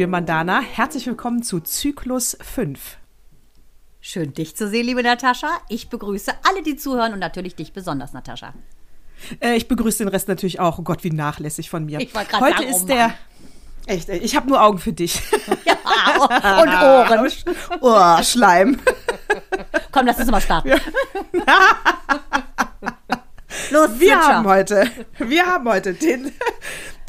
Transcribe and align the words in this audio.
liebe 0.00 0.10
Mandana. 0.10 0.62
Herzlich 0.62 1.06
willkommen 1.06 1.42
zu 1.42 1.60
Zyklus 1.60 2.34
5. 2.40 2.96
Schön, 4.00 4.32
dich 4.32 4.56
zu 4.56 4.66
sehen, 4.66 4.86
liebe 4.86 5.02
Natascha. 5.02 5.48
Ich 5.68 5.90
begrüße 5.90 6.32
alle, 6.48 6.62
die 6.62 6.76
zuhören 6.76 7.12
und 7.12 7.18
natürlich 7.18 7.54
dich 7.54 7.74
besonders, 7.74 8.14
Natascha. 8.14 8.54
Äh, 9.40 9.56
ich 9.56 9.68
begrüße 9.68 9.98
den 9.98 10.08
Rest 10.08 10.26
natürlich 10.26 10.58
auch. 10.58 10.78
Oh 10.78 10.82
Gott, 10.84 11.04
wie 11.04 11.10
nachlässig 11.10 11.68
von 11.68 11.84
mir. 11.84 12.00
Ich 12.00 12.14
wollte 12.14 12.30
gerade 12.30 12.44
Heute 12.46 12.56
sagen, 12.62 12.70
oh 12.72 12.76
ist 12.76 12.86
der. 12.88 13.14
Echt, 13.84 14.08
ich 14.08 14.34
habe 14.36 14.48
nur 14.48 14.62
Augen 14.62 14.78
für 14.78 14.94
dich. 14.94 15.20
Ja, 15.66 16.62
und 16.62 16.70
Ohren. 16.82 17.30
oh, 17.82 18.22
Schleim. 18.22 18.80
Komm, 19.92 20.06
lass 20.06 20.18
uns 20.18 20.30
mal 20.30 20.40
starten. 20.40 20.70
Los, 23.70 23.90
Wir 23.98 24.08
Switcher. 24.14 24.20
haben 24.26 24.46
heute, 24.46 24.84
wir 25.18 25.46
haben 25.46 25.68
heute 25.68 25.94
den, 25.94 26.32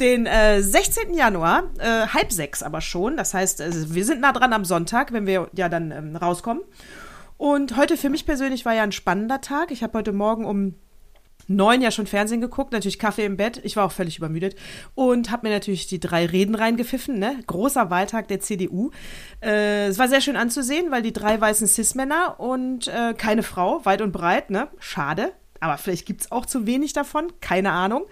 den 0.00 0.26
äh, 0.26 0.62
16. 0.62 1.14
Januar, 1.14 1.64
äh, 1.78 2.06
halb 2.08 2.32
sechs 2.32 2.62
aber 2.62 2.80
schon. 2.80 3.16
Das 3.16 3.34
heißt, 3.34 3.60
also 3.60 3.94
wir 3.94 4.04
sind 4.04 4.20
nah 4.20 4.32
dran 4.32 4.52
am 4.52 4.64
Sonntag, 4.64 5.12
wenn 5.12 5.26
wir 5.26 5.48
ja 5.54 5.68
dann 5.68 5.90
ähm, 5.90 6.16
rauskommen. 6.16 6.62
Und 7.36 7.76
heute 7.76 7.96
für 7.96 8.08
mich 8.10 8.26
persönlich 8.26 8.64
war 8.64 8.74
ja 8.74 8.82
ein 8.82 8.92
spannender 8.92 9.40
Tag. 9.40 9.70
Ich 9.72 9.82
habe 9.82 9.98
heute 9.98 10.12
Morgen 10.12 10.44
um 10.44 10.74
neun 11.48 11.82
ja 11.82 11.90
schon 11.90 12.06
Fernsehen 12.06 12.40
geguckt, 12.40 12.72
natürlich 12.72 13.00
Kaffee 13.00 13.24
im 13.24 13.36
Bett. 13.36 13.60
Ich 13.64 13.76
war 13.76 13.84
auch 13.86 13.92
völlig 13.92 14.16
übermüdet 14.18 14.54
und 14.94 15.30
habe 15.32 15.48
mir 15.48 15.52
natürlich 15.52 15.88
die 15.88 15.98
drei 15.98 16.26
Reden 16.26 16.54
reingepfiffen. 16.54 17.18
Ne? 17.18 17.36
Großer 17.48 17.90
Wahltag 17.90 18.28
der 18.28 18.38
CDU. 18.40 18.90
Äh, 19.42 19.86
es 19.88 19.98
war 19.98 20.08
sehr 20.08 20.20
schön 20.20 20.36
anzusehen, 20.36 20.90
weil 20.92 21.02
die 21.02 21.12
drei 21.12 21.40
weißen 21.40 21.66
Cis-Männer 21.66 22.38
und 22.38 22.86
äh, 22.88 23.14
keine 23.14 23.42
Frau, 23.42 23.84
weit 23.84 24.02
und 24.02 24.12
breit. 24.12 24.50
Ne? 24.50 24.68
Schade, 24.78 25.32
aber 25.62 25.78
vielleicht 25.78 26.06
gibt 26.06 26.22
es 26.22 26.32
auch 26.32 26.46
zu 26.46 26.66
wenig 26.66 26.92
davon, 26.92 27.32
keine 27.40 27.72
Ahnung. 27.72 28.04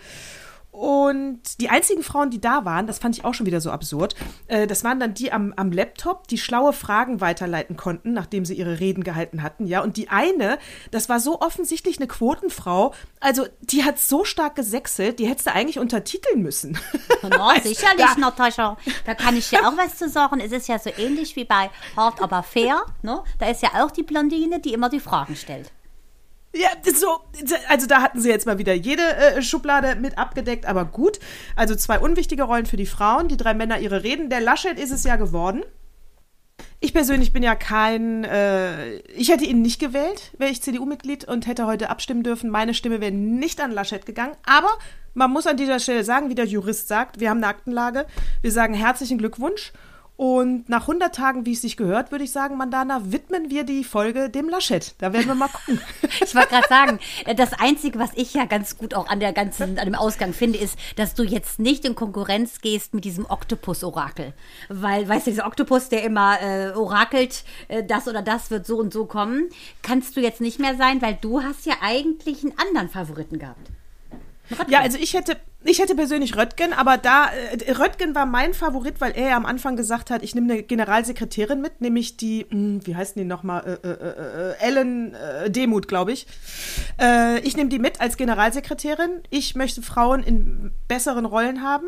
Und 0.72 1.60
die 1.60 1.68
einzigen 1.68 2.04
Frauen, 2.04 2.30
die 2.30 2.40
da 2.40 2.64
waren, 2.64 2.86
das 2.86 3.00
fand 3.00 3.18
ich 3.18 3.24
auch 3.24 3.34
schon 3.34 3.44
wieder 3.44 3.60
so 3.60 3.72
absurd, 3.72 4.14
äh, 4.46 4.68
das 4.68 4.84
waren 4.84 5.00
dann 5.00 5.14
die 5.14 5.32
am, 5.32 5.52
am 5.56 5.72
Laptop, 5.72 6.28
die 6.28 6.38
schlaue 6.38 6.72
Fragen 6.72 7.20
weiterleiten 7.20 7.76
konnten, 7.76 8.12
nachdem 8.12 8.44
sie 8.44 8.54
ihre 8.54 8.78
Reden 8.78 9.02
gehalten 9.02 9.42
hatten, 9.42 9.66
ja. 9.66 9.82
Und 9.82 9.96
die 9.96 10.10
eine, 10.10 10.58
das 10.92 11.08
war 11.08 11.18
so 11.18 11.40
offensichtlich 11.40 11.98
eine 11.98 12.06
Quotenfrau, 12.06 12.94
also 13.18 13.46
die 13.60 13.82
hat 13.82 13.98
so 13.98 14.24
stark 14.24 14.54
gesächselt, 14.54 15.18
die 15.18 15.26
hättest 15.26 15.48
du 15.48 15.52
eigentlich 15.52 15.80
untertiteln 15.80 16.40
müssen. 16.40 16.78
Na, 17.28 17.60
sicherlich, 17.62 18.16
Natascha. 18.16 18.76
Da 19.04 19.14
kann 19.14 19.36
ich 19.36 19.50
dir 19.50 19.66
auch 19.66 19.76
was 19.76 19.96
zu 19.96 20.08
sagen. 20.08 20.38
Es 20.38 20.52
ist 20.52 20.68
ja 20.68 20.78
so 20.78 20.90
ähnlich 20.96 21.34
wie 21.34 21.44
bei 21.44 21.68
Hart 21.96 22.22
aber 22.22 22.44
fair. 22.44 22.86
Ne? 23.02 23.22
Da 23.40 23.50
ist 23.50 23.62
ja 23.62 23.70
auch 23.84 23.90
die 23.90 24.04
Blondine, 24.04 24.60
die 24.60 24.72
immer 24.72 24.88
die 24.88 25.00
Fragen 25.00 25.34
stellt. 25.34 25.72
Ja, 26.52 26.68
so, 26.92 27.20
also 27.68 27.86
da 27.86 28.02
hatten 28.02 28.20
sie 28.20 28.28
jetzt 28.28 28.46
mal 28.46 28.58
wieder 28.58 28.74
jede 28.74 29.02
äh, 29.02 29.42
Schublade 29.42 29.94
mit 29.94 30.18
abgedeckt, 30.18 30.66
aber 30.66 30.84
gut. 30.84 31.20
Also 31.54 31.76
zwei 31.76 32.00
unwichtige 32.00 32.42
Rollen 32.42 32.66
für 32.66 32.76
die 32.76 32.86
Frauen, 32.86 33.28
die 33.28 33.36
drei 33.36 33.54
Männer 33.54 33.78
ihre 33.78 34.02
Reden. 34.02 34.30
Der 34.30 34.40
Laschet 34.40 34.78
ist 34.78 34.90
es 34.90 35.04
ja 35.04 35.16
geworden. 35.16 35.62
Ich 36.80 36.92
persönlich 36.92 37.32
bin 37.32 37.42
ja 37.42 37.54
kein, 37.54 38.24
äh, 38.24 38.96
ich 39.14 39.30
hätte 39.30 39.44
ihn 39.44 39.62
nicht 39.62 39.80
gewählt, 39.80 40.32
wäre 40.38 40.50
ich 40.50 40.62
CDU-Mitglied 40.62 41.24
und 41.24 41.46
hätte 41.46 41.66
heute 41.66 41.88
abstimmen 41.88 42.22
dürfen. 42.22 42.50
Meine 42.50 42.74
Stimme 42.74 43.00
wäre 43.00 43.12
nicht 43.12 43.60
an 43.60 43.70
Laschet 43.70 44.04
gegangen, 44.04 44.36
aber 44.44 44.70
man 45.14 45.30
muss 45.30 45.46
an 45.46 45.56
dieser 45.56 45.78
Stelle 45.78 46.04
sagen, 46.04 46.30
wie 46.30 46.34
der 46.34 46.46
Jurist 46.46 46.88
sagt, 46.88 47.20
wir 47.20 47.30
haben 47.30 47.38
eine 47.38 47.48
Aktenlage, 47.48 48.06
wir 48.42 48.52
sagen 48.52 48.74
herzlichen 48.74 49.18
Glückwunsch 49.18 49.72
und 50.20 50.68
nach 50.68 50.82
100 50.82 51.14
Tagen, 51.14 51.46
wie 51.46 51.54
es 51.54 51.62
sich 51.62 51.78
gehört, 51.78 52.10
würde 52.10 52.24
ich 52.24 52.30
sagen, 52.30 52.58
Mandana, 52.58 53.10
widmen 53.10 53.48
wir 53.48 53.64
die 53.64 53.84
Folge 53.84 54.28
dem 54.28 54.50
Laschet. 54.50 54.94
Da 54.98 55.14
werden 55.14 55.28
wir 55.28 55.34
mal 55.34 55.48
gucken. 55.48 55.80
Ich 56.22 56.34
wollte 56.34 56.50
gerade 56.50 56.68
sagen, 56.68 56.98
äh, 57.24 57.34
das 57.34 57.54
Einzige, 57.54 57.98
was 57.98 58.10
ich 58.14 58.34
ja 58.34 58.44
ganz 58.44 58.76
gut 58.76 58.92
auch 58.92 59.08
an 59.08 59.18
der 59.18 59.32
ganzen, 59.32 59.78
an 59.78 59.86
dem 59.86 59.94
Ausgang 59.94 60.34
finde, 60.34 60.58
ist, 60.58 60.78
dass 60.96 61.14
du 61.14 61.22
jetzt 61.22 61.58
nicht 61.58 61.86
in 61.86 61.94
Konkurrenz 61.94 62.60
gehst 62.60 62.92
mit 62.92 63.06
diesem 63.06 63.24
Oktopus-Orakel. 63.24 64.34
Weil, 64.68 65.08
weißt 65.08 65.26
du, 65.26 65.30
dieser 65.30 65.46
Oktopus, 65.46 65.88
der 65.88 66.02
immer 66.02 66.36
äh, 66.42 66.72
orakelt, 66.72 67.42
äh, 67.68 67.82
das 67.82 68.06
oder 68.06 68.20
das 68.20 68.50
wird 68.50 68.66
so 68.66 68.76
und 68.76 68.92
so 68.92 69.06
kommen, 69.06 69.48
kannst 69.80 70.18
du 70.18 70.20
jetzt 70.20 70.42
nicht 70.42 70.60
mehr 70.60 70.76
sein, 70.76 71.00
weil 71.00 71.16
du 71.18 71.42
hast 71.42 71.64
ja 71.64 71.76
eigentlich 71.80 72.44
einen 72.44 72.58
anderen 72.58 72.90
Favoriten 72.90 73.38
gehabt. 73.38 73.70
Ja, 74.68 74.80
also 74.80 74.98
ich 74.98 75.14
hätte, 75.14 75.36
ich 75.64 75.78
hätte 75.78 75.94
persönlich 75.94 76.36
Röttgen, 76.36 76.72
aber 76.72 76.96
da, 76.96 77.28
äh, 77.28 77.72
Röttgen 77.72 78.14
war 78.14 78.26
mein 78.26 78.54
Favorit, 78.54 79.00
weil 79.00 79.12
er 79.12 79.30
ja 79.30 79.36
am 79.36 79.46
Anfang 79.46 79.76
gesagt 79.76 80.10
hat, 80.10 80.22
ich 80.22 80.34
nehme 80.34 80.52
eine 80.52 80.62
Generalsekretärin 80.62 81.60
mit, 81.60 81.80
nämlich 81.80 82.16
die, 82.16 82.46
mh, 82.50 82.80
wie 82.84 82.96
heißt 82.96 83.16
die 83.16 83.24
nochmal, 83.24 83.78
äh, 83.82 83.88
äh, 83.88 83.92
äh, 83.92 84.54
Ellen 84.60 85.14
äh, 85.14 85.50
Demuth, 85.50 85.88
glaube 85.88 86.12
ich. 86.12 86.26
Äh, 87.00 87.40
ich 87.40 87.56
nehme 87.56 87.68
die 87.68 87.78
mit 87.78 88.00
als 88.00 88.16
Generalsekretärin. 88.16 89.22
Ich 89.30 89.54
möchte 89.54 89.82
Frauen 89.82 90.22
in 90.22 90.72
besseren 90.88 91.24
Rollen 91.24 91.62
haben. 91.62 91.86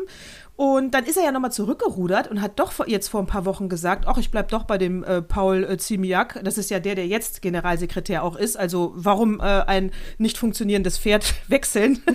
Und 0.55 0.91
dann 0.91 1.05
ist 1.05 1.17
er 1.17 1.23
ja 1.23 1.31
nochmal 1.31 1.51
zurückgerudert 1.51 2.29
und 2.29 2.41
hat 2.41 2.59
doch 2.59 2.71
vor, 2.71 2.87
jetzt 2.87 3.07
vor 3.07 3.21
ein 3.21 3.25
paar 3.25 3.45
Wochen 3.45 3.69
gesagt, 3.69 4.05
ach, 4.07 4.17
ich 4.17 4.29
bleib 4.29 4.49
doch 4.49 4.65
bei 4.65 4.77
dem 4.77 5.03
äh, 5.03 5.21
Paul 5.21 5.63
äh, 5.63 5.77
Ziemiak. 5.77 6.39
Das 6.43 6.59
ist 6.59 6.69
ja 6.69 6.79
der, 6.79 6.93
der 6.93 7.07
jetzt 7.07 7.41
Generalsekretär 7.41 8.23
auch 8.23 8.35
ist. 8.35 8.55
Also 8.55 8.91
warum 8.95 9.39
äh, 9.39 9.43
ein 9.43 9.91
nicht 10.19 10.37
funktionierendes 10.37 10.99
Pferd 10.99 11.33
wechseln? 11.47 12.03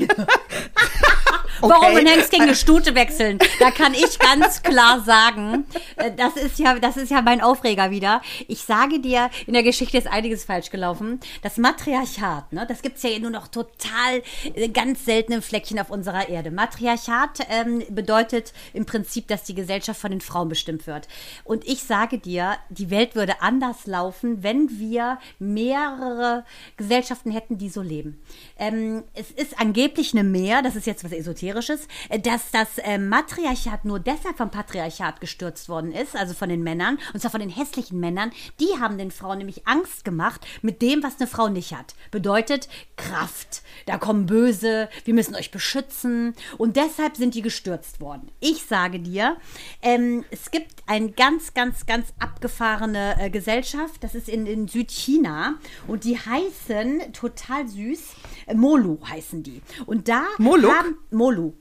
Warum 1.61 1.97
ein 1.97 2.07
Hengst 2.07 2.31
gegen 2.31 2.45
eine 2.45 2.55
Stute 2.55 2.95
wechseln? 2.95 3.39
Da 3.59 3.73
kann 3.73 3.93
ich 3.93 4.19
ganz 4.21 4.63
klar 4.63 5.01
sagen, 5.01 5.67
äh, 5.97 6.13
das 6.13 6.37
ist 6.37 6.59
ja, 6.59 6.79
das 6.79 6.97
ist 6.97 7.11
ja 7.11 7.21
mein 7.21 7.41
Aufreger 7.41 7.91
wieder. 7.91 8.23
Ich 8.47 8.63
sage 8.63 9.01
dir, 9.01 9.29
in 9.47 9.55
der 9.55 9.65
Geschichte 9.65 9.99
ist 9.99 10.07
einiges 10.07 10.45
falsch 10.45 10.71
gelaufen. 10.71 11.19
Das 11.43 11.57
Matriarchat, 11.57 12.53
ne, 12.53 12.65
das 12.69 12.83
gibt's 12.83 13.03
ja 13.03 13.19
nur 13.19 13.31
noch 13.31 13.49
total 13.49 14.23
äh, 14.55 14.69
ganz 14.69 15.05
seltene 15.05 15.43
Fleckchen 15.43 15.81
auf 15.81 15.91
unserer 15.91 16.29
Erde. 16.29 16.51
Matriarchat 16.51 17.41
ähm, 17.51 17.83
bedeutet 17.89 18.28
im 18.73 18.87
Prinzip, 18.87 19.29
dass 19.29 19.45
die 19.45 19.55
Gesellschaft 19.55 20.01
von 20.01 20.11
den 20.11 20.21
Frauen 20.21 20.49
bestimmt 20.49 20.87
wird. 20.87 21.09
Und 21.45 21.67
ich 21.67 21.83
sage 21.83 22.19
dir, 22.19 22.57
die 22.69 22.91
Welt 22.91 23.15
würde 23.15 23.43
anders 23.43 23.87
laufen, 23.87 24.43
wenn 24.43 24.79
wir 24.79 25.19
mehrere 25.39 26.45
Gesellschaften 26.77 27.31
hätten, 27.31 27.59
die 27.59 27.69
so 27.69 27.83
leben. 27.83 28.21
Ähm, 28.59 29.05
es 29.15 29.31
ist 29.31 29.59
angeblich 29.61 30.13
eine 30.13 30.25
Mehr, 30.25 30.63
das 30.63 30.77
ist 30.77 30.87
jetzt 30.87 31.05
was 31.05 31.13
Esoterisches, 31.13 31.89
äh, 32.09 32.19
dass 32.19 32.51
das 32.51 32.79
äh, 32.79 32.99
Matriarchat 32.99 33.85
nur 33.85 34.01
deshalb 34.01 34.37
vom 34.37 34.51
Patriarchat 34.51 35.21
gestürzt 35.21 35.69
worden 35.69 35.93
ist, 35.93 36.17
also 36.17 36.35
von 36.35 36.49
den 36.49 36.63
Männern, 36.63 36.99
und 37.13 37.21
zwar 37.21 37.31
von 37.31 37.41
den 37.41 37.51
hässlichen 37.51 38.01
Männern. 38.01 38.31
Die 38.61 38.81
haben 38.81 38.99
den 38.99 39.11
Frauen 39.11 39.39
nämlich 39.39 39.67
Angst 39.67 40.05
gemacht 40.05 40.47
mit 40.63 40.83
dem, 40.83 41.03
was 41.03 41.19
eine 41.19 41.27
Frau 41.27 41.49
nicht 41.49 41.75
hat. 41.75 41.95
Bedeutet 42.11 42.69
Kraft. 42.97 43.63
Da 43.87 43.99
kommen 43.99 44.27
Böse, 44.27 44.89
wir 45.05 45.15
müssen 45.15 45.35
euch 45.35 45.51
beschützen. 45.51 46.35
Und 46.57 46.77
deshalb 46.77 47.17
sind 47.17 47.35
die 47.35 47.43
gestürzt 47.43 48.01
worden. 48.01 48.18
Ich 48.41 48.65
sage 48.65 49.01
dir, 49.01 49.37
ähm, 49.83 50.25
es 50.31 50.51
gibt 50.51 50.83
eine 50.87 51.11
ganz, 51.11 51.55
ganz, 51.55 51.87
ganz 51.87 52.13
abgefahrene 52.19 53.17
äh, 53.21 53.31
Gesellschaft. 53.31 54.03
Das 54.03 54.15
ist 54.15 54.29
in, 54.29 54.47
in 54.47 54.69
Südchina. 54.69 55.55
Und 55.87 56.05
die 56.05 56.19
heißen, 56.19 57.13
total 57.13 57.69
süß, 57.69 58.01
äh, 58.47 58.55
Molu 58.55 58.99
heißen 59.07 59.43
die. 59.43 59.63
Und 59.87 60.09
da 60.09 60.25
Moluк? 60.39 60.73
haben 60.73 60.99
Molu. 61.11 61.53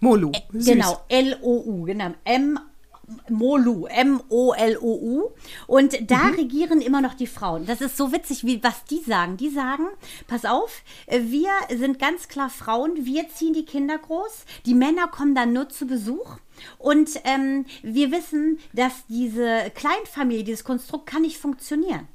Molu. 0.00 0.32
Süß. 0.52 0.66
Genau, 0.66 1.00
L-O-U, 1.08 1.84
genau. 1.84 2.14
M 2.24 2.58
Molu, 3.28 3.86
M-O-L-O-U. 3.86 5.30
Und 5.66 6.10
da 6.10 6.28
regieren 6.28 6.80
immer 6.80 7.00
noch 7.00 7.14
die 7.14 7.26
Frauen. 7.26 7.66
Das 7.66 7.80
ist 7.80 7.96
so 7.96 8.12
witzig, 8.12 8.44
wie 8.44 8.62
was 8.62 8.84
die 8.84 9.00
sagen. 9.00 9.36
Die 9.36 9.50
sagen, 9.50 9.86
pass 10.26 10.44
auf, 10.44 10.82
äh, 11.06 11.20
wir 11.24 11.50
sind 11.76 11.98
ganz 11.98 12.28
klar 12.28 12.50
Frauen, 12.50 13.04
wir 13.04 13.28
ziehen 13.28 13.54
die 13.54 13.64
Kinder 13.64 13.98
groß, 13.98 14.44
die 14.66 14.74
Männer 14.74 15.08
kommen 15.08 15.34
dann 15.34 15.52
nur 15.52 15.68
zu 15.68 15.86
Besuch. 15.86 16.38
Und 16.78 17.10
ähm, 17.24 17.66
wir 17.82 18.12
wissen, 18.12 18.58
dass 18.72 19.06
diese 19.08 19.70
Kleinfamilie, 19.74 20.44
dieses 20.44 20.64
Konstrukt 20.64 21.06
kann 21.06 21.22
nicht 21.22 21.38
funktionieren. 21.38 22.08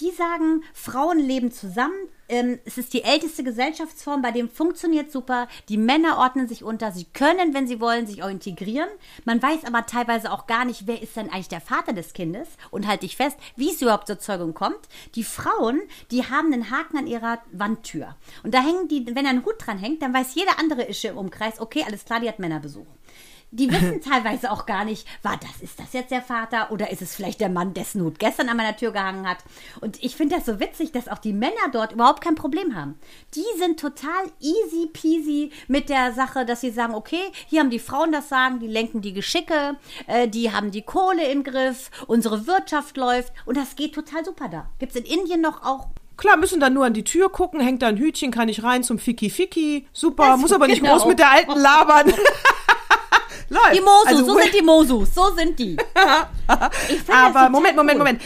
Die 0.00 0.10
sagen, 0.12 0.62
Frauen 0.72 1.18
leben 1.18 1.50
zusammen. 1.50 1.96
Ähm, 2.28 2.58
es 2.64 2.78
ist 2.78 2.92
die 2.92 3.02
älteste 3.02 3.42
Gesellschaftsform, 3.42 4.20
bei 4.20 4.30
dem 4.30 4.50
funktioniert 4.50 5.10
super. 5.10 5.48
Die 5.68 5.78
Männer 5.78 6.18
ordnen 6.18 6.46
sich 6.46 6.62
unter. 6.62 6.92
Sie 6.92 7.06
können, 7.06 7.54
wenn 7.54 7.66
sie 7.66 7.80
wollen, 7.80 8.06
sich 8.06 8.22
auch 8.22 8.28
integrieren. 8.28 8.88
Man 9.24 9.42
weiß 9.42 9.64
aber 9.64 9.86
teilweise 9.86 10.30
auch 10.30 10.46
gar 10.46 10.64
nicht, 10.64 10.86
wer 10.86 11.02
ist 11.02 11.16
denn 11.16 11.30
eigentlich 11.30 11.48
der 11.48 11.62
Vater 11.62 11.94
des 11.94 12.12
Kindes. 12.12 12.48
Und 12.70 12.86
halt 12.86 13.02
dich 13.02 13.16
fest, 13.16 13.38
wie 13.56 13.70
es 13.70 13.82
überhaupt 13.82 14.06
zur 14.06 14.18
Zeugung 14.18 14.54
kommt. 14.54 14.88
Die 15.14 15.24
Frauen, 15.24 15.80
die 16.10 16.24
haben 16.26 16.52
einen 16.52 16.70
Haken 16.70 16.98
an 16.98 17.06
ihrer 17.06 17.38
Wandtür. 17.50 18.14
Und 18.44 18.54
da 18.54 18.60
hängen 18.60 18.88
die, 18.88 19.06
wenn 19.14 19.26
ein 19.26 19.44
Hut 19.44 19.54
dran 19.58 19.78
hängt, 19.78 20.02
dann 20.02 20.14
weiß 20.14 20.34
jeder 20.34 20.58
andere 20.58 20.88
Ische 20.88 21.08
im 21.08 21.18
Umkreis, 21.18 21.60
okay, 21.60 21.84
alles 21.86 22.04
klar, 22.04 22.20
die 22.20 22.28
hat 22.28 22.38
Männerbesuch. 22.38 22.86
Die 23.50 23.70
wissen 23.72 24.02
teilweise 24.02 24.50
auch 24.50 24.66
gar 24.66 24.84
nicht, 24.84 25.06
war 25.22 25.38
das, 25.38 25.62
ist 25.62 25.80
das 25.80 25.94
jetzt 25.94 26.10
der 26.10 26.20
Vater 26.20 26.70
oder 26.70 26.90
ist 26.90 27.00
es 27.00 27.14
vielleicht 27.14 27.40
der 27.40 27.48
Mann, 27.48 27.72
dessen 27.72 28.02
Hut 28.02 28.18
gestern 28.18 28.48
an 28.50 28.58
meiner 28.58 28.76
Tür 28.76 28.92
gehangen 28.92 29.26
hat. 29.26 29.38
Und 29.80 30.02
ich 30.04 30.16
finde 30.16 30.36
das 30.36 30.44
so 30.44 30.60
witzig, 30.60 30.92
dass 30.92 31.08
auch 31.08 31.16
die 31.18 31.32
Männer 31.32 31.54
dort 31.72 31.92
überhaupt 31.92 32.22
kein 32.22 32.34
Problem 32.34 32.74
haben. 32.76 32.98
Die 33.34 33.44
sind 33.58 33.80
total 33.80 34.30
easy 34.40 34.86
peasy 34.92 35.50
mit 35.66 35.88
der 35.88 36.12
Sache, 36.12 36.44
dass 36.44 36.60
sie 36.60 36.70
sagen, 36.70 36.94
okay, 36.94 37.22
hier 37.46 37.60
haben 37.60 37.70
die 37.70 37.78
Frauen 37.78 38.12
das 38.12 38.28
Sagen, 38.28 38.58
die 38.60 38.66
lenken 38.66 39.00
die 39.00 39.14
Geschicke, 39.14 39.76
äh, 40.06 40.28
die 40.28 40.52
haben 40.52 40.70
die 40.70 40.82
Kohle 40.82 41.30
im 41.30 41.42
Griff, 41.42 41.90
unsere 42.06 42.46
Wirtschaft 42.46 42.96
läuft 42.98 43.32
und 43.46 43.56
das 43.56 43.76
geht 43.76 43.94
total 43.94 44.24
super 44.26 44.48
da. 44.48 44.68
Gibt 44.78 44.94
es 44.94 45.00
in 45.00 45.06
Indien 45.06 45.40
noch 45.40 45.64
auch 45.64 45.88
Klar, 46.18 46.36
müssen 46.36 46.58
dann 46.58 46.74
nur 46.74 46.84
an 46.84 46.94
die 46.94 47.04
Tür 47.04 47.30
gucken, 47.30 47.60
hängt 47.60 47.80
da 47.80 47.86
ein 47.86 47.96
Hütchen, 47.96 48.32
kann 48.32 48.48
ich 48.48 48.64
rein 48.64 48.82
zum 48.82 48.98
Ficky 48.98 49.30
Ficky. 49.30 49.86
Super, 49.92 50.26
Das- 50.32 50.40
muss 50.40 50.52
aber 50.52 50.66
nicht 50.66 50.80
genau. 50.82 50.94
groß 50.96 51.06
mit 51.06 51.18
der 51.20 51.30
alten 51.30 51.56
labern. 51.58 52.12
Läuft. 53.50 53.74
Die 53.74 53.80
Mosus, 53.80 54.06
Also, 54.06 54.24
so 54.26 54.38
sind 54.38 54.54
die 54.54 54.62
Mosus, 54.62 55.14
so 55.14 55.30
sind 55.34 55.58
die. 55.58 55.76
Aber 56.46 56.70
total 57.06 57.50
Moment, 57.50 57.76
Moment, 57.76 57.94
cool. 57.94 57.98
Moment. 57.98 58.22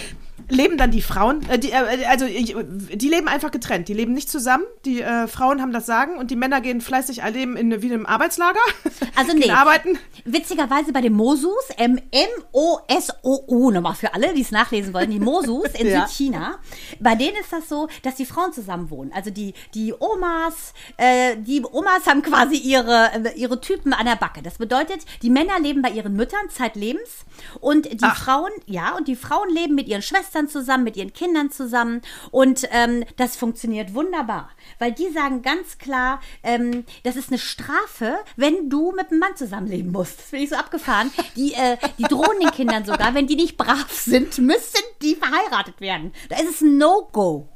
Leben 0.52 0.76
dann 0.76 0.90
die 0.90 1.02
Frauen, 1.02 1.48
äh, 1.48 1.58
die, 1.58 1.70
äh, 1.70 2.04
also 2.06 2.26
die 2.26 3.08
leben 3.08 3.28
einfach 3.28 3.50
getrennt, 3.50 3.88
die 3.88 3.94
leben 3.94 4.12
nicht 4.12 4.30
zusammen. 4.30 4.64
Die 4.84 5.00
äh, 5.00 5.26
Frauen 5.26 5.62
haben 5.62 5.72
das 5.72 5.86
Sagen 5.86 6.18
und 6.18 6.30
die 6.30 6.36
Männer 6.36 6.60
gehen 6.60 6.80
fleißig 6.80 7.22
leben 7.32 7.56
in, 7.56 7.82
wie 7.82 7.86
in 7.86 7.92
einem 7.92 8.06
Arbeitslager. 8.06 8.60
Also 9.14 9.32
nee. 9.36 9.50
arbeiten. 9.50 9.98
Witzigerweise 10.24 10.92
bei 10.92 11.00
den 11.00 11.12
Mosus, 11.12 11.68
M-O-S-O-U, 11.76 13.70
nochmal 13.70 13.94
für 13.94 14.14
alle, 14.14 14.32
die 14.32 14.40
es 14.40 14.50
nachlesen 14.50 14.94
wollen, 14.94 15.10
die 15.10 15.20
Mosus 15.20 15.68
in 15.78 15.86
Ja. 15.92 16.06
Südchina, 16.06 16.58
bei 17.00 17.14
denen 17.14 17.36
ist 17.36 17.52
das 17.52 17.68
so, 17.68 17.88
dass 18.02 18.14
die 18.14 18.24
Frauen 18.24 18.52
zusammen 18.52 18.88
wohnen. 18.90 19.12
Also 19.12 19.30
die, 19.30 19.52
die 19.74 19.92
Omas, 19.92 20.72
äh, 20.96 21.36
die 21.36 21.62
Omas 21.62 22.06
haben 22.06 22.22
quasi 22.22 22.56
ihre, 22.56 23.10
äh, 23.12 23.32
ihre 23.36 23.60
Typen 23.60 23.92
an 23.92 24.06
der 24.06 24.16
Backe. 24.16 24.42
Das 24.42 24.58
bedeutet, 24.58 25.04
die 25.22 25.30
Männer 25.30 25.60
leben 25.60 25.82
bei 25.82 25.90
ihren 25.90 26.14
Müttern 26.14 26.48
zeitlebens 26.48 27.26
und 27.60 27.90
die 27.92 27.98
Frauen, 27.98 28.50
ja, 28.66 28.96
und 28.96 29.08
die 29.08 29.16
Frauen 29.16 29.50
leben 29.50 29.74
mit 29.74 29.88
ihren 29.88 30.02
Schwestern 30.02 30.41
zusammen, 30.48 30.84
mit 30.84 30.96
ihren 30.96 31.12
Kindern 31.12 31.50
zusammen 31.50 32.02
und 32.30 32.68
ähm, 32.70 33.04
das 33.16 33.36
funktioniert 33.36 33.94
wunderbar, 33.94 34.50
weil 34.78 34.92
die 34.92 35.10
sagen 35.10 35.42
ganz 35.42 35.78
klar, 35.78 36.20
ähm, 36.42 36.84
das 37.04 37.16
ist 37.16 37.28
eine 37.28 37.38
Strafe, 37.38 38.16
wenn 38.36 38.70
du 38.70 38.92
mit 38.92 39.10
einem 39.10 39.20
Mann 39.20 39.36
zusammenleben 39.36 39.92
musst. 39.92 40.18
Das 40.18 40.26
finde 40.26 40.44
ich 40.44 40.50
so 40.50 40.56
abgefahren. 40.56 41.10
Die, 41.36 41.54
äh, 41.54 41.76
die 41.98 42.04
drohen 42.04 42.40
den 42.40 42.50
Kindern 42.50 42.84
sogar, 42.84 43.14
wenn 43.14 43.26
die 43.26 43.36
nicht 43.36 43.56
brav 43.56 43.90
sind, 43.90 44.38
müssen 44.38 44.82
die 45.02 45.14
verheiratet 45.14 45.80
werden. 45.80 46.12
Da 46.28 46.36
ist 46.36 46.50
es 46.50 46.60
ein 46.60 46.78
No-Go. 46.78 47.51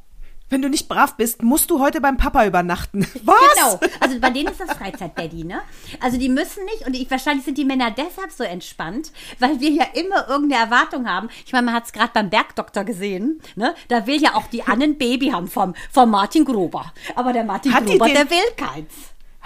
Wenn 0.49 0.63
du 0.63 0.69
nicht 0.69 0.89
brav 0.89 1.17
bist, 1.17 1.43
musst 1.43 1.71
du 1.71 1.81
heute 1.81 2.01
beim 2.01 2.17
Papa 2.17 2.47
übernachten. 2.47 3.01
Was? 3.25 3.37
Genau. 3.55 3.81
Also 4.01 4.21
bei 4.21 4.31
denen 4.31 4.49
ist 4.49 4.61
das 4.61 4.77
Freizeit-Daddy, 4.77 5.45
ne? 5.45 5.61
Also 6.01 6.19
die 6.19 6.29
müssen 6.29 6.65
nicht, 6.67 6.87
und 6.87 6.95
ich, 6.95 7.11
wahrscheinlich 7.11 7.45
sind 7.45 7.59
die 7.59 7.65
Männer 7.65 7.91
deshalb 7.91 8.31
so 8.31 8.45
entspannt, 8.45 9.11
weil 9.41 9.59
wir 9.59 9.71
ja 9.71 9.85
immer 9.95 10.29
irgendeine 10.29 10.63
Erwartung 10.63 11.09
haben. 11.09 11.29
Ich 11.45 11.53
meine, 11.53 11.67
man 11.67 11.75
hat 11.75 11.87
es 11.87 11.93
gerade 11.93 12.11
beim 12.15 12.31
Bergdoktor 12.31 12.85
gesehen, 12.85 13.41
ne? 13.57 13.75
Da 13.89 14.07
will 14.07 14.23
ja 14.23 14.35
auch 14.35 14.47
die 14.47 14.63
Anne 14.63 14.85
ein 14.85 14.99
Baby 14.99 15.31
haben 15.31 15.49
vom, 15.49 15.75
vom 15.91 16.11
Martin 16.11 16.45
Gruber. 16.45 16.93
Aber 17.17 17.33
der 17.33 17.45
Martin 17.45 17.75
Hat 17.75 17.89
die 17.89 17.99
Gruber, 17.99 18.09
der 18.09 18.31
will 18.31 18.53
keins. 18.57 18.93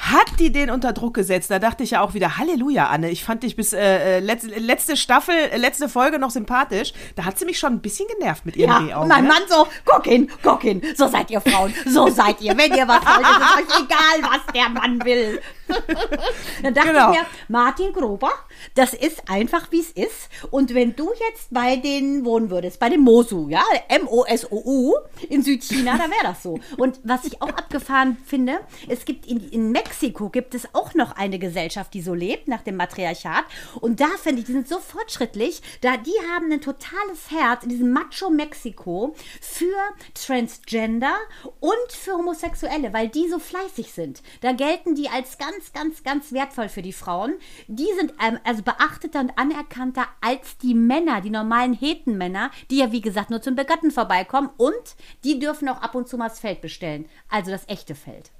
Hat 0.03 0.39
die 0.39 0.51
den 0.51 0.71
unter 0.71 0.95
Druck 0.95 1.13
gesetzt? 1.15 1.51
Da 1.51 1.59
dachte 1.59 1.83
ich 1.85 1.91
ja 1.91 2.01
auch 2.01 2.15
wieder, 2.15 2.39
Halleluja, 2.39 2.87
Anne. 2.87 3.11
Ich 3.11 3.23
fand 3.23 3.43
dich 3.43 3.55
bis 3.55 3.75
äh, 3.75 4.17
äh, 4.17 4.21
letz, 4.21 4.45
letzte 4.45 4.97
Staffel, 4.97 5.35
äh, 5.35 5.59
letzte 5.59 5.91
Folge 5.91 6.19
noch 6.19 6.31
sympathisch. 6.31 6.95
Da 7.17 7.27
hat 7.27 7.39
sie 7.39 7.45
mich 7.45 7.59
schon 7.59 7.75
ein 7.75 7.81
bisschen 7.81 8.09
genervt 8.19 8.47
mit 8.47 8.57
ihren 8.57 8.89
Ja, 8.89 8.99
und 9.03 9.09
mein 9.09 9.25
ne? 9.25 9.29
Mann 9.29 9.43
so, 9.47 9.67
guck 9.85 10.05
hin, 10.07 10.31
guck 10.43 10.63
hin. 10.63 10.81
So 10.97 11.07
seid 11.07 11.31
ihr 11.31 11.43
Frauen, 11.43 11.75
so 11.87 12.09
seid 12.09 12.41
ihr. 12.41 12.57
Wenn 12.57 12.73
ihr 12.73 12.89
was 12.89 13.05
wollt, 13.05 13.21
ist 13.69 13.75
euch 13.75 13.85
egal, 13.85 14.31
was 14.33 14.55
der 14.55 14.69
Mann 14.71 15.05
will. 15.05 15.41
Dann 16.63 16.75
dachte 16.75 16.89
Genau. 16.89 17.13
ich 17.13 17.19
mir, 17.21 17.27
Martin 17.49 17.93
Gruber, 17.93 18.31
das 18.75 18.95
ist 18.95 19.23
einfach, 19.29 19.71
wie 19.71 19.81
es 19.81 19.91
ist. 19.91 20.29
Und 20.51 20.75
wenn 20.75 20.97
du 20.97 21.11
jetzt 21.29 21.53
bei 21.53 21.77
den 21.77 22.25
wohnen 22.25 22.51
würdest, 22.51 22.81
bei 22.81 22.89
dem 22.89 23.03
Mosu, 23.03 23.49
ja, 23.51 23.63
M-O-S-O-U 23.89 24.95
in 25.29 25.43
Südchina, 25.43 25.93
da 25.99 26.05
wäre 26.05 26.25
das 26.25 26.43
so. 26.43 26.59
Und 26.79 26.99
was 27.05 27.25
ich 27.27 27.41
auch 27.43 27.51
abgefahren 27.51 28.17
finde, 28.25 28.59
es 28.89 29.05
gibt 29.05 29.27
in, 29.27 29.47
in 29.51 29.71
Mexiko 29.71 29.90
gibt 30.33 30.55
es 30.55 30.75
auch 30.75 30.95
noch 30.95 31.17
eine 31.17 31.39
Gesellschaft, 31.39 31.95
die 31.95 32.03
so 32.03 32.15
lebt, 32.15 32.49
nach 32.49 32.63
dem 32.63 32.77
Matriarchat. 32.77 33.45
Und 33.81 34.01
da 34.01 34.09
finde 34.23 34.41
ich, 34.41 34.47
die 34.47 34.53
sind 34.53 34.69
so 34.69 34.79
fortschrittlich, 34.79 35.63
da 35.81 35.97
die 35.97 36.15
haben 36.33 36.51
ein 36.53 36.61
totales 36.61 37.31
Herz 37.31 37.63
in 37.63 37.69
diesem 37.69 37.93
Macho 37.93 38.31
Mexiko 38.31 39.15
für 39.41 39.77
Transgender 40.15 41.15
und 41.61 41.93
für 41.93 42.13
Homosexuelle, 42.13 42.93
weil 42.93 43.09
die 43.09 43.29
so 43.29 43.39
fleißig 43.39 43.93
sind. 43.93 44.23
Da 44.41 44.53
gelten 44.53 44.95
die 44.95 45.09
als 45.09 45.39
ganz, 45.39 45.73
ganz, 45.73 46.03
ganz 46.03 46.33
wertvoll 46.33 46.69
für 46.69 46.83
die 46.83 46.93
Frauen. 46.93 47.35
Die 47.69 47.89
sind 47.99 48.13
ähm, 48.25 48.39
also 48.45 48.63
beachteter 48.63 49.21
und 49.21 49.39
anerkannter 49.39 50.07
als 50.21 50.59
die 50.59 50.75
Männer, 50.75 51.21
die 51.21 51.31
normalen 51.31 51.75
Hetenmänner, 51.75 52.51
die 52.71 52.79
ja 52.79 52.93
wie 52.93 53.01
gesagt 53.01 53.31
nur 53.31 53.43
zum 53.43 53.57
Begatten 53.57 53.91
vorbeikommen 53.91 54.51
und 54.57 54.97
die 55.25 55.39
dürfen 55.39 55.69
auch 55.69 55.83
ab 55.83 55.95
und 55.95 56.09
zu 56.09 56.17
mal 56.17 56.29
das 56.29 56.41
Feld 56.41 56.61
bestellen. 56.61 57.09
Also 57.29 57.51
das 57.51 57.69
echte 57.69 57.95
Feld. 57.95 58.31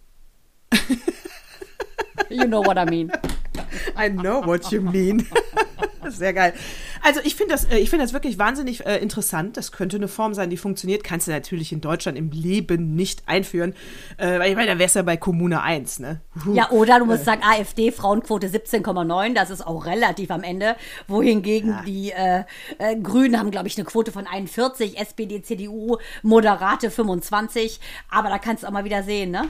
you 2.29 2.45
know 2.45 2.65
what 2.65 2.77
I 2.77 2.85
mean. 2.85 3.11
I 3.97 4.09
know 4.09 4.45
what 4.45 4.71
you 4.71 4.81
mean. 4.81 5.27
Sehr 6.09 6.33
geil. 6.33 6.55
Also 7.03 7.21
ich 7.25 7.35
finde 7.35 7.55
das, 7.55 7.65
äh, 7.65 7.79
ich 7.79 7.91
finde 7.91 8.05
das 8.05 8.13
wirklich 8.13 8.39
wahnsinnig 8.39 8.87
äh, 8.87 8.99
interessant. 8.99 9.57
Das 9.57 9.73
könnte 9.73 9.97
eine 9.97 10.09
Form 10.09 10.35
sein, 10.35 10.51
die 10.51 10.57
funktioniert. 10.57 11.05
Kannst 11.05 11.27
du 11.27 11.31
natürlich 11.31 11.73
in 11.73 11.81
Deutschland 11.81 12.19
im 12.19 12.31
Leben 12.31 12.95
nicht 12.95 13.23
einführen. 13.27 13.75
Äh, 14.17 14.39
weil 14.39 14.51
ich 14.51 14.57
meine, 14.57 14.73
da 14.73 14.79
wär's 14.79 14.95
ja 14.95 15.03
bei 15.03 15.17
Kommune 15.17 15.63
1, 15.63 16.01
ne? 16.01 16.21
Ja, 16.53 16.71
oder 16.71 16.99
du 16.99 17.07
musst 17.07 17.25
sagen, 17.25 17.43
AfD, 17.43 17.91
Frauenquote 17.93 18.49
17,9, 18.49 19.35
das 19.35 19.51
ist 19.51 19.67
auch 19.67 19.87
relativ 19.87 20.31
am 20.31 20.43
Ende. 20.43 20.77
Wohingegen 21.07 21.79
die 21.87 22.13
äh, 22.13 22.45
äh, 22.79 22.97
Grünen 22.97 23.39
haben, 23.39 23.51
glaube 23.51 23.69
ich, 23.69 23.77
eine 23.77 23.85
Quote 23.85 24.13
von 24.13 24.27
41, 24.27 24.99
SPD, 24.99 25.43
CDU, 25.43 25.99
moderate 26.23 26.91
25. 26.91 27.81
Aber 28.11 28.29
da 28.29 28.39
kannst 28.39 28.63
du 28.63 28.67
auch 28.67 28.73
mal 28.73 28.85
wieder 28.85 29.03
sehen, 29.03 29.31
ne? 29.31 29.49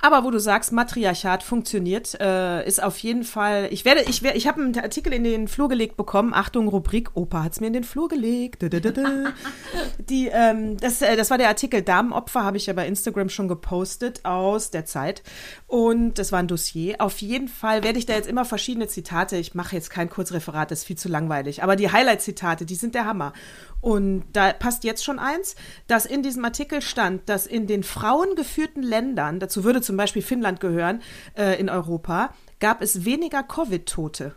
Aber 0.00 0.24
wo 0.24 0.30
du 0.30 0.38
sagst, 0.38 0.72
Matriarchat 0.72 1.42
funktioniert, 1.42 2.18
äh, 2.20 2.66
ist 2.66 2.82
auf 2.82 2.98
jeden 2.98 3.24
Fall. 3.24 3.68
Ich 3.70 3.84
werde, 3.84 4.02
ich 4.02 4.22
werde, 4.22 4.38
ich 4.38 4.46
habe 4.46 4.62
einen 4.62 4.78
Artikel 4.78 5.12
in 5.12 5.24
den 5.24 5.48
Flur 5.48 5.68
gelegt 5.68 5.96
bekommen. 5.96 6.32
Achtung, 6.34 6.68
Rubrik, 6.68 7.10
Opa 7.14 7.42
hat's 7.42 7.60
mir 7.60 7.66
in 7.66 7.72
den 7.72 7.84
Flur 7.84 8.08
gelegt. 8.08 8.62
Die, 10.08 10.28
ähm, 10.28 10.76
das, 10.76 11.02
äh, 11.02 11.16
das 11.16 11.30
war 11.30 11.38
der 11.38 11.48
Artikel 11.48 11.82
Damenopfer, 11.82 12.44
habe 12.44 12.56
ich 12.56 12.66
ja 12.66 12.72
bei 12.72 12.86
Instagram 12.86 13.28
schon 13.28 13.48
gepostet 13.48 14.24
aus 14.24 14.70
der 14.70 14.84
Zeit. 14.84 15.22
Und 15.66 16.18
das 16.18 16.30
war 16.30 16.38
ein 16.38 16.48
Dossier. 16.48 16.96
Auf 17.00 17.18
jeden 17.18 17.48
Fall 17.48 17.82
werde 17.82 17.98
ich 17.98 18.06
da 18.06 18.14
jetzt 18.14 18.28
immer 18.28 18.44
verschiedene 18.44 18.86
Zitate. 18.86 19.36
Ich 19.36 19.54
mache 19.54 19.74
jetzt 19.74 19.90
kein 19.90 20.08
Kurzreferat, 20.08 20.70
das 20.70 20.80
ist 20.80 20.84
viel 20.84 20.98
zu 20.98 21.08
langweilig. 21.08 21.62
Aber 21.62 21.74
die 21.74 21.90
Highlight-Zitate, 21.90 22.66
die 22.66 22.76
sind 22.76 22.94
der 22.94 23.04
Hammer. 23.04 23.32
Und 23.80 24.24
da 24.32 24.52
passt 24.52 24.84
jetzt 24.84 25.04
schon 25.04 25.18
eins, 25.18 25.54
dass 25.86 26.04
in 26.04 26.22
diesem 26.22 26.44
Artikel 26.44 26.82
stand, 26.82 27.28
dass 27.28 27.46
in 27.46 27.66
den 27.66 27.82
frauengeführten 27.82 28.82
Ländern, 28.82 29.38
dazu 29.38 29.62
würde 29.64 29.80
zum 29.80 29.96
Beispiel 29.96 30.22
Finnland 30.22 30.60
gehören, 30.60 31.02
äh, 31.36 31.58
in 31.60 31.68
Europa, 31.68 32.34
gab 32.58 32.82
es 32.82 33.04
weniger 33.04 33.42
Covid-Tote. 33.42 34.34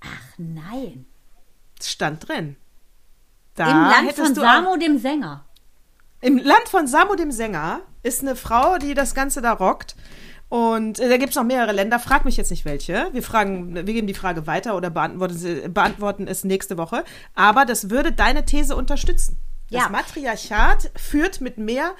Ach 0.00 0.38
nein. 0.38 1.06
Das 1.78 1.90
stand 1.90 2.28
drin. 2.28 2.56
Da 3.54 3.70
Im 3.70 3.76
Land 3.76 4.12
von 4.12 4.34
du 4.34 4.40
Samo, 4.40 4.76
dem 4.76 4.98
Sänger. 4.98 5.44
Im 6.20 6.38
Land 6.38 6.68
von 6.68 6.86
Samu 6.86 7.14
dem 7.14 7.30
Sänger 7.30 7.80
ist 8.02 8.22
eine 8.22 8.36
Frau, 8.36 8.78
die 8.78 8.94
das 8.94 9.14
Ganze 9.14 9.40
da 9.40 9.52
rockt. 9.52 9.96
Und 10.50 10.98
äh, 10.98 11.08
da 11.08 11.16
gibt 11.16 11.30
es 11.30 11.36
noch 11.36 11.44
mehrere 11.44 11.72
Länder. 11.72 12.00
Frag 12.00 12.24
mich 12.24 12.36
jetzt 12.36 12.50
nicht 12.50 12.64
welche. 12.64 13.08
Wir 13.12 13.22
fragen, 13.22 13.74
wir 13.74 13.82
geben 13.84 14.08
die 14.08 14.14
Frage 14.14 14.46
weiter 14.48 14.76
oder 14.76 14.90
beantworten, 14.90 15.38
sie, 15.38 15.68
beantworten 15.68 16.26
es 16.26 16.44
nächste 16.44 16.76
Woche. 16.76 17.04
Aber 17.34 17.64
das 17.64 17.88
würde 17.88 18.10
deine 18.12 18.44
These 18.44 18.74
unterstützen. 18.74 19.38
Das 19.70 19.82
Ja. 19.84 19.88
Matriarchat 19.88 20.90
führt 20.96 21.40
mit 21.40 21.56
mehr 21.56 21.92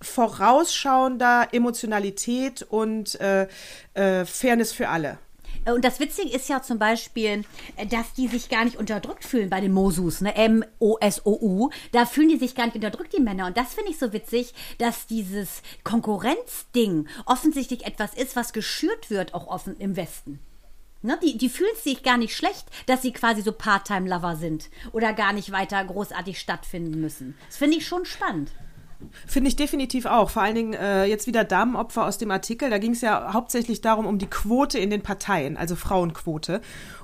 vorausschauender 0.00 1.48
Emotionalität 1.50 2.62
und 2.62 3.18
äh, 3.20 3.48
äh, 3.94 4.24
Fairness 4.24 4.72
für 4.72 4.88
alle. 4.88 5.18
Und 5.66 5.84
das 5.84 5.98
Witzige 6.00 6.30
ist 6.30 6.48
ja 6.48 6.62
zum 6.62 6.78
Beispiel, 6.78 7.44
äh, 7.76 7.86
dass 7.86 8.12
die 8.12 8.28
sich 8.28 8.48
gar 8.48 8.64
nicht 8.64 8.76
unterdrückt 8.76 9.24
fühlen 9.24 9.50
bei 9.50 9.60
den 9.60 9.72
Mosus, 9.72 10.20
ne? 10.20 10.34
M-O-S-O-U. 10.34 11.70
Da 11.92 12.06
fühlen 12.06 12.28
die 12.28 12.38
sich 12.38 12.54
gar 12.54 12.66
nicht 12.66 12.76
unterdrückt, 12.76 13.12
die 13.16 13.22
Männer. 13.22 13.46
Und 13.46 13.56
das 13.56 13.74
finde 13.74 13.90
ich 13.90 13.98
so 13.98 14.12
witzig, 14.12 14.54
dass 14.78 15.06
dieses 15.06 15.62
Konkurrenzding 15.84 17.08
offensichtlich 17.26 17.84
etwas 17.84 18.14
ist, 18.14 18.36
was 18.36 18.52
geschürt 18.52 19.10
wird, 19.10 19.34
auch 19.34 19.48
offen 19.48 19.76
im 19.78 19.96
Westen. 19.96 20.38
Ne? 21.02 21.18
Die, 21.22 21.36
die 21.36 21.48
fühlen 21.48 21.76
sich 21.82 22.02
gar 22.02 22.16
nicht 22.16 22.34
schlecht, 22.34 22.66
dass 22.86 23.02
sie 23.02 23.12
quasi 23.12 23.42
so 23.42 23.52
Part-Time-Lover 23.52 24.36
sind 24.36 24.70
oder 24.92 25.12
gar 25.12 25.32
nicht 25.32 25.52
weiter 25.52 25.84
großartig 25.84 26.38
stattfinden 26.38 27.00
müssen. 27.00 27.36
Das 27.46 27.56
finde 27.56 27.76
ich 27.76 27.86
schon 27.86 28.04
spannend. 28.04 28.50
Finde 29.26 29.48
ich 29.48 29.56
definitiv 29.56 30.06
auch. 30.06 30.30
Vor 30.30 30.42
allen 30.42 30.54
Dingen 30.54 30.72
äh, 30.74 31.04
jetzt 31.04 31.26
wieder 31.26 31.44
Damenopfer 31.44 32.06
aus 32.06 32.18
dem 32.18 32.30
Artikel. 32.30 32.70
Da 32.70 32.78
ging 32.78 32.92
es 32.92 33.00
ja 33.00 33.32
hauptsächlich 33.32 33.80
darum, 33.80 34.06
um 34.06 34.18
die 34.18 34.28
Quote 34.28 34.78
in 34.78 34.90
den 34.90 35.02
Parteien, 35.02 35.56
also 35.56 35.76
Frauenquote. 35.76 36.60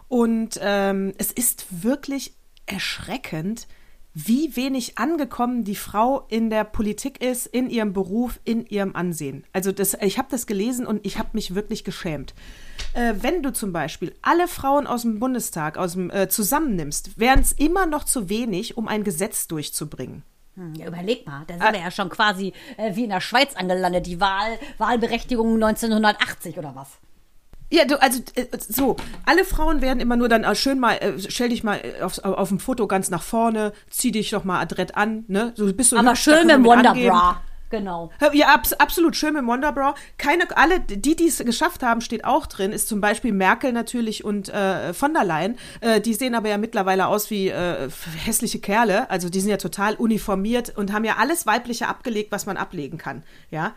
Und 0.08 0.58
ähm, 0.62 1.12
es 1.18 1.32
ist 1.32 1.82
wirklich 1.82 2.34
erschreckend, 2.66 3.66
wie 4.14 4.56
wenig 4.56 4.98
angekommen 4.98 5.64
die 5.64 5.76
Frau 5.76 6.26
in 6.28 6.50
der 6.50 6.64
Politik 6.64 7.22
ist, 7.22 7.46
in 7.46 7.70
ihrem 7.70 7.92
Beruf, 7.92 8.40
in 8.44 8.66
ihrem 8.66 8.94
Ansehen. 8.94 9.44
Also 9.52 9.72
das, 9.72 9.96
ich 10.00 10.18
habe 10.18 10.28
das 10.30 10.46
gelesen 10.46 10.86
und 10.86 11.04
ich 11.06 11.18
habe 11.18 11.30
mich 11.32 11.54
wirklich 11.54 11.82
geschämt. 11.82 12.34
Äh, 12.92 13.14
wenn 13.20 13.42
du 13.42 13.52
zum 13.52 13.72
Beispiel 13.72 14.14
alle 14.20 14.48
Frauen 14.48 14.86
aus 14.86 15.02
dem 15.02 15.18
Bundestag 15.18 15.78
aus 15.78 15.94
dem, 15.94 16.10
äh, 16.10 16.28
zusammennimmst, 16.28 17.18
wären 17.18 17.40
es 17.40 17.52
immer 17.52 17.86
noch 17.86 18.04
zu 18.04 18.28
wenig, 18.28 18.76
um 18.76 18.86
ein 18.86 19.02
Gesetz 19.02 19.48
durchzubringen. 19.48 20.24
Hm, 20.56 20.74
Ja, 20.74 20.86
überleg 20.86 21.26
mal, 21.26 21.44
da 21.46 21.54
sind 21.54 21.72
wir 21.72 21.80
ja 21.80 21.90
schon 21.90 22.08
quasi 22.10 22.52
äh, 22.76 22.94
wie 22.94 23.04
in 23.04 23.10
der 23.10 23.20
Schweiz 23.20 23.54
angelandet, 23.56 24.06
die 24.06 24.20
Wahl, 24.20 24.58
Wahlberechtigung 24.78 25.54
1980 25.54 26.58
oder 26.58 26.74
was. 26.74 26.88
Ja, 27.70 27.86
du, 27.86 28.00
also 28.02 28.20
äh, 28.34 28.46
so, 28.58 28.96
alle 29.24 29.46
Frauen 29.46 29.80
werden 29.80 30.00
immer 30.00 30.16
nur 30.16 30.28
dann 30.28 30.44
äh, 30.44 30.54
schön 30.54 30.78
mal, 30.78 30.92
äh, 30.96 31.18
stell 31.18 31.48
dich 31.48 31.64
mal 31.64 31.76
äh, 31.82 32.02
aufs, 32.02 32.18
auf 32.18 32.48
dem 32.50 32.60
Foto 32.60 32.86
ganz 32.86 33.08
nach 33.08 33.22
vorne, 33.22 33.72
zieh 33.88 34.12
dich 34.12 34.28
doch 34.28 34.44
mal 34.44 34.60
adrett 34.60 34.94
an, 34.94 35.24
ne? 35.28 35.52
So 35.56 35.72
bist 35.72 35.92
du 35.92 35.96
Aber 35.96 36.10
hübsch, 36.10 36.24
da 36.26 36.36
schön 36.36 36.46
mit 36.46 36.54
angeben. 36.54 36.66
Wonderbra. 36.66 37.40
Genau. 37.72 38.10
Ja, 38.34 38.48
abs 38.54 38.74
absolut 38.74 39.16
schön 39.16 39.32
mit 39.32 39.46
Wonderbra. 39.46 39.94
Keine, 40.18 40.44
alle, 40.58 40.78
die, 40.78 41.16
die 41.16 41.26
es 41.26 41.38
geschafft 41.38 41.82
haben, 41.82 42.02
steht 42.02 42.26
auch 42.26 42.46
drin, 42.46 42.70
ist 42.70 42.86
zum 42.86 43.00
Beispiel 43.00 43.32
Merkel 43.32 43.72
natürlich 43.72 44.24
und 44.24 44.50
äh, 44.50 44.92
von 44.92 45.14
der 45.14 45.24
Leyen. 45.24 45.56
Äh, 45.80 46.02
die 46.02 46.12
sehen 46.12 46.34
aber 46.34 46.50
ja 46.50 46.58
mittlerweile 46.58 47.06
aus 47.06 47.30
wie 47.30 47.48
äh, 47.48 47.88
hässliche 48.24 48.58
Kerle. 48.60 49.08
Also 49.10 49.30
die 49.30 49.40
sind 49.40 49.48
ja 49.50 49.56
total 49.56 49.94
uniformiert 49.94 50.76
und 50.76 50.92
haben 50.92 51.04
ja 51.04 51.16
alles 51.18 51.46
Weibliche 51.46 51.88
abgelegt, 51.88 52.30
was 52.30 52.44
man 52.44 52.58
ablegen 52.58 52.98
kann. 52.98 53.22
Ja. 53.50 53.72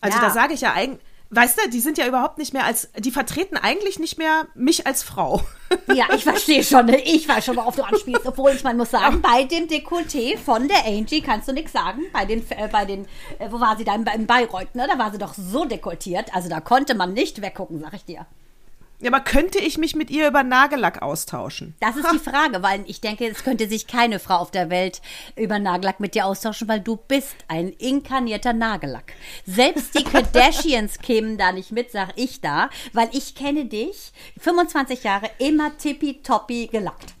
Also 0.00 0.18
Ja. 0.18 0.24
da 0.24 0.30
sage 0.30 0.54
ich 0.54 0.60
ja 0.60 0.72
eigentlich, 0.72 1.00
weißt 1.32 1.58
du, 1.58 1.70
die 1.70 1.80
sind 1.80 1.98
ja 1.98 2.06
überhaupt 2.06 2.38
nicht 2.38 2.52
mehr 2.52 2.64
als, 2.64 2.90
die 2.98 3.10
vertreten 3.10 3.56
eigentlich 3.56 3.98
nicht 3.98 4.18
mehr 4.18 4.46
mich 4.54 4.86
als 4.86 5.02
Frau. 5.02 5.42
Ja, 5.94 6.04
ich 6.14 6.24
verstehe 6.24 6.62
schon. 6.62 6.84
ne? 6.84 7.00
Ich 7.00 7.26
weiß 7.26 7.46
schon, 7.46 7.56
worauf 7.56 7.74
du 7.74 7.82
anspielst. 7.82 8.26
Obwohl 8.26 8.50
ich 8.50 8.62
mal 8.62 8.74
muss 8.74 8.90
sagen, 8.90 9.22
bei 9.22 9.44
dem 9.44 9.68
Dekolleté 9.68 10.36
von 10.36 10.68
der 10.68 10.84
Angie 10.84 11.22
kannst 11.22 11.48
du 11.48 11.54
nichts 11.54 11.72
sagen. 11.72 12.02
Bei 12.12 12.26
den, 12.26 12.44
äh, 12.50 12.68
bei 12.70 12.84
den, 12.84 13.06
äh, 13.38 13.50
wo 13.50 13.58
war 13.58 13.78
sie 13.78 13.84
da? 13.84 13.94
In 13.94 14.26
Bayreuth, 14.26 14.74
ne? 14.74 14.86
Da 14.86 14.98
war 14.98 15.10
sie 15.10 15.16
doch 15.16 15.32
so 15.32 15.64
dekoltiert. 15.64 16.34
Also 16.34 16.50
da 16.50 16.60
konnte 16.60 16.94
man 16.94 17.14
nicht 17.14 17.40
weggucken, 17.40 17.80
sag 17.80 17.94
ich 17.94 18.04
dir. 18.04 18.26
Ja, 19.02 19.10
aber 19.10 19.18
könnte 19.18 19.58
ich 19.58 19.78
mich 19.78 19.96
mit 19.96 20.10
ihr 20.10 20.28
über 20.28 20.44
Nagellack 20.44 21.02
austauschen? 21.02 21.74
Das 21.80 21.96
ist 21.96 22.06
die 22.12 22.20
Frage, 22.20 22.62
weil 22.62 22.84
ich 22.86 23.00
denke, 23.00 23.26
es 23.26 23.42
könnte 23.42 23.68
sich 23.68 23.88
keine 23.88 24.20
Frau 24.20 24.36
auf 24.36 24.52
der 24.52 24.70
Welt 24.70 25.02
über 25.34 25.58
Nagellack 25.58 25.98
mit 25.98 26.14
dir 26.14 26.24
austauschen, 26.24 26.68
weil 26.68 26.78
du 26.78 26.96
bist 26.96 27.34
ein 27.48 27.70
inkarnierter 27.70 28.52
Nagellack. 28.52 29.12
Selbst 29.44 29.98
die 29.98 30.04
Kardashians 30.04 31.00
kämen 31.00 31.36
da 31.36 31.50
nicht 31.50 31.72
mit, 31.72 31.90
sag 31.90 32.10
ich 32.14 32.40
da, 32.40 32.70
weil 32.92 33.08
ich 33.10 33.34
kenne 33.34 33.64
dich 33.64 34.12
25 34.38 35.02
Jahre 35.02 35.28
immer 35.38 35.76
tippitoppi 35.76 36.68
gelackt. 36.68 37.14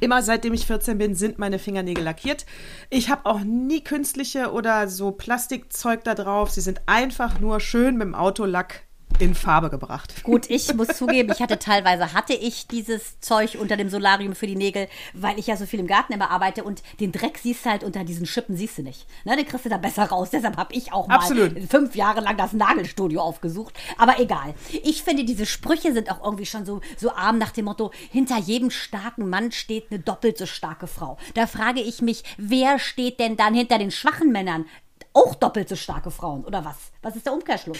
Immer 0.00 0.22
seitdem 0.22 0.54
ich 0.54 0.66
14 0.66 0.98
bin, 0.98 1.14
sind 1.14 1.38
meine 1.38 1.60
Fingernägel 1.60 2.02
lackiert. 2.02 2.46
Ich 2.88 3.10
habe 3.10 3.26
auch 3.26 3.40
nie 3.40 3.84
künstliche 3.84 4.50
oder 4.50 4.88
so 4.88 5.12
Plastikzeug 5.12 6.02
da 6.02 6.16
drauf. 6.16 6.50
Sie 6.50 6.62
sind 6.62 6.80
einfach 6.86 7.38
nur 7.38 7.60
schön 7.60 7.96
mit 7.96 8.08
dem 8.08 8.16
Autolack 8.16 8.82
in 9.20 9.34
Farbe 9.34 9.70
gebracht. 9.70 10.22
Gut, 10.22 10.48
ich 10.48 10.72
muss 10.74 10.88
zugeben, 10.88 11.32
ich 11.32 11.40
hatte 11.40 11.58
teilweise 11.58 12.12
hatte 12.12 12.34
ich 12.34 12.66
dieses 12.66 13.20
Zeug 13.20 13.56
unter 13.60 13.76
dem 13.76 13.88
Solarium 13.88 14.34
für 14.34 14.46
die 14.46 14.56
Nägel, 14.56 14.88
weil 15.14 15.38
ich 15.38 15.46
ja 15.46 15.56
so 15.56 15.66
viel 15.66 15.80
im 15.80 15.86
Garten 15.86 16.12
immer 16.12 16.30
arbeite 16.30 16.64
und 16.64 16.82
den 17.00 17.12
Dreck 17.12 17.38
siehst 17.38 17.64
du 17.64 17.70
halt 17.70 17.84
unter 17.84 18.04
diesen 18.04 18.26
Schippen 18.26 18.56
siehst 18.56 18.78
du 18.78 18.82
nicht. 18.82 19.06
Ne, 19.24 19.36
den 19.36 19.46
kriegst 19.46 19.64
du 19.64 19.68
da 19.68 19.76
besser 19.76 20.04
raus. 20.04 20.30
Deshalb 20.30 20.56
habe 20.56 20.74
ich 20.74 20.92
auch 20.92 21.08
mal 21.08 21.16
Absolut. 21.16 21.58
fünf 21.70 21.94
Jahre 21.94 22.20
lang 22.20 22.36
das 22.36 22.52
Nagelstudio 22.52 23.20
aufgesucht. 23.20 23.74
Aber 23.98 24.18
egal. 24.18 24.54
Ich 24.82 25.02
finde, 25.02 25.24
diese 25.24 25.46
Sprüche 25.46 25.92
sind 25.92 26.10
auch 26.10 26.24
irgendwie 26.24 26.46
schon 26.46 26.64
so, 26.64 26.80
so 26.96 27.12
arm 27.12 27.38
nach 27.38 27.50
dem 27.50 27.66
Motto, 27.66 27.90
hinter 28.10 28.38
jedem 28.38 28.70
starken 28.70 29.28
Mann 29.28 29.52
steht 29.52 29.86
eine 29.90 30.00
doppelt 30.00 30.38
so 30.38 30.46
starke 30.46 30.86
Frau. 30.86 31.18
Da 31.34 31.46
frage 31.46 31.80
ich 31.80 32.02
mich, 32.02 32.24
wer 32.36 32.78
steht 32.78 33.20
denn 33.20 33.36
dann 33.36 33.54
hinter 33.54 33.78
den 33.78 33.90
schwachen 33.90 34.32
Männern? 34.32 34.66
Auch 35.12 35.34
doppelt 35.34 35.68
so 35.68 35.76
starke 35.76 36.10
Frauen, 36.10 36.44
oder 36.44 36.64
was? 36.64 36.76
Was 37.02 37.16
ist 37.16 37.26
der 37.26 37.32
Umkehrschluss? 37.32 37.78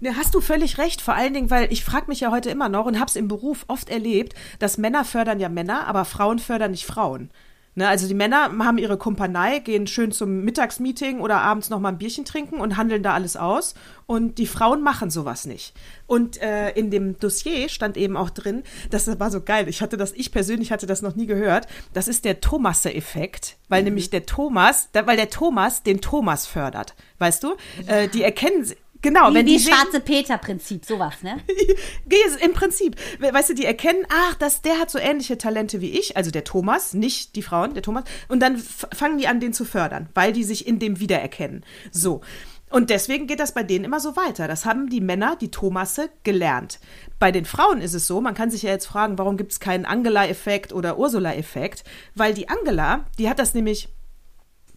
Ne, 0.00 0.16
hast 0.16 0.34
du 0.34 0.40
völlig 0.40 0.78
recht. 0.78 1.00
Vor 1.00 1.14
allen 1.14 1.34
Dingen, 1.34 1.50
weil 1.50 1.72
ich 1.72 1.84
frage 1.84 2.06
mich 2.08 2.20
ja 2.20 2.30
heute 2.30 2.50
immer 2.50 2.68
noch 2.68 2.86
und 2.86 2.96
habe 2.98 3.08
es 3.08 3.16
im 3.16 3.28
Beruf 3.28 3.64
oft 3.68 3.88
erlebt, 3.88 4.34
dass 4.58 4.78
Männer 4.78 5.04
fördern 5.04 5.40
ja 5.40 5.48
Männer, 5.48 5.86
aber 5.86 6.04
Frauen 6.04 6.38
fördern 6.38 6.72
nicht 6.72 6.86
Frauen. 6.86 7.30
Ne, 7.76 7.88
also 7.88 8.06
die 8.06 8.14
Männer 8.14 8.52
haben 8.60 8.78
ihre 8.78 8.96
Kumpanei, 8.96 9.58
gehen 9.58 9.88
schön 9.88 10.12
zum 10.12 10.44
Mittagsmeeting 10.44 11.18
oder 11.18 11.40
abends 11.40 11.70
noch 11.70 11.80
mal 11.80 11.88
ein 11.88 11.98
Bierchen 11.98 12.24
trinken 12.24 12.60
und 12.60 12.76
handeln 12.76 13.02
da 13.02 13.14
alles 13.14 13.36
aus. 13.36 13.74
Und 14.06 14.38
die 14.38 14.46
Frauen 14.46 14.80
machen 14.82 15.10
sowas 15.10 15.44
nicht. 15.44 15.74
Und 16.06 16.40
äh, 16.40 16.70
in 16.70 16.92
dem 16.92 17.18
Dossier 17.18 17.68
stand 17.68 17.96
eben 17.96 18.16
auch 18.16 18.30
drin, 18.30 18.62
das 18.90 19.18
war 19.18 19.30
so 19.32 19.40
geil. 19.40 19.68
Ich 19.68 19.80
hatte 19.82 19.96
das, 19.96 20.12
ich 20.12 20.30
persönlich 20.30 20.70
hatte 20.70 20.86
das 20.86 21.02
noch 21.02 21.16
nie 21.16 21.26
gehört. 21.26 21.66
Das 21.92 22.06
ist 22.06 22.24
der 22.24 22.40
Thomasse-Effekt, 22.40 23.56
weil 23.68 23.80
Mhm. 23.82 23.86
nämlich 23.86 24.10
der 24.10 24.24
Thomas, 24.24 24.88
weil 24.92 25.16
der 25.16 25.30
Thomas 25.30 25.82
den 25.82 26.00
Thomas 26.00 26.46
fördert. 26.46 26.94
Weißt 27.18 27.42
du? 27.42 27.56
Äh, 27.88 28.06
die 28.06 28.22
erkennen, 28.22 28.70
genau, 29.04 29.30
Wie, 29.30 29.34
wenn 29.34 29.46
wie 29.46 29.56
die 29.58 29.62
Schwarze 29.62 30.00
Peter-Prinzip, 30.00 30.84
sowas, 30.84 31.22
ne? 31.22 31.36
Im 32.44 32.52
Prinzip, 32.54 32.96
we- 33.20 33.32
weißt 33.32 33.50
du, 33.50 33.54
die 33.54 33.64
erkennen, 33.66 34.04
ach, 34.08 34.34
das, 34.34 34.62
der 34.62 34.80
hat 34.80 34.90
so 34.90 34.98
ähnliche 34.98 35.38
Talente 35.38 35.80
wie 35.80 35.90
ich, 35.90 36.16
also 36.16 36.30
der 36.32 36.42
Thomas, 36.44 36.94
nicht 36.94 37.36
die 37.36 37.42
Frauen, 37.42 37.74
der 37.74 37.82
Thomas, 37.84 38.04
und 38.28 38.40
dann 38.40 38.56
fangen 38.58 39.18
die 39.18 39.28
an, 39.28 39.38
den 39.38 39.52
zu 39.52 39.64
fördern, 39.64 40.08
weil 40.14 40.32
die 40.32 40.42
sich 40.42 40.66
in 40.66 40.78
dem 40.80 40.98
wiedererkennen. 40.98 41.64
So. 41.92 42.22
Und 42.70 42.90
deswegen 42.90 43.28
geht 43.28 43.38
das 43.38 43.52
bei 43.54 43.62
denen 43.62 43.84
immer 43.84 44.00
so 44.00 44.16
weiter. 44.16 44.48
Das 44.48 44.64
haben 44.64 44.88
die 44.90 45.00
Männer, 45.00 45.36
die 45.40 45.52
Thomasse, 45.52 46.08
gelernt. 46.24 46.80
Bei 47.20 47.30
den 47.30 47.44
Frauen 47.44 47.80
ist 47.80 47.94
es 47.94 48.08
so, 48.08 48.20
man 48.20 48.34
kann 48.34 48.50
sich 48.50 48.62
ja 48.62 48.70
jetzt 48.70 48.86
fragen, 48.86 49.16
warum 49.16 49.36
gibt 49.36 49.52
es 49.52 49.60
keinen 49.60 49.84
Angela-Effekt 49.84 50.72
oder 50.72 50.98
Ursula-Effekt? 50.98 51.84
Weil 52.16 52.34
die 52.34 52.48
Angela, 52.48 53.04
die 53.18 53.28
hat 53.28 53.38
das 53.38 53.54
nämlich 53.54 53.90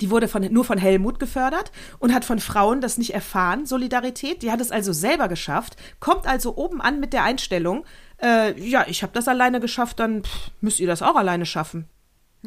die 0.02 0.10
wurde 0.12 0.28
von, 0.28 0.42
nur 0.52 0.64
von 0.66 0.78
Helmut 0.78 1.20
gefördert 1.20 1.72
und 2.00 2.14
hat 2.14 2.26
von 2.26 2.40
Frauen 2.40 2.82
das 2.82 2.98
nicht 2.98 3.14
erfahren, 3.14 3.66
Solidarität. 3.66 4.42
Die 4.42 4.52
hat 4.52 4.62
es 4.62 4.72
also 4.72 4.94
selber 4.94 5.28
geschafft, 5.28 5.76
kommt 6.00 6.28
also 6.28 6.56
oben 6.56 6.82
an 6.82 7.00
mit 7.00 7.14
der 7.14 7.24
Einstellung, 7.24 7.86
äh, 8.22 8.60
ja, 8.60 8.86
ich 8.88 9.04
habe 9.04 9.14
das 9.14 9.28
alleine 9.28 9.60
geschafft, 9.60 10.00
dann 10.00 10.24
pff, 10.24 10.52
müsst 10.62 10.80
ihr 10.80 10.88
das 10.88 11.02
auch 11.02 11.16
alleine 11.16 11.46
schaffen. 11.46 11.88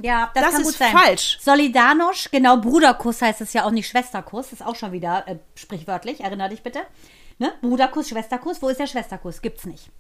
Ja, 0.01 0.31
das, 0.35 0.45
Das 0.45 0.53
kann 0.53 0.61
ist 0.63 0.67
gut 0.67 0.77
sein. 0.77 0.97
falsch. 0.97 1.39
Solidarność, 1.43 2.31
genau, 2.31 2.57
Bruderkuss 2.57 3.23
heißt 3.23 3.41
es 3.41 3.53
ja 3.53 3.65
auch 3.65 3.71
nicht 3.71 3.89
Schwesterkuss, 3.89 4.53
ist 4.53 4.65
auch 4.65 4.77
schon 4.77 4.93
wieder 4.93 5.27
äh, 5.29 5.37
sprichwörtlich, 5.55 6.21
erinner 6.21 6.49
dich 6.49 6.63
bitte. 6.63 6.81
Ne? 7.39 7.53
Bruderkuss, 7.61 8.09
Schwesterkuss, 8.09 8.63
wo 8.63 8.69
ist 8.69 8.81
der 8.81 8.87
Schwesterkuss? 8.87 9.43
Gibt's 9.43 9.65
nicht. 9.67 9.91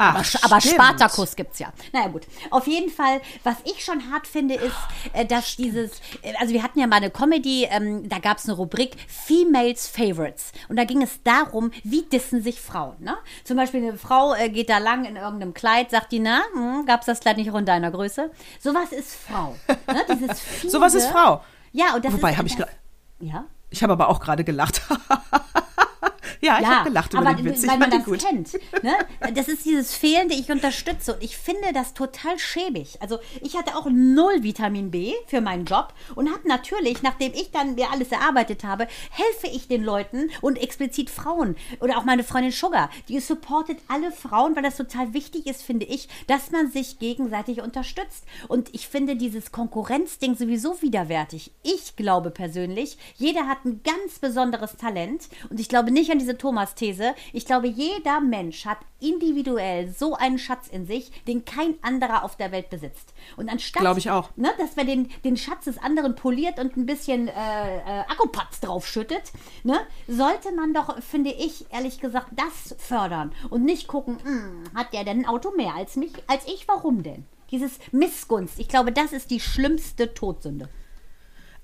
Ach, 0.00 0.24
Aber, 0.42 0.60
stimmt. 0.60 0.74
Spartakus 0.76 1.34
gibt's 1.36 1.58
ja. 1.58 1.72
Naja, 1.92 2.06
gut. 2.08 2.22
Auf 2.50 2.66
jeden 2.68 2.90
Fall, 2.90 3.20
was 3.42 3.56
ich 3.64 3.84
schon 3.84 4.10
hart 4.12 4.26
finde, 4.26 4.54
ist, 4.54 4.76
äh, 5.12 5.26
dass 5.26 5.56
dieses, 5.56 5.90
äh, 6.22 6.32
also 6.40 6.54
wir 6.54 6.62
hatten 6.62 6.78
ja 6.78 6.86
mal 6.86 6.96
eine 6.96 7.10
Comedy, 7.10 7.64
ähm, 7.70 8.08
da 8.08 8.18
gab's 8.20 8.44
eine 8.48 8.56
Rubrik 8.56 8.96
Females 9.08 9.88
Favorites. 9.88 10.52
Und 10.68 10.76
da 10.76 10.84
ging 10.84 11.02
es 11.02 11.22
darum, 11.24 11.72
wie 11.82 12.02
dissen 12.02 12.42
sich 12.42 12.60
Frauen. 12.60 12.94
Ne? 13.00 13.16
Zum 13.44 13.56
Beispiel 13.56 13.82
eine 13.82 13.98
Frau 13.98 14.34
äh, 14.34 14.48
geht 14.50 14.70
da 14.70 14.78
lang 14.78 15.04
in 15.04 15.16
irgendeinem 15.16 15.52
Kleid, 15.52 15.90
sagt 15.90 16.12
die, 16.12 16.20
na, 16.20 16.42
hm, 16.54 16.86
gab's 16.86 17.06
das 17.06 17.20
Kleid 17.20 17.36
nicht 17.36 17.50
auch 17.50 17.56
in 17.56 17.66
deiner 17.66 17.90
Größe? 17.90 18.30
Sowas 18.60 18.92
ist 18.92 19.14
Frau. 19.16 19.56
Ne? 19.68 20.04
Dieses 20.16 20.40
fiese, 20.40 20.70
Sowas 20.70 20.94
ist 20.94 21.08
Frau. 21.08 21.42
Ja, 21.72 21.94
und 21.96 22.04
das 22.04 22.12
Wobei, 22.12 22.30
ist. 22.32 22.38
hab 22.38 22.46
ich 22.46 22.56
das, 22.56 22.66
gra- 22.68 22.70
Ja. 23.20 23.44
Ich 23.70 23.82
habe 23.82 23.92
aber 23.92 24.08
auch 24.08 24.20
gerade 24.20 24.44
gelacht. 24.44 24.80
ja, 26.40 26.56
ich 26.56 26.62
Ja, 26.62 26.76
habe 26.78 26.88
gelacht 26.90 27.12
über 27.12 27.22
aber 27.26 27.34
den 27.34 27.44
Witz. 27.46 27.62
Ich 27.62 27.70
weil 27.70 27.78
man 27.78 27.90
das 27.90 28.04
gut. 28.04 28.24
kennt. 28.24 28.52
Ne? 28.82 28.94
Das 29.34 29.48
ist 29.48 29.64
dieses 29.64 29.94
fehlende, 29.94 30.34
ich 30.34 30.50
unterstütze. 30.50 31.14
Und 31.14 31.22
ich 31.22 31.36
finde 31.36 31.72
das 31.72 31.94
total 31.94 32.38
schäbig. 32.38 33.00
Also 33.00 33.18
ich 33.42 33.56
hatte 33.56 33.76
auch 33.76 33.86
null 33.90 34.42
Vitamin 34.42 34.90
B 34.90 35.12
für 35.26 35.40
meinen 35.40 35.64
Job 35.64 35.92
und 36.14 36.30
habe 36.32 36.46
natürlich, 36.48 37.02
nachdem 37.02 37.32
ich 37.34 37.50
dann 37.50 37.74
mir 37.74 37.90
alles 37.90 38.12
erarbeitet 38.12 38.64
habe, 38.64 38.86
helfe 39.10 39.48
ich 39.54 39.68
den 39.68 39.82
Leuten 39.82 40.30
und 40.40 40.56
explizit 40.58 41.10
Frauen. 41.10 41.56
Oder 41.80 41.98
auch 41.98 42.04
meine 42.04 42.24
Freundin 42.24 42.52
Sugar, 42.52 42.90
die 43.08 43.20
supportet 43.20 43.78
alle 43.88 44.12
Frauen, 44.12 44.54
weil 44.56 44.62
das 44.62 44.76
total 44.76 45.12
wichtig 45.14 45.46
ist, 45.46 45.62
finde 45.62 45.86
ich, 45.86 46.08
dass 46.26 46.50
man 46.50 46.70
sich 46.70 46.98
gegenseitig 46.98 47.60
unterstützt. 47.62 48.24
Und 48.48 48.74
ich 48.74 48.88
finde 48.88 49.16
dieses 49.16 49.52
Konkurrenzding 49.52 50.36
sowieso 50.36 50.80
widerwärtig. 50.82 51.52
Ich 51.62 51.96
glaube 51.96 52.30
persönlich, 52.30 52.98
jeder 53.16 53.46
hat 53.46 53.64
ein 53.64 53.80
ganz 53.82 54.18
besonderes 54.18 54.76
Talent 54.76 55.28
und 55.50 55.60
ich 55.60 55.68
glaube 55.68 55.90
nicht 55.90 56.10
an 56.10 56.18
diese 56.18 56.27
Thomas-These. 56.36 57.14
Ich 57.32 57.46
glaube, 57.46 57.68
jeder 57.68 58.20
Mensch 58.20 58.66
hat 58.66 58.78
individuell 59.00 59.88
so 59.88 60.14
einen 60.14 60.38
Schatz 60.38 60.68
in 60.68 60.86
sich, 60.86 61.10
den 61.24 61.44
kein 61.44 61.74
anderer 61.82 62.24
auf 62.24 62.36
der 62.36 62.52
Welt 62.52 62.68
besitzt. 62.70 63.14
Und 63.36 63.48
anstatt, 63.48 63.80
Glaube 63.80 64.00
ich 64.00 64.10
auch. 64.10 64.30
Ne, 64.36 64.50
dass 64.58 64.76
man 64.76 64.86
den, 64.86 65.10
den 65.24 65.36
Schatz 65.36 65.64
des 65.64 65.78
anderen 65.78 66.14
poliert 66.14 66.58
und 66.58 66.76
ein 66.76 66.86
bisschen 66.86 67.28
äh, 67.28 67.30
äh, 67.30 68.00
Akkupatz 68.08 68.60
draufschüttet, 68.60 69.32
ne, 69.62 69.78
sollte 70.06 70.52
man 70.52 70.74
doch, 70.74 71.00
finde 71.02 71.30
ich, 71.30 71.66
ehrlich 71.70 72.00
gesagt, 72.00 72.28
das 72.32 72.74
fördern 72.78 73.32
und 73.50 73.64
nicht 73.64 73.86
gucken, 73.88 74.18
hm, 74.22 74.64
hat 74.74 74.92
der 74.92 75.04
denn 75.04 75.20
ein 75.20 75.26
Auto 75.26 75.52
mehr 75.56 75.74
als 75.74 75.96
mich, 75.96 76.12
als 76.26 76.46
ich, 76.46 76.66
warum 76.66 77.02
denn? 77.02 77.24
Dieses 77.50 77.78
Missgunst, 77.92 78.58
ich 78.58 78.68
glaube, 78.68 78.92
das 78.92 79.12
ist 79.12 79.30
die 79.30 79.40
schlimmste 79.40 80.12
Todsünde. 80.12 80.68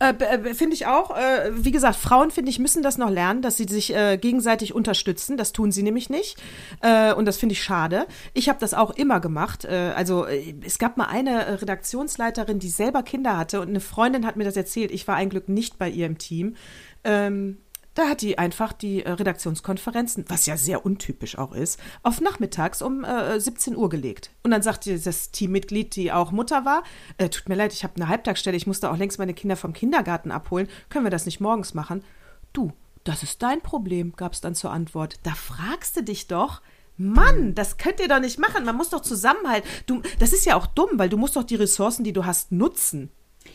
Äh, 0.05 0.25
äh, 0.25 0.55
finde 0.55 0.75
ich 0.75 0.87
auch. 0.87 1.17
Äh, 1.17 1.51
wie 1.55 1.71
gesagt, 1.71 1.97
Frauen, 1.97 2.31
finde 2.31 2.51
ich, 2.51 2.59
müssen 2.59 2.83
das 2.83 2.99
noch 2.99 3.11
lernen, 3.11 3.43
dass 3.43 3.57
sie 3.57 3.65
sich 3.65 3.95
äh, 3.95 4.19
gegenseitig 4.19 4.75
unterstützen. 4.75 5.37
Das 5.37 5.53
tun 5.53 5.73
sie 5.73 5.83
nämlich 5.83 6.11
nicht. 6.11 6.37
Äh, 6.81 7.15
und 7.15 7.25
das 7.27 7.37
finde 7.39 7.55
ich 7.55 7.63
schade. 7.63 8.07
Ich 8.35 8.49
habe 8.49 8.59
das 8.59 8.75
auch 8.75 8.91
immer 8.91 9.21
gemacht. 9.21 9.65
Äh, 9.65 9.93
also 9.97 10.27
es 10.27 10.79
gab 10.79 10.97
mal 10.97 11.07
eine 11.07 11.63
Redaktionsleiterin, 11.63 12.59
die 12.59 12.69
selber 12.69 13.03
Kinder 13.03 13.37
hatte 13.37 13.61
und 13.61 13.69
eine 13.69 13.81
Freundin 13.81 14.27
hat 14.27 14.37
mir 14.37 14.45
das 14.45 14.57
erzählt. 14.57 14.91
Ich 14.91 15.09
war 15.09 15.17
ein 15.17 15.31
Glück 15.31 15.49
nicht 15.49 15.79
bei 15.79 15.89
ihr 15.89 16.07
im 16.07 16.19
Team. 16.19 16.57
Ähm, 17.05 17.59
da 17.95 18.09
hat 18.09 18.23
die 18.23 18.39
einfach 18.39 18.73
die 18.73 19.05
äh, 19.05 19.11
Redaktionskonferenzen, 19.11 20.25
was 20.29 20.47
ja 20.47 20.57
sehr 20.57 20.85
untypisch 20.85 21.39
auch 21.39 21.53
ist, 21.53 21.81
auf 22.03 22.21
nachmittags 22.21 22.83
um 22.83 23.05
äh, 23.05 23.39
17 23.39 23.77
Uhr 23.77 23.89
gelegt. 23.89 24.31
Und 24.43 24.51
dann 24.51 24.63
sagte 24.63 24.99
das 24.99 25.31
Teammitglied, 25.31 25.95
die 25.97 26.13
auch 26.13 26.33
Mutter 26.33 26.65
war, 26.65 26.83
äh, 27.19 27.29
tut 27.29 27.49
mir 27.49 27.55
leid, 27.55 27.73
ich 27.73 27.85
habe 27.85 27.97
eine 27.97 28.09
Halbtagsstelle, 28.09 28.57
ich 28.57 28.67
musste 28.67 28.91
auch 28.91 28.97
längst 28.97 29.19
meine 29.19 29.35
Kinder 29.35 29.57
vom 29.57 29.73
Kindergarten 29.73 30.31
abholen. 30.31 30.69
Können 30.89 31.05
wir 31.07 31.11
das 31.11 31.27
nicht 31.27 31.41
morgens 31.41 31.75
machen? 31.75 32.05
Du, 32.53 32.73
das 33.05 33.23
ist 33.23 33.43
dein 33.43 33.61
Problem, 33.61 34.15
gab 34.17 34.33
es 34.33 34.41
dann 34.41 34.55
zur 34.55 34.73
Antwort. 34.73 35.19
Da 35.23 35.35
fragst 35.35 35.97
du 35.97 36.03
dich 36.03 36.27
doch, 36.27 36.63
Mann, 36.97 37.55
das 37.55 37.77
könnt 37.77 38.01
ihr 38.01 38.09
doch 38.09 38.21
nicht 38.21 38.39
machen. 38.39 38.65
Man 38.65 38.77
muss 38.77 38.91
doch 38.91 39.01
zusammenhalten. 39.03 39.69
Du, 39.87 40.03
das 40.21 40.33
ist 40.33 40.47
ja 40.47 40.57
auch 40.57 40.67
dumm, 40.67 40.91
weil 40.95 41.09
du 41.09 41.17
musst 41.17 41.35
doch 41.37 41.43
die 41.43 41.57
Ressourcen, 41.57 42.05
die 42.05 42.13
du 42.13 42.25
hast, 42.25 42.53
nutzen. 42.53 43.11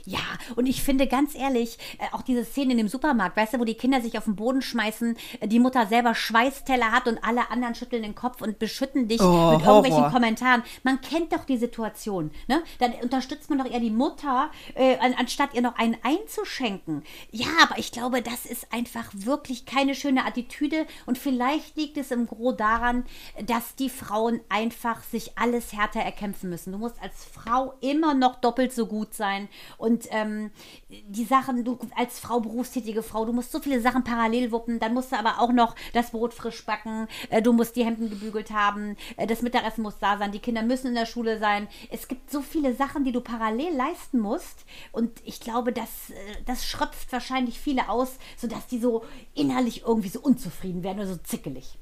Ja, 0.05 0.19
und 0.55 0.65
ich 0.67 0.81
finde 0.83 1.07
ganz 1.07 1.35
ehrlich, 1.35 1.77
äh, 1.97 2.15
auch 2.15 2.21
diese 2.21 2.45
Szene 2.45 2.71
in 2.71 2.77
dem 2.77 2.87
Supermarkt, 2.87 3.37
weißt 3.37 3.53
du, 3.53 3.59
wo 3.59 3.65
die 3.65 3.75
Kinder 3.75 4.01
sich 4.01 4.17
auf 4.17 4.25
den 4.25 4.35
Boden 4.35 4.61
schmeißen, 4.61 5.17
äh, 5.39 5.47
die 5.47 5.59
Mutter 5.59 5.87
selber 5.87 6.15
Schweißteller 6.15 6.91
hat 6.91 7.07
und 7.07 7.23
alle 7.23 7.49
anderen 7.51 7.75
schütteln 7.75 8.03
den 8.03 8.15
Kopf 8.15 8.41
und 8.41 8.59
beschütten 8.59 9.07
dich 9.07 9.21
Oh, 9.21 9.51
mit 9.51 9.61
irgendwelchen 9.61 9.99
Horror. 9.99 10.11
Kommentaren. 10.11 10.63
Man 10.83 11.01
kennt 11.01 11.33
doch 11.33 11.45
die 11.45 11.57
Situation, 11.57 12.31
ne? 12.47 12.63
Dann 12.79 12.93
unterstützt 13.01 13.49
man 13.49 13.59
doch 13.59 13.69
eher 13.69 13.79
die 13.79 13.89
Mutter, 13.91 14.51
äh, 14.75 14.97
an, 14.97 15.13
anstatt 15.17 15.53
ihr 15.53 15.61
noch 15.61 15.77
einen 15.77 15.97
einzuschenken. 16.03 17.03
Ja, 17.31 17.47
aber 17.63 17.77
ich 17.77 17.91
glaube, 17.91 18.21
das 18.21 18.45
ist 18.45 18.71
einfach 18.73 19.05
wirklich 19.13 19.65
keine 19.65 19.95
schöne 19.95 20.25
Attitüde 20.25 20.85
und 21.05 21.17
vielleicht 21.17 21.75
liegt 21.77 21.97
es 21.97 22.11
im 22.11 22.27
Gros 22.27 22.55
daran, 22.57 23.05
dass 23.45 23.75
die 23.75 23.89
Frauen 23.89 24.41
einfach 24.49 25.03
sich 25.03 25.37
alles 25.37 25.73
härter 25.73 25.99
erkämpfen 25.99 26.49
müssen. 26.49 26.71
Du 26.71 26.77
musst 26.77 27.01
als 27.01 27.25
Frau 27.25 27.73
immer 27.81 28.13
noch 28.13 28.35
doppelt 28.41 28.73
so 28.73 28.85
gut 28.87 29.13
sein 29.13 29.47
und 29.77 29.88
ähm, 30.11 30.51
die 30.89 31.25
Sachen, 31.25 31.63
du 31.63 31.77
als 31.95 32.19
Frau, 32.19 32.39
berufstätige 32.39 33.03
Frau, 33.03 33.25
du 33.25 33.33
musst 33.33 33.51
so 33.51 33.59
viele 33.59 33.81
Sachen 33.81 34.03
parallel 34.03 34.51
wuppen, 34.51 34.79
dann 34.79 34.93
musst 34.93 35.11
du 35.11 35.17
aber 35.17 35.39
auch 35.39 35.51
noch 35.51 35.75
das 35.93 36.11
Brot 36.11 36.33
frisch 36.33 36.65
backen, 36.65 37.07
äh, 37.29 37.41
du 37.41 37.53
musst 37.53 37.75
die 37.75 37.85
Hemden 37.85 38.09
gebügelt 38.09 38.51
haben, 38.51 38.95
äh, 39.17 39.27
das 39.27 39.41
Mittagessen 39.41 39.81
muss 39.81 39.99
da 39.99 40.17
sein, 40.17 40.31
die 40.31 40.39
Kinder 40.39 40.63
müssen 40.63 40.87
in 40.87 40.95
der 40.95 41.05
Schule 41.05 41.39
sein. 41.39 41.67
Es 41.91 42.07
gibt 42.07 42.31
so 42.31 42.41
viele 42.41 42.73
Sachen, 42.75 43.03
die 43.03 43.11
du 43.11 43.21
parallel 43.21 43.75
leisten 43.75 44.19
musst 44.19 44.65
und 44.91 45.11
ich 45.25 45.39
glaube, 45.39 45.73
das, 45.73 46.09
äh, 46.09 46.43
das 46.45 46.65
schröpft 46.65 47.11
wahrscheinlich 47.11 47.59
viele 47.59 47.89
aus, 47.89 48.17
sodass 48.37 48.67
die 48.67 48.79
so 48.79 49.03
innerlich 49.35 49.83
irgendwie 49.83 50.09
so 50.09 50.19
unzufrieden 50.19 50.83
werden 50.83 50.99
oder 50.99 51.07
so 51.07 51.17
zickelig. 51.17 51.77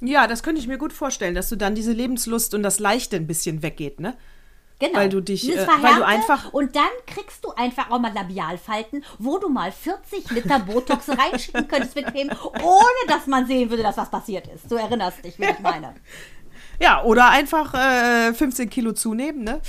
Ja, 0.00 0.26
das 0.26 0.42
könnte 0.42 0.60
ich 0.60 0.68
mir 0.68 0.78
gut 0.78 0.92
vorstellen, 0.92 1.34
dass 1.34 1.48
du 1.48 1.56
dann 1.56 1.74
diese 1.74 1.92
Lebenslust 1.92 2.54
und 2.54 2.62
das 2.62 2.78
Leichte 2.78 3.16
ein 3.16 3.26
bisschen 3.26 3.62
weggeht, 3.62 4.00
ne? 4.00 4.16
Genau. 4.80 4.98
Weil 4.98 5.08
du 5.08 5.20
dich, 5.20 5.48
äh, 5.48 5.66
weil 5.80 5.94
du 5.96 6.04
einfach- 6.04 6.52
Und 6.52 6.74
dann 6.74 6.90
kriegst 7.06 7.44
du 7.44 7.52
einfach 7.52 7.90
auch 7.90 8.00
mal 8.00 8.12
Labialfalten, 8.12 9.04
wo 9.18 9.38
du 9.38 9.48
mal 9.48 9.70
40 9.72 10.30
Liter 10.32 10.58
Botox 10.58 11.08
reinschicken 11.18 11.68
könntest 11.68 11.94
bequem, 11.94 12.28
ohne 12.62 13.06
dass 13.08 13.26
man 13.26 13.46
sehen 13.46 13.70
würde, 13.70 13.82
dass 13.84 13.96
was 13.96 14.10
passiert 14.10 14.48
ist. 14.48 14.70
Du 14.70 14.74
erinnerst 14.76 15.24
dich, 15.24 15.38
wie 15.38 15.44
ich 15.44 15.60
meine. 15.60 15.94
Ja, 16.80 17.04
oder 17.04 17.30
einfach 17.30 17.72
äh, 17.74 18.34
15 18.34 18.68
Kilo 18.68 18.92
zunehmen, 18.92 19.44
ne? 19.44 19.60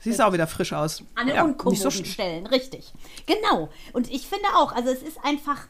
Siehst 0.00 0.20
auch 0.20 0.32
wieder 0.32 0.46
frisch 0.46 0.72
aus. 0.72 1.04
An 1.14 1.26
den 1.26 1.36
ja, 1.36 1.44
unkommoden 1.44 1.78
so 1.80 1.90
Stellen, 1.90 2.46
richtig. 2.46 2.92
Genau. 3.26 3.68
Und 3.92 4.10
ich 4.10 4.26
finde 4.26 4.46
auch, 4.56 4.72
also 4.74 4.90
es 4.90 5.02
ist 5.02 5.18
einfach 5.22 5.68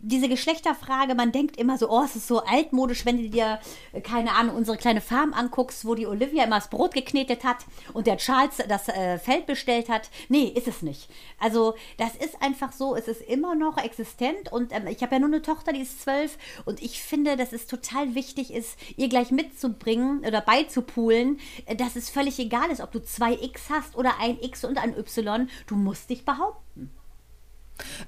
diese 0.00 0.28
Geschlechterfrage, 0.28 1.14
man 1.14 1.32
denkt 1.32 1.56
immer 1.56 1.76
so, 1.76 1.90
oh, 1.90 2.02
es 2.04 2.14
ist 2.14 2.28
so 2.28 2.40
altmodisch, 2.44 3.04
wenn 3.04 3.18
du 3.18 3.28
dir, 3.28 3.58
äh, 3.92 4.00
keine 4.00 4.32
Ahnung, 4.32 4.56
unsere 4.56 4.76
kleine 4.76 5.00
Farm 5.00 5.32
anguckst, 5.32 5.84
wo 5.84 5.94
die 5.94 6.06
Olivia 6.06 6.44
immer 6.44 6.56
das 6.56 6.70
Brot 6.70 6.94
geknetet 6.94 7.44
hat 7.44 7.58
und 7.92 8.06
der 8.06 8.16
Charles 8.16 8.62
das 8.68 8.88
äh, 8.88 9.18
Feld 9.18 9.46
bestellt 9.46 9.88
hat. 9.88 10.10
Nee, 10.28 10.52
ist 10.54 10.68
es 10.68 10.82
nicht. 10.82 11.08
Also 11.40 11.74
das 11.96 12.14
ist 12.14 12.40
einfach 12.40 12.72
so, 12.72 12.94
es 12.94 13.08
ist 13.08 13.22
immer 13.22 13.54
noch 13.54 13.76
existent 13.78 14.52
und 14.52 14.72
ähm, 14.72 14.86
ich 14.86 15.02
habe 15.02 15.16
ja 15.16 15.18
nur 15.18 15.28
eine 15.28 15.42
Tochter, 15.42 15.72
die 15.72 15.82
ist 15.82 16.02
zwölf 16.02 16.38
und 16.64 16.82
ich 16.82 17.02
finde, 17.02 17.36
dass 17.36 17.52
es 17.52 17.66
total 17.66 18.14
wichtig 18.14 18.52
ist, 18.52 18.78
ihr 18.96 19.08
gleich 19.08 19.30
mitzubringen 19.30 20.24
oder 20.24 20.40
beizupulen, 20.40 21.40
äh, 21.66 21.74
dass 21.74 21.96
es 21.96 22.08
völlig 22.08 22.38
egal 22.38 22.70
ist, 22.70 22.80
ob 22.80 22.92
du 22.92 23.02
zwei 23.02 23.32
X 23.32 23.68
hast 23.70 23.96
oder 23.96 24.20
ein 24.20 24.38
X 24.40 24.64
und 24.64 24.78
ein 24.78 24.96
Y, 24.96 25.48
du 25.66 25.74
musst 25.74 26.10
dich 26.10 26.24
behaupten. 26.24 26.90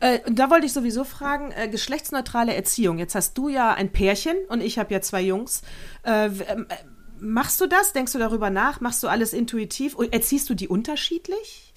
Äh, 0.00 0.20
und 0.26 0.38
da 0.38 0.50
wollte 0.50 0.66
ich 0.66 0.72
sowieso 0.72 1.04
fragen, 1.04 1.52
äh, 1.52 1.68
geschlechtsneutrale 1.68 2.54
Erziehung. 2.54 2.98
Jetzt 2.98 3.14
hast 3.14 3.37
du 3.38 3.48
ja 3.48 3.72
ein 3.72 3.90
Pärchen 3.92 4.37
und 4.48 4.61
ich 4.61 4.78
habe 4.78 4.92
ja 4.92 5.00
zwei 5.00 5.22
Jungs. 5.22 5.62
Äh, 6.04 6.26
ähm, 6.26 6.66
äh, 6.68 6.74
machst 7.20 7.61
du 7.61 7.66
das? 7.66 7.92
Denkst 7.92 8.12
du 8.12 8.18
darüber 8.18 8.50
nach? 8.50 8.80
Machst 8.80 9.02
du 9.02 9.09
alles 9.09 9.33
intuitiv? 9.33 9.96
Erziehst 10.11 10.48
du 10.50 10.54
die 10.54 10.68
unterschiedlich? 10.68 11.72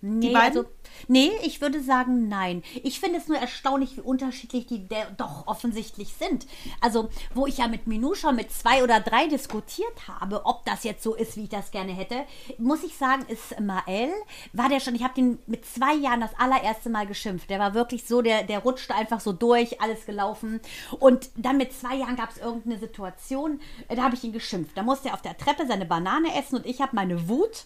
Nee, 0.00 0.32
beiden? 0.32 0.58
also, 0.58 0.68
nee, 1.08 1.30
ich 1.42 1.60
würde 1.60 1.82
sagen 1.82 2.28
nein. 2.28 2.62
Ich 2.82 3.00
finde 3.00 3.18
es 3.18 3.28
nur 3.28 3.38
erstaunlich, 3.38 3.96
wie 3.96 4.02
unterschiedlich 4.02 4.66
die 4.66 4.86
doch 5.16 5.46
offensichtlich 5.46 6.14
sind. 6.18 6.46
Also, 6.80 7.08
wo 7.34 7.46
ich 7.46 7.58
ja 7.58 7.68
mit 7.68 7.82
schon 8.14 8.36
mit 8.36 8.50
zwei 8.50 8.82
oder 8.82 9.00
drei 9.00 9.28
diskutiert 9.28 10.08
habe, 10.08 10.44
ob 10.44 10.64
das 10.64 10.84
jetzt 10.84 11.02
so 11.02 11.14
ist, 11.14 11.36
wie 11.36 11.44
ich 11.44 11.48
das 11.48 11.70
gerne 11.70 11.92
hätte, 11.92 12.24
muss 12.58 12.82
ich 12.82 12.96
sagen, 12.96 13.24
ist 13.28 13.58
Mael, 13.60 14.10
war 14.52 14.68
der 14.68 14.80
schon, 14.80 14.94
ich 14.94 15.02
habe 15.02 15.14
den 15.14 15.38
mit 15.46 15.64
zwei 15.64 15.94
Jahren 15.94 16.20
das 16.20 16.38
allererste 16.38 16.90
Mal 16.90 17.06
geschimpft. 17.06 17.50
Der 17.50 17.58
war 17.58 17.74
wirklich 17.74 18.06
so, 18.06 18.22
der, 18.22 18.44
der 18.44 18.60
rutschte 18.60 18.94
einfach 18.94 19.20
so 19.20 19.32
durch, 19.32 19.80
alles 19.80 20.06
gelaufen. 20.06 20.60
Und 20.98 21.30
dann 21.36 21.56
mit 21.56 21.72
zwei 21.72 21.96
Jahren 21.96 22.16
gab 22.16 22.30
es 22.30 22.38
irgendeine 22.38 22.78
Situation, 22.78 23.60
da 23.88 24.02
habe 24.02 24.14
ich 24.14 24.24
ihn 24.24 24.32
geschimpft. 24.32 24.76
Da 24.76 24.82
musste 24.82 25.08
er 25.08 25.14
auf 25.14 25.22
der 25.22 25.36
Treppe 25.36 25.66
seine 25.66 25.86
Banane 25.86 26.34
essen 26.36 26.56
und 26.56 26.66
ich 26.66 26.80
habe 26.80 26.96
meine 26.96 27.28
Wut 27.28 27.64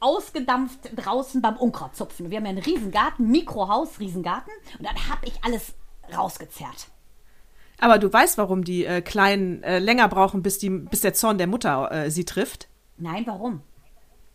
ausgedampft 0.00 0.90
draußen 0.96 1.42
beim 1.42 1.56
Unkrautzupfen. 1.56 2.30
Wir 2.30 2.38
haben 2.38 2.44
ja 2.44 2.50
einen 2.50 2.58
Riesengarten, 2.80 3.30
Mikrohaus, 3.30 4.00
Riesengarten. 4.00 4.52
Und 4.78 4.86
dann 4.86 4.96
habe 5.08 5.26
ich 5.26 5.34
alles 5.42 5.74
rausgezerrt. 6.16 6.88
Aber 7.78 7.98
du 7.98 8.12
weißt, 8.12 8.36
warum 8.38 8.64
die 8.64 8.84
äh, 8.84 9.00
Kleinen 9.00 9.62
äh, 9.62 9.78
länger 9.78 10.08
brauchen, 10.08 10.42
bis, 10.42 10.58
die, 10.58 10.68
bis 10.70 11.00
der 11.00 11.14
Zorn 11.14 11.38
der 11.38 11.46
Mutter 11.46 11.90
äh, 11.90 12.10
sie 12.10 12.24
trifft? 12.24 12.68
Nein, 12.98 13.22
warum? 13.26 13.62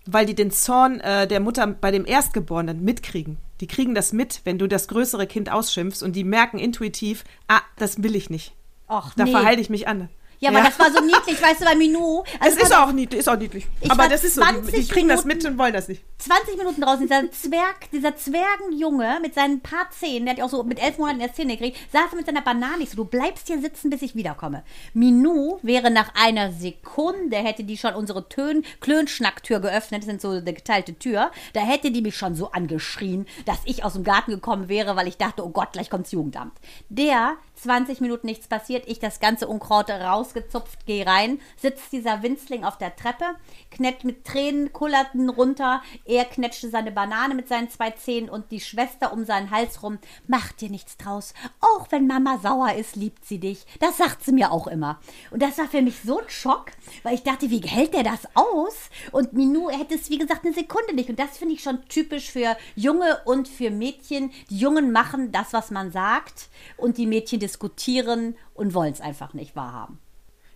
Weil 0.08 0.26
die 0.26 0.36
den 0.36 0.52
Zorn 0.52 1.00
äh, 1.00 1.28
der 1.28 1.40
Mutter 1.40 1.66
bei 1.68 1.92
dem 1.92 2.06
Erstgeborenen 2.06 2.84
mitkriegen. 2.84 3.38
Die 3.62 3.68
kriegen 3.68 3.96
das 3.96 4.14
mit, 4.14 4.42
wenn 4.44 4.58
du 4.58 4.68
das 4.68 4.88
größere 4.88 5.28
Kind 5.28 5.52
ausschimpfst 5.52 6.04
und 6.04 6.16
die 6.16 6.24
merken 6.24 6.60
intuitiv, 6.60 7.24
ah, 7.48 7.62
das 7.78 8.02
will 8.04 8.16
ich 8.16 8.30
nicht. 8.30 8.54
Och, 8.90 9.14
Da 9.16 9.24
nee. 9.24 9.32
verhalte 9.32 9.62
ich 9.62 9.70
mich 9.70 9.88
an. 9.88 10.10
Ja, 10.46 10.60
aber 10.60 10.68
das 10.70 10.80
war 10.80 10.92
so 10.92 11.02
niedlich, 11.02 11.42
weißt 11.42 11.62
du, 11.62 11.66
bei 11.66 11.76
Minou. 11.76 12.24
Es 12.26 12.42
Also 12.42 12.58
ist 12.58 12.62
pass 12.64 12.72
auf, 12.72 12.90
auch 12.90 12.92
niedlich, 12.94 13.20
ist 13.20 13.28
auch 13.30 13.38
niedlich. 13.38 13.68
Ich 13.82 13.92
Aber 13.92 14.08
das 14.08 14.24
ist 14.24 14.36
so, 14.36 14.42
die, 14.42 14.48
die 14.62 14.62
20 14.72 14.90
kriegen 14.90 15.08
das 15.10 15.26
Minuten- 15.26 15.44
mit 15.44 15.52
und 15.54 15.58
wollen 15.58 15.74
das 15.74 15.88
nicht. 15.88 16.04
20 16.20 16.58
Minuten 16.58 16.82
draußen, 16.82 17.02
dieser 17.02 17.32
Zwerg, 17.32 17.92
dieser 17.92 18.16
Zwergenjunge 18.16 19.20
mit 19.22 19.34
seinen 19.34 19.62
paar 19.62 19.90
Zähnen, 19.92 20.26
der 20.26 20.32
hat 20.34 20.40
ja 20.40 20.46
auch 20.46 20.50
so 20.50 20.64
mit 20.64 20.82
elf 20.82 20.98
Monaten 20.98 21.20
erst 21.20 21.36
Zähne 21.36 21.58
gekriegt, 21.58 21.78
saß 21.92 22.14
mit 22.16 22.26
seiner 22.26 22.42
Banane. 22.42 22.84
Ich 22.84 22.90
so, 22.92 22.98
du 22.98 23.06
bleibst 23.06 23.48
hier 23.48 23.60
sitzen, 23.62 23.90
bis 23.90 24.02
ich 24.02 24.16
wiederkomme. 24.16 24.64
Minou 24.94 25.60
wäre 25.62 25.92
nach 25.92 26.12
einer 26.16 26.52
Sekunde, 26.52 27.38
hätte 27.38 27.64
die 27.64 27.78
schon 27.78 27.94
unsere 27.96 28.28
Tön 28.30 28.64
Klönschnacktür 28.82 29.60
geöffnet, 29.60 30.02
das 30.04 30.08
sind 30.08 30.22
so 30.22 30.30
eine 30.30 30.54
geteilte 30.54 30.98
Tür, 30.98 31.32
da 31.54 31.62
hätte 31.62 31.92
die 31.92 32.02
mich 32.02 32.16
schon 32.16 32.36
so 32.36 32.52
angeschrien, 32.52 33.26
dass 33.46 33.58
ich 33.66 33.84
aus 33.84 33.94
dem 33.94 34.04
Garten 34.04 34.32
gekommen 34.32 34.70
wäre, 34.70 34.96
weil 34.96 35.08
ich 35.08 35.18
dachte, 35.18 35.44
oh 35.46 35.50
Gott, 35.50 35.74
gleich 35.74 35.90
kommt's 35.90 36.12
Jugendamt. 36.12 36.54
Der, 36.90 37.36
20 37.56 38.02
Minuten 38.02 38.28
nichts 38.28 38.48
passiert, 38.48 38.88
ich 38.88 39.00
das 39.00 39.20
ganze 39.20 39.48
Unkraut 39.48 39.90
rausgezupft, 39.90 40.86
gehe 40.86 41.06
rein, 41.06 41.40
sitzt 41.58 41.92
dieser 41.92 42.24
Winzling 42.24 42.64
auf 42.64 42.78
der 42.78 42.96
Treppe, 42.96 43.26
knett 43.72 44.04
mit 44.04 44.26
Tränen, 44.26 44.74
kullerten 44.74 45.30
runter, 45.30 45.82
er 46.06 46.26
knetschte 46.26 46.70
seine 46.70 46.92
Banane 46.92 47.36
mit 47.36 47.48
seinen 47.48 47.70
zwei 47.70 47.92
Zähnen 47.92 48.30
und 48.30 48.52
die 48.52 48.60
Schwester 48.60 49.14
um 49.14 49.26
seinen 49.26 49.52
Hals 49.52 49.84
rum, 49.84 50.00
mach 50.28 50.52
dir 50.52 50.70
nichts 50.70 50.98
draus, 50.98 51.34
auch 51.62 51.88
wenn 51.92 52.08
Mama 52.08 52.40
sauer 52.40 52.74
ist, 52.74 52.96
liebt 52.96 53.26
sie 53.26 53.40
dich, 53.40 53.66
das 53.80 53.98
sagt 53.98 54.24
sie 54.24 54.32
mir 54.32 54.52
auch 54.52 54.68
immer. 54.68 55.00
Und 55.32 55.42
das 55.42 55.58
war 55.58 55.68
für 55.68 55.82
mich 55.82 56.00
so 56.04 56.20
ein 56.20 56.30
Schock, 56.30 56.72
weil 57.04 57.16
ich 57.16 57.24
dachte, 57.24 57.50
wie 57.50 57.62
hält 57.62 57.94
der 57.94 58.04
das 58.04 58.28
aus? 58.36 58.90
Und 59.12 59.34
Minou 59.34 59.70
hätte 59.70 59.96
es, 59.96 60.10
wie 60.10 60.18
gesagt, 60.18 60.46
eine 60.46 60.54
Sekunde 60.54 60.94
nicht. 60.94 61.10
Und 61.10 61.20
das 61.20 61.38
finde 61.38 61.56
ich 61.56 61.64
schon 61.64 61.88
typisch 61.88 62.32
für 62.32 62.58
Junge 62.76 63.22
und 63.26 63.48
für 63.48 63.70
Mädchen. 63.70 64.32
Die 64.50 64.58
Jungen 64.58 64.92
machen 64.92 65.32
das, 65.32 65.54
was 65.54 65.72
man 65.72 65.92
sagt 65.92 66.50
und 66.78 66.98
die 66.98 67.06
Mädchen 67.06 67.40
diskutieren 67.46 68.36
und 68.54 68.74
wollen 68.74 68.94
es 68.94 69.02
einfach 69.02 69.34
nicht 69.34 69.56
wahrhaben. 69.56 70.00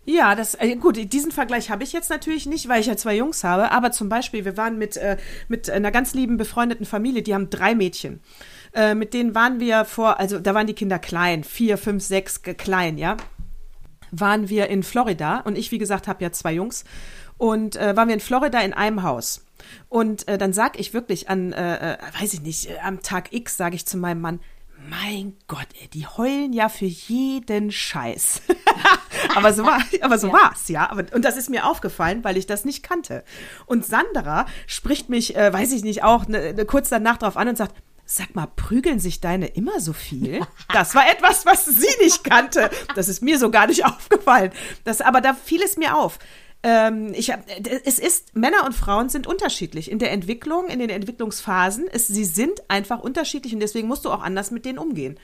Ja, 0.05 0.33
das 0.33 0.55
äh, 0.55 0.75
gut, 0.75 0.97
diesen 1.13 1.31
Vergleich 1.31 1.69
habe 1.69 1.83
ich 1.83 1.93
jetzt 1.93 2.09
natürlich 2.09 2.47
nicht, 2.47 2.67
weil 2.67 2.81
ich 2.81 2.87
ja 2.87 2.97
zwei 2.97 3.15
Jungs 3.15 3.43
habe, 3.43 3.71
aber 3.71 3.91
zum 3.91 4.09
Beispiel, 4.09 4.43
wir 4.43 4.57
waren 4.57 4.79
mit, 4.79 4.97
äh, 4.97 5.17
mit 5.47 5.69
einer 5.69 5.91
ganz 5.91 6.15
lieben 6.15 6.37
befreundeten 6.37 6.85
Familie, 6.85 7.21
die 7.21 7.35
haben 7.35 7.51
drei 7.51 7.75
Mädchen. 7.75 8.21
Äh, 8.73 8.95
mit 8.95 9.13
denen 9.13 9.35
waren 9.35 9.59
wir 9.59 9.85
vor, 9.85 10.19
also 10.19 10.39
da 10.39 10.55
waren 10.55 10.65
die 10.65 10.73
Kinder 10.73 10.97
klein, 10.97 11.43
vier, 11.43 11.77
fünf, 11.77 12.03
sechs 12.03 12.41
klein, 12.41 12.97
ja. 12.97 13.17
Waren 14.11 14.49
wir 14.49 14.67
in 14.69 14.81
Florida 14.81 15.41
und 15.41 15.55
ich, 15.55 15.71
wie 15.71 15.77
gesagt, 15.77 16.07
habe 16.07 16.23
ja 16.23 16.31
zwei 16.31 16.53
Jungs. 16.53 16.85
Und 17.37 17.75
äh, 17.75 17.95
waren 17.95 18.07
wir 18.07 18.15
in 18.15 18.19
Florida 18.19 18.59
in 18.61 18.73
einem 18.73 19.03
Haus. 19.03 19.45
Und 19.89 20.27
äh, 20.27 20.39
dann 20.39 20.53
sag 20.53 20.79
ich 20.79 20.93
wirklich 20.93 21.29
an, 21.29 21.53
äh, 21.53 21.97
weiß 22.19 22.33
ich 22.33 22.41
nicht, 22.41 22.69
am 22.83 23.01
Tag 23.01 23.31
X 23.31 23.57
sage 23.57 23.75
ich 23.75 23.85
zu 23.85 23.97
meinem 23.97 24.21
Mann, 24.21 24.39
mein 24.87 25.35
Gott, 25.47 25.67
ey, 25.81 25.87
die 25.89 26.07
heulen 26.07 26.53
ja 26.53 26.69
für 26.69 26.85
jeden 26.85 27.71
Scheiß. 27.71 28.41
aber 29.35 29.53
so 29.53 29.63
war, 29.65 29.81
aber 30.01 30.17
so 30.17 30.27
Ja. 30.27 30.33
war's, 30.33 30.67
ja. 30.69 30.89
Aber, 30.89 31.05
und 31.13 31.23
das 31.25 31.37
ist 31.37 31.49
mir 31.49 31.65
aufgefallen, 31.65 32.23
weil 32.23 32.37
ich 32.37 32.47
das 32.47 32.65
nicht 32.65 32.83
kannte. 32.83 33.23
Und 33.65 33.85
Sandra 33.85 34.45
spricht 34.67 35.09
mich, 35.09 35.35
äh, 35.35 35.51
weiß 35.51 35.71
ich 35.73 35.83
nicht, 35.83 36.03
auch 36.03 36.27
ne, 36.27 36.53
ne, 36.53 36.65
kurz 36.65 36.89
danach 36.89 37.17
drauf 37.17 37.37
an 37.37 37.47
und 37.49 37.57
sagt, 37.57 37.75
Sag 38.11 38.33
mal, 38.33 38.47
prügeln 38.47 38.99
sich 38.99 39.21
deine 39.21 39.45
immer 39.45 39.79
so 39.79 39.93
viel? 39.93 40.39
Das 40.73 40.95
war 40.95 41.07
etwas, 41.11 41.45
was 41.45 41.65
sie 41.65 41.85
nicht 42.01 42.23
kannte. 42.23 42.71
Das 42.95 43.07
ist 43.07 43.21
mir 43.21 43.37
so 43.37 43.51
gar 43.51 43.67
nicht 43.67 43.85
aufgefallen. 43.85 44.51
Das, 44.83 44.99
aber 44.99 45.21
da 45.21 45.35
fiel 45.35 45.61
es 45.61 45.77
mir 45.77 45.95
auf. 45.95 46.17
Ähm, 46.61 47.13
ich 47.13 47.31
hab, 47.31 47.45
es 47.85 47.99
ist, 47.99 48.35
Männer 48.35 48.65
und 48.65 48.73
Frauen 48.73 49.09
sind 49.09 49.27
unterschiedlich 49.27 49.89
in 49.89 49.99
der 49.99 50.11
Entwicklung, 50.11 50.67
in 50.67 50.79
den 50.79 50.89
Entwicklungsphasen. 50.89 51.87
Es, 51.89 52.07
sie 52.07 52.25
sind 52.25 52.69
einfach 52.69 52.99
unterschiedlich 52.99 53.53
und 53.53 53.61
deswegen 53.61 53.87
musst 53.87 54.05
du 54.05 54.11
auch 54.11 54.21
anders 54.21 54.51
mit 54.51 54.65
denen 54.65 54.77
umgehen. 54.77 55.17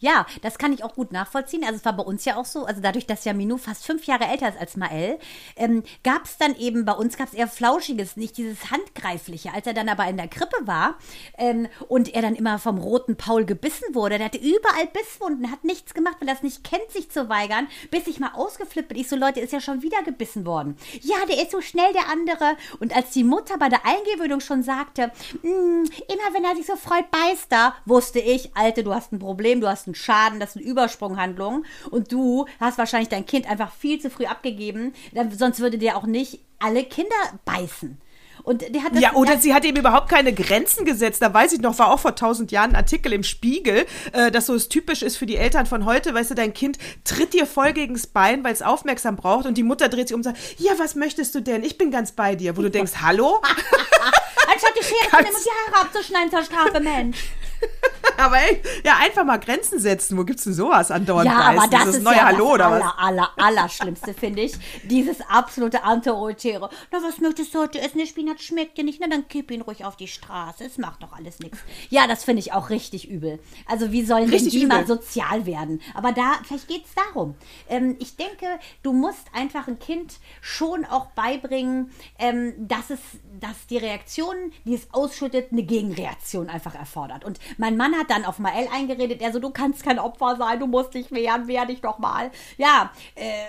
Ja, 0.00 0.26
das 0.42 0.58
kann 0.58 0.72
ich 0.72 0.84
auch 0.84 0.94
gut 0.94 1.12
nachvollziehen. 1.12 1.64
Also 1.64 1.76
es 1.76 1.84
war 1.84 1.92
bei 1.92 2.04
uns 2.04 2.24
ja 2.24 2.36
auch 2.36 2.44
so, 2.44 2.64
also 2.64 2.80
dadurch, 2.80 3.06
dass 3.06 3.24
ja 3.24 3.32
Minou 3.32 3.56
fast 3.58 3.84
fünf 3.84 4.04
Jahre 4.04 4.26
älter 4.26 4.48
ist 4.48 4.58
als 4.58 4.76
Mael, 4.76 5.18
ähm, 5.56 5.82
gab 6.04 6.24
es 6.24 6.36
dann 6.38 6.56
eben, 6.56 6.84
bei 6.84 6.92
uns 6.92 7.16
gab 7.16 7.28
es 7.28 7.34
eher 7.34 7.48
Flauschiges, 7.48 8.16
nicht 8.16 8.36
dieses 8.36 8.70
Handgreifliche. 8.70 9.52
Als 9.52 9.66
er 9.66 9.74
dann 9.74 9.88
aber 9.88 10.06
in 10.06 10.16
der 10.16 10.28
Krippe 10.28 10.56
war 10.66 10.96
ähm, 11.36 11.66
und 11.88 12.14
er 12.14 12.22
dann 12.22 12.36
immer 12.36 12.58
vom 12.60 12.78
roten 12.78 13.16
Paul 13.16 13.44
gebissen 13.44 13.92
wurde, 13.92 14.18
der 14.18 14.26
hatte 14.26 14.38
überall 14.38 14.86
Bisswunden, 14.86 15.50
hat 15.50 15.64
nichts 15.64 15.94
gemacht, 15.94 16.16
weil 16.20 16.28
er 16.28 16.34
das 16.34 16.44
nicht 16.44 16.62
kennt, 16.62 16.90
sich 16.90 17.10
zu 17.10 17.28
weigern, 17.28 17.66
bis 17.90 18.06
ich 18.06 18.20
mal 18.20 18.32
ausgeflippt 18.34 18.88
bin. 18.88 18.98
Ich 18.98 19.08
so, 19.08 19.16
Leute, 19.16 19.40
ist 19.40 19.52
ja 19.52 19.60
schon 19.60 19.82
wieder 19.82 20.02
gebissen 20.04 20.46
worden. 20.46 20.76
Ja, 21.00 21.16
der 21.28 21.42
ist 21.42 21.50
so 21.50 21.60
schnell, 21.60 21.92
der 21.92 22.08
andere. 22.08 22.56
Und 22.78 22.94
als 22.94 23.10
die 23.10 23.24
Mutter 23.24 23.58
bei 23.58 23.68
der 23.68 23.84
Eingewöhnung 23.84 24.40
schon 24.40 24.62
sagte, 24.62 25.10
"Mm, 25.42 25.82
immer 25.82 26.34
wenn 26.34 26.44
er 26.44 26.54
sich 26.54 26.66
so 26.66 26.76
freut, 26.76 27.10
beißt 27.10 27.52
er, 27.52 27.74
wusste 27.84 28.20
ich, 28.20 28.56
Alte, 28.56 28.84
du 28.84 28.94
hast 28.94 29.12
ein 29.12 29.18
Problem, 29.18 29.60
du 29.60 29.68
hast 29.68 29.87
einen 29.88 29.94
Schaden, 29.94 30.40
das 30.40 30.52
sind 30.54 30.62
Übersprunghandlungen 30.62 31.64
und 31.90 32.12
du 32.12 32.46
hast 32.60 32.78
wahrscheinlich 32.78 33.08
dein 33.08 33.26
Kind 33.26 33.48
einfach 33.50 33.72
viel 33.72 34.00
zu 34.00 34.10
früh 34.10 34.26
abgegeben, 34.26 34.94
sonst 35.36 35.60
würde 35.60 35.78
der 35.78 35.96
auch 35.96 36.04
nicht 36.06 36.40
alle 36.58 36.84
Kinder 36.84 37.14
beißen. 37.44 38.00
Und 38.44 38.62
der 38.74 38.82
hat 38.82 38.94
das, 38.94 39.02
Ja, 39.02 39.12
oder 39.14 39.32
der- 39.32 39.40
sie 39.40 39.52
hat 39.52 39.64
eben 39.66 39.76
überhaupt 39.76 40.08
keine 40.08 40.32
Grenzen 40.32 40.86
gesetzt. 40.86 41.20
Da 41.20 41.34
weiß 41.34 41.52
ich 41.52 41.60
noch, 41.60 41.78
war 41.78 41.92
auch 41.92 41.98
vor 42.00 42.14
tausend 42.14 42.50
Jahren 42.50 42.70
ein 42.70 42.76
Artikel 42.76 43.12
im 43.12 43.22
Spiegel, 43.22 43.84
äh, 44.12 44.30
dass 44.30 44.46
so 44.46 44.54
es 44.54 44.70
typisch 44.70 45.02
ist 45.02 45.16
für 45.18 45.26
die 45.26 45.36
Eltern 45.36 45.66
von 45.66 45.84
heute. 45.84 46.14
Weißt 46.14 46.30
du, 46.30 46.34
dein 46.34 46.54
Kind 46.54 46.78
tritt 47.04 47.34
dir 47.34 47.46
voll 47.46 47.72
gegens 47.74 48.06
Bein, 48.06 48.44
weil 48.44 48.54
es 48.54 48.62
aufmerksam 48.62 49.16
braucht 49.16 49.44
und 49.44 49.58
die 49.58 49.64
Mutter 49.64 49.88
dreht 49.90 50.08
sich 50.08 50.14
um 50.14 50.20
und 50.20 50.24
sagt, 50.24 50.38
ja, 50.58 50.72
was 50.78 50.94
möchtest 50.94 51.34
du 51.34 51.40
denn? 51.42 51.62
Ich 51.62 51.76
bin 51.76 51.90
ganz 51.90 52.12
bei 52.12 52.36
dir. 52.36 52.56
Wo 52.56 52.62
du 52.62 52.70
denkst, 52.70 52.92
hallo? 53.02 53.42
anstatt 54.52 54.72
die 54.80 54.84
Schere 54.84 55.10
zu 55.10 55.16
nehmen 55.16 55.36
und 55.36 55.44
die 55.44 55.74
Haare 55.76 55.84
abzuschneiden 55.86 56.30
zur 56.30 56.42
Strafe, 56.44 56.80
Mensch. 56.80 57.18
Aber 58.16 58.36
ey, 58.38 58.60
ja, 58.84 58.96
einfach 59.00 59.24
mal 59.24 59.38
Grenzen 59.38 59.78
setzen. 59.78 60.16
Wo 60.18 60.24
gibt's 60.24 60.44
denn 60.44 60.54
sowas 60.54 60.90
andauernd 60.90 61.26
Ja, 61.30 61.38
beißen? 61.38 61.58
aber 61.58 61.68
das, 61.70 61.84
das 61.86 61.94
ist 61.96 62.02
neue 62.02 62.16
ja 62.16 62.26
Hallo 62.26 62.56
das 62.56 62.66
aller, 62.72 62.98
aller, 62.98 63.30
aller 63.36 63.68
Schlimmste, 63.68 64.14
finde 64.14 64.42
ich. 64.42 64.52
Dieses 64.84 65.20
absolute 65.28 65.84
Antioritäre. 65.84 66.68
Na, 66.90 66.98
was 67.02 67.18
möchtest 67.18 67.54
du 67.54 67.60
heute 67.60 67.80
essen? 67.80 67.98
Der 67.98 68.06
Spinat 68.06 68.40
schmeckt 68.40 68.78
dir 68.78 68.84
nicht. 68.84 69.00
Na, 69.00 69.06
dann 69.08 69.28
kipp 69.28 69.50
ihn 69.50 69.60
ruhig 69.62 69.84
auf 69.84 69.96
die 69.96 70.08
Straße. 70.08 70.64
Es 70.64 70.78
macht 70.78 71.02
doch 71.02 71.12
alles 71.12 71.38
nichts. 71.40 71.58
Ja, 71.90 72.06
das 72.06 72.24
finde 72.24 72.40
ich 72.40 72.52
auch 72.52 72.70
richtig 72.70 73.08
übel. 73.08 73.38
Also, 73.66 73.92
wie 73.92 74.04
sollen 74.04 74.22
denn 74.24 74.30
Richtig 74.30 74.52
die 74.52 74.62
übel. 74.64 74.68
mal 74.76 74.86
sozial 74.86 75.46
werden? 75.46 75.80
Aber 75.94 76.12
da, 76.12 76.34
vielleicht 76.44 76.68
geht 76.68 76.84
es 76.84 76.94
darum. 76.94 77.34
Ähm, 77.68 77.96
ich 77.98 78.16
denke, 78.16 78.46
du 78.82 78.92
musst 78.92 79.26
einfach 79.32 79.68
ein 79.68 79.78
Kind 79.78 80.14
schon 80.40 80.84
auch 80.84 81.06
beibringen, 81.12 81.90
ähm, 82.18 82.54
dass 82.58 82.90
es, 82.90 82.98
dass 83.40 83.66
die 83.68 83.78
Reaktion, 83.78 84.34
die 84.64 84.74
es 84.74 84.88
ausschüttet, 84.92 85.52
eine 85.52 85.62
Gegenreaktion 85.62 86.48
einfach 86.48 86.74
erfordert. 86.74 87.24
Und 87.24 87.38
mein 87.58 87.76
Mann 87.76 87.97
hat 87.98 88.10
dann 88.10 88.24
auf 88.24 88.38
Mael 88.38 88.68
eingeredet, 88.72 89.20
er 89.20 89.32
so, 89.32 89.40
du 89.40 89.50
kannst 89.50 89.82
kein 89.82 89.98
Opfer 89.98 90.36
sein, 90.36 90.60
du 90.60 90.66
musst 90.66 90.94
dich 90.94 91.10
wehren, 91.10 91.48
wehr 91.48 91.66
dich 91.66 91.80
doch 91.80 91.98
mal. 91.98 92.30
Ja, 92.56 92.90
äh, 93.14 93.44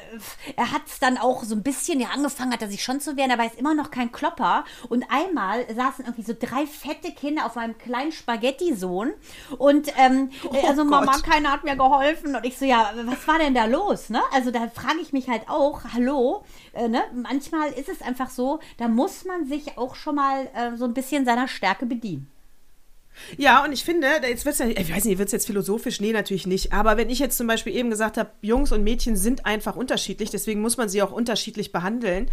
er 0.56 0.72
hat 0.72 0.84
es 0.88 1.00
dann 1.00 1.18
auch 1.18 1.44
so 1.44 1.56
ein 1.56 1.64
bisschen, 1.64 2.00
ja, 2.00 2.10
angefangen 2.10 2.52
hat 2.54 2.62
er 2.62 2.70
sich 2.70 2.84
schon 2.84 3.00
zu 3.00 3.16
wehren, 3.18 3.32
aber 3.32 3.44
er 3.44 3.50
ist 3.50 3.60
immer 3.60 3.74
noch 3.74 3.92
kein 3.92 4.12
Klopper. 4.12 4.66
Und 4.90 5.06
einmal 5.10 5.66
saßen 5.74 6.06
irgendwie 6.06 6.24
so 6.24 6.34
drei 6.38 6.66
fette 6.66 7.12
Kinder 7.12 7.46
auf 7.46 7.56
meinem 7.56 7.78
kleinen 7.78 8.12
Spaghetti-Sohn 8.12 9.14
und 9.58 9.92
ähm, 9.98 10.32
also 10.68 10.84
Mama, 10.84 11.14
Gott. 11.14 11.24
keiner 11.24 11.52
hat 11.52 11.64
mir 11.64 11.76
geholfen. 11.76 12.36
Und 12.36 12.46
ich 12.46 12.58
so, 12.58 12.66
ja, 12.66 12.92
was 13.06 13.28
war 13.28 13.40
denn 13.40 13.54
da 13.54 13.66
los? 13.66 14.10
Ne? 14.10 14.22
Also 14.34 14.52
da 14.52 14.68
frage 14.68 15.00
ich 15.02 15.14
mich 15.14 15.30
halt 15.30 15.50
auch, 15.50 15.82
hallo, 15.94 16.44
äh, 16.74 16.88
ne? 16.88 17.04
manchmal 17.14 17.72
ist 17.72 17.90
es 17.90 18.02
einfach 18.02 18.30
so, 18.30 18.60
da 18.78 18.88
muss 18.88 19.26
man 19.26 19.46
sich 19.46 19.78
auch 19.78 19.96
schon 19.96 20.16
mal 20.16 20.50
äh, 20.54 20.76
so 20.78 20.86
ein 20.86 20.94
bisschen 20.94 21.26
seiner 21.26 21.48
Stärke 21.48 21.86
bedienen. 21.86 22.30
Ja, 23.38 23.64
und 23.64 23.72
ich 23.72 23.84
finde, 23.84 24.08
jetzt 24.24 24.46
wird's 24.46 24.60
ja, 24.60 24.68
ich 24.68 24.94
weiß 24.94 25.06
nicht, 25.06 25.18
wird's 25.18 25.32
jetzt 25.32 25.48
philosophisch? 25.48 26.02
Nee, 26.02 26.12
natürlich 26.12 26.48
nicht. 26.48 26.74
Aber 26.74 26.98
wenn 26.98 27.10
ich 27.10 27.20
jetzt 27.20 27.38
zum 27.38 27.48
Beispiel 27.48 27.76
eben 27.76 27.90
gesagt 27.90 28.18
habe, 28.18 28.32
Jungs 28.42 28.72
und 28.72 28.84
Mädchen 28.84 29.16
sind 29.16 29.46
einfach 29.46 29.76
unterschiedlich, 29.76 30.30
deswegen 30.30 30.62
muss 30.62 30.78
man 30.78 30.90
sie 30.90 31.02
auch 31.02 31.12
unterschiedlich 31.12 31.72
behandeln. 31.72 32.30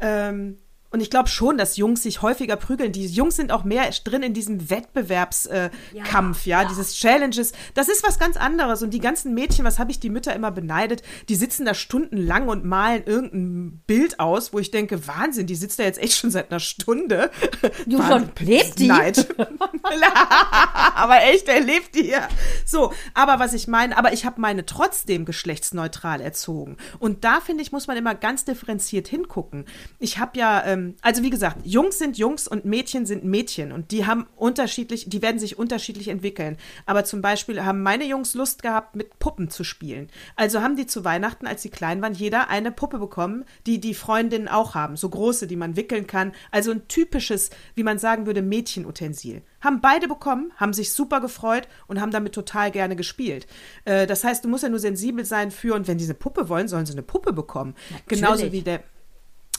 Ähm, 0.00 0.58
und 0.96 1.02
ich 1.02 1.10
glaube 1.10 1.28
schon, 1.28 1.58
dass 1.58 1.76
Jungs 1.76 2.02
sich 2.02 2.22
häufiger 2.22 2.56
prügeln. 2.56 2.90
Die 2.90 3.04
Jungs 3.04 3.36
sind 3.36 3.52
auch 3.52 3.64
mehr 3.64 3.90
drin 4.02 4.22
in 4.22 4.32
diesem 4.32 4.70
Wettbewerbskampf, 4.70 5.74
äh, 5.94 6.00
Kampf, 6.00 6.46
ja, 6.46 6.64
dieses 6.64 6.94
Challenges. 6.94 7.52
Das 7.74 7.90
ist 7.90 8.02
was 8.02 8.18
ganz 8.18 8.38
anderes. 8.38 8.82
Und 8.82 8.94
die 8.94 8.98
ganzen 8.98 9.34
Mädchen, 9.34 9.66
was 9.66 9.78
habe 9.78 9.90
ich 9.90 10.00
die 10.00 10.08
Mütter 10.08 10.34
immer 10.34 10.50
beneidet, 10.50 11.02
die 11.28 11.34
sitzen 11.34 11.66
da 11.66 11.74
stundenlang 11.74 12.48
und 12.48 12.64
malen 12.64 13.02
irgendein 13.04 13.82
Bild 13.86 14.20
aus, 14.20 14.54
wo 14.54 14.58
ich 14.58 14.70
denke, 14.70 15.06
Wahnsinn, 15.06 15.46
die 15.46 15.54
sitzt 15.54 15.78
da 15.78 15.82
jetzt 15.82 15.98
echt 15.98 16.16
schon 16.16 16.30
seit 16.30 16.50
einer 16.50 16.60
Stunde. 16.60 17.30
Du 17.86 18.02
schon 18.02 18.30
lebt 18.40 18.78
die? 18.78 18.86
Neid. 18.86 19.34
aber 20.94 21.22
echt, 21.24 21.48
er 21.48 21.60
lebt 21.60 21.94
hier. 21.94 22.26
So, 22.64 22.92
aber 23.12 23.38
was 23.38 23.52
ich 23.54 23.68
meine, 23.68 23.96
aber 23.98 24.12
ich 24.12 24.24
habe 24.24 24.40
meine 24.40 24.64
trotzdem 24.64 25.24
geschlechtsneutral 25.24 26.20
erzogen. 26.20 26.76
Und 26.98 27.24
da 27.24 27.40
finde 27.40 27.62
ich, 27.62 27.70
muss 27.70 27.86
man 27.86 27.96
immer 27.96 28.14
ganz 28.14 28.44
differenziert 28.44 29.08
hingucken. 29.08 29.66
Ich 29.98 30.18
habe 30.18 30.38
ja, 30.38 30.64
ähm, 30.64 30.85
also 31.02 31.22
wie 31.22 31.30
gesagt, 31.30 31.58
Jungs 31.64 31.98
sind 31.98 32.18
Jungs 32.18 32.48
und 32.48 32.64
Mädchen 32.64 33.06
sind 33.06 33.24
Mädchen 33.24 33.72
und 33.72 33.90
die 33.90 34.06
haben 34.06 34.26
unterschiedlich, 34.36 35.08
die 35.08 35.22
werden 35.22 35.38
sich 35.38 35.58
unterschiedlich 35.58 36.08
entwickeln. 36.08 36.56
Aber 36.86 37.04
zum 37.04 37.22
Beispiel 37.22 37.64
haben 37.64 37.82
meine 37.82 38.04
Jungs 38.04 38.34
Lust 38.34 38.62
gehabt, 38.62 38.96
mit 38.96 39.18
Puppen 39.18 39.50
zu 39.50 39.64
spielen. 39.64 40.08
Also 40.36 40.60
haben 40.60 40.76
die 40.76 40.86
zu 40.86 41.04
Weihnachten, 41.04 41.46
als 41.46 41.62
sie 41.62 41.70
klein 41.70 42.02
waren, 42.02 42.14
jeder 42.14 42.48
eine 42.48 42.72
Puppe 42.72 42.98
bekommen, 42.98 43.44
die 43.66 43.80
die 43.80 43.94
Freundinnen 43.94 44.48
auch 44.48 44.74
haben. 44.74 44.96
So 44.96 45.08
große, 45.08 45.46
die 45.46 45.56
man 45.56 45.76
wickeln 45.76 46.06
kann. 46.06 46.32
Also 46.50 46.70
ein 46.70 46.88
typisches, 46.88 47.50
wie 47.74 47.82
man 47.82 47.98
sagen 47.98 48.26
würde, 48.26 48.42
Mädchenutensil. 48.42 49.42
Haben 49.60 49.80
beide 49.80 50.06
bekommen, 50.08 50.52
haben 50.56 50.72
sich 50.72 50.92
super 50.92 51.20
gefreut 51.20 51.66
und 51.86 52.00
haben 52.00 52.10
damit 52.10 52.34
total 52.34 52.70
gerne 52.70 52.94
gespielt. 52.96 53.46
Äh, 53.84 54.06
das 54.06 54.22
heißt, 54.22 54.44
du 54.44 54.48
musst 54.48 54.62
ja 54.62 54.68
nur 54.68 54.78
sensibel 54.78 55.24
sein 55.24 55.50
für, 55.50 55.74
und 55.74 55.88
wenn 55.88 55.98
die 55.98 56.04
eine 56.04 56.14
Puppe 56.14 56.48
wollen, 56.48 56.68
sollen 56.68 56.86
sie 56.86 56.92
eine 56.92 57.02
Puppe 57.02 57.32
bekommen. 57.32 57.74
Genauso 58.06 58.52
wie 58.52 58.62
der. 58.62 58.82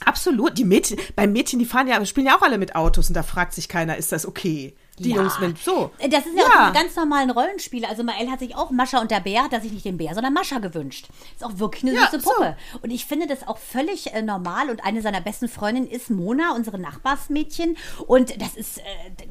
Absolut, 0.06 0.58
die 0.58 0.64
Mädchen, 0.64 1.00
beim 1.16 1.32
Mädchen, 1.32 1.60
die 1.60 1.66
fahren 1.66 1.88
ja, 1.88 2.04
spielen 2.06 2.28
ja 2.28 2.38
auch 2.38 2.42
alle 2.42 2.58
mit 2.58 2.76
Autos 2.76 3.08
und 3.10 3.14
da 3.16 3.24
fragt 3.24 3.54
sich 3.54 3.68
keiner, 3.68 3.98
ist 3.98 4.12
das 4.12 4.26
okay? 4.26 4.76
Die 5.00 5.12
Ja. 5.12 5.18
Jungs, 5.18 5.40
wenn 5.40 5.56
so. 5.56 5.92
Das 6.10 6.26
ist 6.26 6.36
ja, 6.36 6.44
Ja. 6.44 6.70
auch 6.70 6.74
ganz 6.74 6.96
normalen 6.96 7.30
Rollenspiele. 7.30 7.88
Also 7.88 8.04
Mael 8.04 8.32
hat 8.32 8.40
sich 8.40 8.56
auch 8.56 8.72
Mascha 8.72 9.00
und 9.00 9.12
der 9.12 9.20
Bär, 9.20 9.44
hat 9.44 9.54
er 9.54 9.62
sich 9.62 9.72
nicht 9.72 9.86
den 9.86 9.98
Bär, 9.98 10.14
sondern 10.16 10.34
Mascha 10.34 10.58
gewünscht. 10.60 11.08
Ist 11.36 11.44
auch 11.44 11.60
wirklich 11.60 11.84
eine 11.84 11.94
Ja, 11.94 12.08
süße 12.10 12.22
so. 12.22 12.30
Puppe. 12.32 12.58
Und 12.82 12.90
ich 12.90 13.06
finde 13.06 13.28
das 13.28 13.48
auch 13.48 13.58
völlig 13.60 14.14
äh, 14.14 14.22
normal. 14.24 14.70
Und 14.72 14.84
eine 14.84 15.02
seiner 15.04 15.22
besten 15.22 15.48
Freundinnen 15.48 15.88
ist 15.88 16.10
Mona, 16.10 16.54
unsere 16.56 16.80
Nachbarsmädchen. 16.80 17.78
Und 18.08 18.42
das 18.42 18.56
ist 18.56 18.80
äh, 18.80 18.82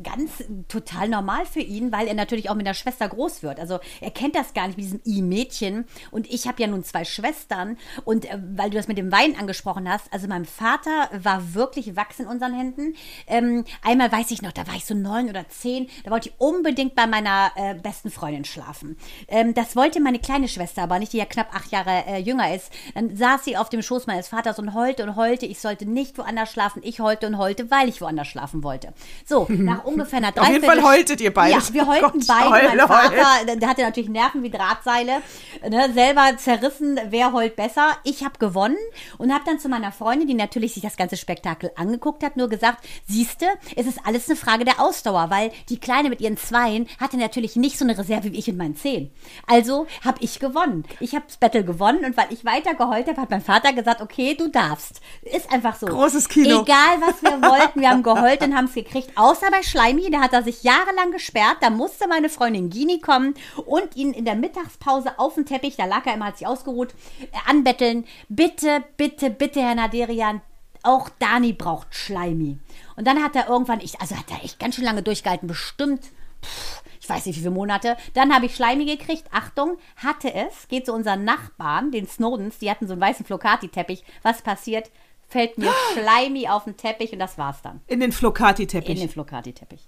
ganz 0.03 0.31
total 0.69 1.09
normal 1.09 1.47
für 1.47 1.61
ihn, 1.61 1.91
weil 1.93 2.07
er 2.07 2.15
natürlich 2.15 2.49
auch 2.51 2.55
mit 2.55 2.67
der 2.67 2.75
Schwester 2.75 3.09
groß 3.09 3.43
wird. 3.43 3.59
Also 3.59 3.81
er 4.01 4.11
kennt 4.13 4.35
das 4.37 4.55
gar 4.55 4.67
nicht 4.69 4.77
mit 4.77 4.85
diesem 4.87 5.01
I-Mädchen. 5.05 5.85
Und 6.11 6.29
ich 6.33 6.47
habe 6.47 6.61
ja 6.63 6.69
nun 6.69 6.85
zwei 6.85 7.05
Schwestern. 7.05 7.77
Und 8.05 8.25
äh, 8.27 8.39
weil 8.55 8.71
du 8.71 8.77
das 8.77 8.87
mit 8.89 8.99
dem 8.99 9.11
Wein 9.11 9.37
angesprochen 9.39 9.91
hast, 9.91 10.13
also 10.13 10.29
mein 10.29 10.45
Vater 10.45 11.11
war 11.13 11.55
wirklich 11.55 11.97
Wachs 11.97 12.21
in 12.21 12.27
unseren 12.27 12.55
Händen. 12.55 12.95
Ähm, 13.27 13.65
einmal 13.83 14.13
weiß 14.13 14.31
ich 14.31 14.43
noch, 14.43 14.53
da 14.53 14.67
war 14.67 14.75
ich 14.75 14.85
so 14.85 14.95
neun 14.95 15.29
oder 15.29 15.49
zehn, 15.49 15.56
da 16.05 16.11
wollte 16.11 16.29
ich 16.29 16.35
unbedingt 16.39 16.95
bei 16.95 17.07
meiner 17.07 17.51
äh, 17.57 17.75
besten 17.75 18.11
Freundin 18.11 18.45
schlafen. 18.45 18.97
Ähm, 19.29 19.55
das 19.55 19.77
wollte 19.77 20.01
meine 20.01 20.19
kleine 20.19 20.49
Schwester 20.49 20.83
aber 20.83 20.99
nicht, 20.99 21.13
die 21.13 21.19
ja 21.19 21.25
knapp 21.25 21.55
acht 21.55 21.71
Jahre 21.73 22.05
äh, 22.07 22.19
jünger 22.19 22.55
ist. 22.55 22.71
Dann 22.95 23.17
saß 23.17 23.45
sie 23.45 23.57
auf 23.57 23.69
dem 23.69 23.83
Schoß 23.83 24.07
meines 24.07 24.29
Vaters 24.29 24.59
und 24.59 24.75
heulte 24.75 25.03
und 25.03 25.17
heulte. 25.17 25.47
Ich 25.47 25.61
sollte 25.61 25.87
nicht 25.87 26.19
woanders 26.19 26.51
schlafen. 26.53 26.83
Ich 26.85 27.01
heulte 27.01 27.27
und 27.27 27.39
heulte, 27.39 27.71
weil 27.71 27.89
ich 27.89 28.01
woanders 28.01 28.29
schlafen 28.29 28.63
wollte. 28.63 28.93
So, 29.25 29.47
nach 29.49 29.85
ungefähr 29.85 30.19
einer 30.19 30.29
Auf 30.29 30.35
jeden 30.49 30.63
Dreiviertel- 30.63 30.83
Fall 30.83 30.83
heultet 30.97 31.21
ihr 31.21 31.33
beide. 31.35 31.55
Ja, 31.59 31.63
wir 31.73 31.87
heulten 31.87 32.19
Gott, 32.21 32.27
beide. 32.29 32.51
heul, 32.51 32.63
mein 32.77 32.81
heul. 32.81 32.87
Vater, 32.89 33.57
der 33.57 33.69
hatte 33.69 33.83
natürlich 33.83 34.11
Nerven 34.11 34.43
wie 34.43 34.51
Drahtseile, 34.51 35.23
ne, 35.69 35.93
selber 35.93 36.37
zerrissen, 36.37 36.99
wer 37.09 37.33
heult 37.33 37.57
besser. 37.57 37.97
Ich 38.05 38.25
habe 38.25 38.39
gewonnen 38.39 38.77
und 39.19 39.33
habe 39.33 39.45
dann 39.47 39.59
zu 39.59 39.69
meiner 39.69 39.93
Freundin, 39.93 40.29
die 40.29 40.35
natürlich 40.35 40.75
sich 40.75 40.83
das 40.83 40.97
ganze 40.97 41.17
Spektakel 41.17 41.71
angeguckt 41.77 42.23
hat, 42.23 42.37
nur 42.37 42.49
gesagt, 42.49 42.85
siehste, 43.07 43.47
es 43.77 43.87
ist 43.87 44.01
alles 44.05 44.29
eine 44.29 44.37
Frage 44.37 44.65
der 44.65 44.81
Ausdauer, 44.81 45.31
weil 45.31 45.46
die 45.69 45.79
Kleine 45.79 46.09
mit 46.09 46.21
ihren 46.21 46.37
Zweien 46.37 46.89
hatte 47.01 47.17
natürlich 47.17 47.57
nicht 47.57 47.79
so 47.79 47.85
eine 47.85 47.97
Reserve 47.97 48.33
wie 48.33 48.39
ich 48.39 48.47
mit 48.49 48.57
meinen 48.57 48.77
Zehen. 48.77 49.11
Also 49.47 49.87
habe 50.05 50.19
ich 50.21 50.39
gewonnen. 50.39 50.85
Ich 51.01 51.15
habe 51.15 51.25
das 51.27 51.37
Battle 51.37 51.65
gewonnen 51.65 52.05
und 52.05 52.17
weil 52.17 52.27
ich 52.31 52.45
weiter 52.45 52.75
geheult 52.75 53.09
habe, 53.09 53.21
hat 53.21 53.31
mein 53.31 53.43
Vater 53.43 53.73
gesagt, 53.73 54.01
okay, 54.01 54.35
du 54.35 54.49
darfst. 54.49 55.01
Ist 55.23 55.53
einfach 55.53 55.77
so. 55.77 55.87
Großes 55.87 56.29
Kino. 56.29 56.63
Egal, 56.63 57.01
was 57.01 57.23
wir 57.23 57.41
wollten, 57.43 57.81
wir 57.81 57.91
haben 57.91 58.03
geheult 58.03 58.43
und 58.43 58.57
haben 58.57 58.67
es 58.67 58.75
gekriegt. 58.75 59.11
Außer 59.17 59.51
bei 59.51 59.63
Schleimi, 59.63 60.11
da 60.11 60.21
hat 60.21 60.33
er 60.33 60.43
sich 60.43 60.63
jahrelang 60.63 61.13
gesperrt. 61.13 61.59
Da 61.61 61.71
musste 61.71 62.09
meine 62.09 62.29
Freundin 62.29 62.71
Gini 62.71 63.01
kommen 63.01 63.35
und 63.65 63.97
ihn 63.97 64.13
in 64.13 64.25
der 64.25 64.35
Mittagspause 64.35 65.19
auf 65.19 65.35
dem 65.35 65.47
Teppich, 65.47 65.77
da 65.77 65.85
lag 65.85 66.07
er 66.07 66.15
immer, 66.15 66.27
hat 66.27 66.39
sich 66.39 66.47
ausgeruht, 66.47 66.95
äh, 67.21 67.27
anbetteln. 67.51 68.05
Bitte, 68.29 68.85
bitte, 68.97 69.31
bitte, 69.31 69.61
Herr 69.61 69.75
Naderian, 69.75 70.41
auch 70.83 71.09
Dani 71.19 71.53
braucht 71.53 71.95
Schleimi. 71.95 72.59
Und 72.97 73.07
dann 73.07 73.23
hat 73.23 73.37
er 73.37 73.49
irgendwann, 73.49 73.81
ich, 73.81 74.01
also 74.01 74.17
hat 74.17 74.31
er 74.31 74.43
echt 74.45 74.59
ganz 74.59 74.75
schön 74.75 74.85
lange 74.85 75.03
durchgehalten, 75.03 75.47
bestimmt, 75.49 76.05
pff, 76.43 76.83
ich 77.01 77.09
weiß 77.09 77.27
nicht 77.27 77.37
wie 77.37 77.41
viele 77.41 77.53
Monate. 77.53 77.97
Dann 78.15 78.35
habe 78.35 78.47
ich 78.47 78.57
Schleimi 78.57 78.85
gekriegt. 78.85 79.25
Achtung, 79.31 79.77
hatte 79.97 80.33
es, 80.35 80.67
geht 80.69 80.87
zu 80.87 80.93
unseren 80.93 81.25
Nachbarn, 81.25 81.93
den 81.93 82.09
Snowdens, 82.09 82.59
die 82.59 82.71
hatten 82.71 82.87
so 82.89 82.95
einen 82.95 83.01
weißen 83.03 83.25
Flocati-Teppich. 83.25 84.03
Was 84.23 84.43
passiert? 84.43 84.91
Fällt 85.29 85.59
mir 85.59 85.73
Schleimi 85.93 86.49
auf 86.49 86.65
den 86.65 86.77
Teppich 86.77 87.13
und 87.13 87.19
das 87.19 87.37
war's 87.39 87.63
dann. 87.63 87.81
In 87.87 88.01
den 88.01 88.11
In 88.11 88.13
Flocati-Teppich. 88.13 88.99
den 88.99 89.09
Flocati-Teppich. 89.09 89.87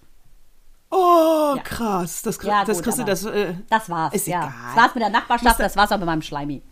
Oh, 0.90 1.56
krass. 1.64 2.22
Das, 2.22 2.38
Ja, 2.42 2.64
das 2.64 2.78
gut, 2.78 2.84
kriegst 2.84 2.98
du, 2.98 3.04
das, 3.04 3.24
äh, 3.24 3.54
Das 3.68 3.90
war's. 3.90 4.14
Ist 4.14 4.26
ja. 4.26 4.38
egal. 4.40 4.52
Das 4.66 4.76
war's 4.76 4.94
mit 4.94 5.02
der 5.02 5.10
Nachbarschaft, 5.10 5.60
das 5.60 5.76
war's 5.76 5.92
auch 5.92 5.98
mit 5.98 6.06
meinem 6.06 6.22
Schleimi. 6.22 6.62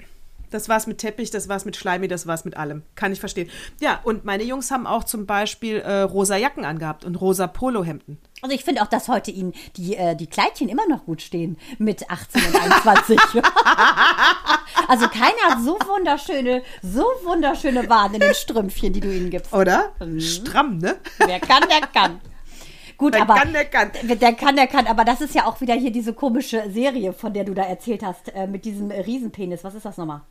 Das 0.51 0.69
war's 0.69 0.87
mit 0.87 0.99
Teppich, 0.99 1.31
das 1.31 1.49
war's 1.49 1.65
mit 1.65 1.77
Schleimi, 1.77 2.09
das 2.09 2.27
war's 2.27 2.45
mit 2.45 2.57
allem. 2.57 2.83
Kann 2.95 3.13
ich 3.13 3.21
verstehen. 3.21 3.51
Ja, 3.81 4.01
und 4.05 4.25
meine 4.25 4.45
Jungs 4.45 4.71
haben 4.71 4.87
auch 4.87 5.05
zum 5.05 5.27
Beispiel 5.27 5.79
äh, 5.79 6.01
rosa 6.01 6.37
Jacken 6.37 6.65
angehabt 6.65 7.05
und 7.05 7.17
rosa 7.17 7.47
Polohemden. 7.47 8.19
Also 8.43 8.55
ich 8.55 8.65
finde 8.65 8.83
auch, 8.83 8.87
dass 8.87 9.09
heute 9.09 9.31
ihnen 9.31 9.55
die, 9.77 9.97
äh, 9.97 10.15
die 10.15 10.27
Kleidchen 10.27 10.69
immer 10.69 10.87
noch 10.89 11.05
gut 11.05 11.23
stehen 11.23 11.57
mit 11.79 12.11
18 12.11 12.45
und 12.45 12.55
21. 12.55 13.19
also 14.89 15.09
keiner 15.09 15.43
hat 15.49 15.63
so 15.63 15.79
wunderschöne, 15.87 16.63
so 16.83 17.05
wunderschöne 17.25 17.89
Waden 17.89 18.15
in 18.15 18.21
den 18.21 18.35
Strümpfchen, 18.35 18.93
die 18.93 19.01
du 19.01 19.15
ihnen 19.15 19.31
gibst. 19.31 19.53
Oder? 19.53 19.93
Stramm, 20.19 20.79
ne? 20.79 20.97
Wer 21.19 21.41
kann, 21.41 21.65
der 21.69 21.87
kann. 21.89 22.21
Gut, 22.97 23.15
Wer 23.15 23.23
aber 23.23 23.35
kann, 23.35 23.53
der 23.53 23.65
kann. 23.67 23.91
Der 24.03 24.33
kann, 24.33 24.57
der 24.57 24.67
kann. 24.67 24.87
Aber 24.87 25.05
das 25.05 25.21
ist 25.21 25.35
ja 25.35 25.47
auch 25.47 25.61
wieder 25.61 25.75
hier 25.75 25.91
diese 25.91 26.15
komische 26.15 26.71
Serie, 26.71 27.13
von 27.13 27.33
der 27.33 27.45
du 27.45 27.53
da 27.55 27.63
erzählt 27.63 28.03
hast, 28.03 28.35
äh, 28.35 28.47
mit 28.47 28.65
diesem 28.65 28.91
Riesenpenis. 28.91 29.65
Was 29.65 29.75
ist 29.75 29.85
das 29.85 29.97
nochmal? 29.97 30.23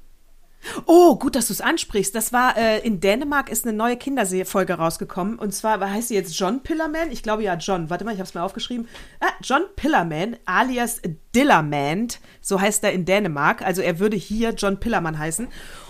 Oh, 0.86 1.18
gut, 1.18 1.36
dass 1.36 1.48
du 1.48 1.54
es 1.54 1.62
ansprichst. 1.62 2.14
Das 2.16 2.34
war 2.34 2.58
äh, 2.58 2.80
in 2.80 3.00
Dänemark 3.00 3.50
ist 3.50 3.66
eine 3.66 3.76
neue 3.76 3.98
Kinderfolge 3.98 4.74
rausgekommen. 4.74 5.38
Und 5.38 5.54
zwar 5.54 5.80
heißt 5.80 6.10
sie 6.10 6.16
jetzt 6.16 6.38
John 6.38 6.62
Pillerman. 6.62 7.12
Ich 7.12 7.24
glaube 7.24 7.44
ja 7.44 7.56
John. 7.56 7.90
Warte 7.90 8.06
mal, 8.06 8.12
ich 8.12 8.20
habe 8.20 8.28
es 8.28 8.34
mir 8.34 8.44
aufgeschrieben. 8.44 8.88
Ah, 9.20 9.30
John 9.42 9.64
Pillerman 9.76 10.38
alias 10.46 11.02
Dillermand. 11.36 12.20
So 12.42 12.60
heißt 12.60 12.84
er 12.84 12.94
in 12.94 13.06
Dänemark. 13.06 13.62
Also 13.62 13.82
er 13.82 14.00
würde 14.00 14.18
hier 14.18 14.52
John 14.52 14.80
Pillerman 14.80 15.18
heißen. 15.20 15.48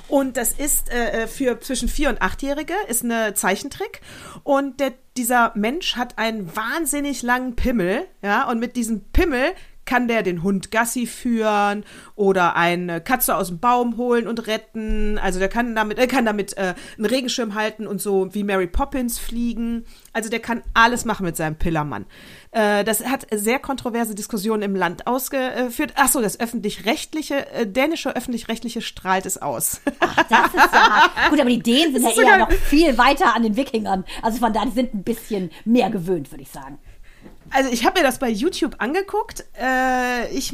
Und 0.07 0.37
das 0.37 0.51
ist 0.51 0.91
äh, 0.91 1.27
für 1.27 1.59
zwischen 1.61 1.89
vier 1.89 2.09
und 2.09 2.21
achtjährige 2.21 2.75
ist 2.87 3.03
eine 3.03 3.33
Zeichentrick. 3.33 4.01
Und 4.43 4.79
der, 4.79 4.93
dieser 5.17 5.51
Mensch 5.55 5.95
hat 5.95 6.17
einen 6.17 6.55
wahnsinnig 6.55 7.23
langen 7.23 7.55
Pimmel. 7.55 8.05
Ja, 8.21 8.47
und 8.49 8.59
mit 8.59 8.75
diesem 8.75 9.05
Pimmel 9.11 9.53
kann 9.85 10.07
der 10.07 10.23
den 10.23 10.43
Hund 10.43 10.71
Gassi 10.71 11.05
führen 11.05 11.83
oder 12.15 12.55
eine 12.55 13.01
Katze 13.01 13.35
aus 13.35 13.47
dem 13.47 13.59
Baum 13.59 13.97
holen 13.97 14.27
und 14.27 14.47
retten. 14.47 15.17
Also 15.17 15.39
der 15.39 15.49
kann 15.49 15.75
damit, 15.75 15.97
er 15.97 16.07
kann 16.07 16.25
damit 16.25 16.57
äh, 16.57 16.73
einen 16.97 17.05
Regenschirm 17.05 17.55
halten 17.55 17.87
und 17.87 18.01
so 18.01 18.33
wie 18.33 18.43
Mary 18.43 18.67
Poppins 18.67 19.19
fliegen. 19.19 19.85
Also 20.13 20.29
der 20.29 20.39
kann 20.39 20.63
alles 20.73 21.05
machen 21.05 21.25
mit 21.25 21.35
seinem 21.35 21.55
Pillermann. 21.55 22.05
Äh, 22.51 22.83
das 22.83 23.05
hat 23.05 23.27
sehr 23.31 23.59
kontroverse 23.59 24.15
Diskussionen 24.15 24.63
im 24.63 24.75
Land 24.75 25.07
ausgeführt. 25.07 25.93
Ach 25.95 26.07
so, 26.07 26.21
das 26.21 26.39
öffentlich-rechtliche, 26.39 27.51
äh, 27.51 27.67
dänische 27.67 28.15
öffentlich-rechtliche 28.15 28.81
strahlt 28.81 29.25
es 29.25 29.41
aus. 29.41 29.81
Das 30.29 30.47
ist 30.47 30.73
ja. 30.73 31.11
Gut, 31.29 31.39
aber 31.39 31.49
die 31.49 31.61
Dänen 31.61 31.93
sind 32.01 32.15
ja 32.15 32.23
eher 32.23 32.37
noch 32.37 32.51
viel 32.51 32.97
weiter 32.97 33.35
an 33.35 33.43
den 33.43 33.55
Wikingern. 33.57 34.05
Also 34.21 34.39
von 34.39 34.53
daher, 34.53 34.67
die 34.67 34.73
sind 34.73 34.93
ein 34.93 35.03
bisschen 35.03 35.51
mehr 35.65 35.89
gewöhnt, 35.89 36.31
würde 36.31 36.43
ich 36.43 36.49
sagen. 36.49 36.79
Also 37.51 37.69
ich 37.71 37.85
habe 37.85 37.99
mir 37.99 38.05
das 38.05 38.19
bei 38.19 38.29
YouTube 38.29 38.75
angeguckt. 38.79 39.45
Äh, 39.61 40.29
ich, 40.35 40.53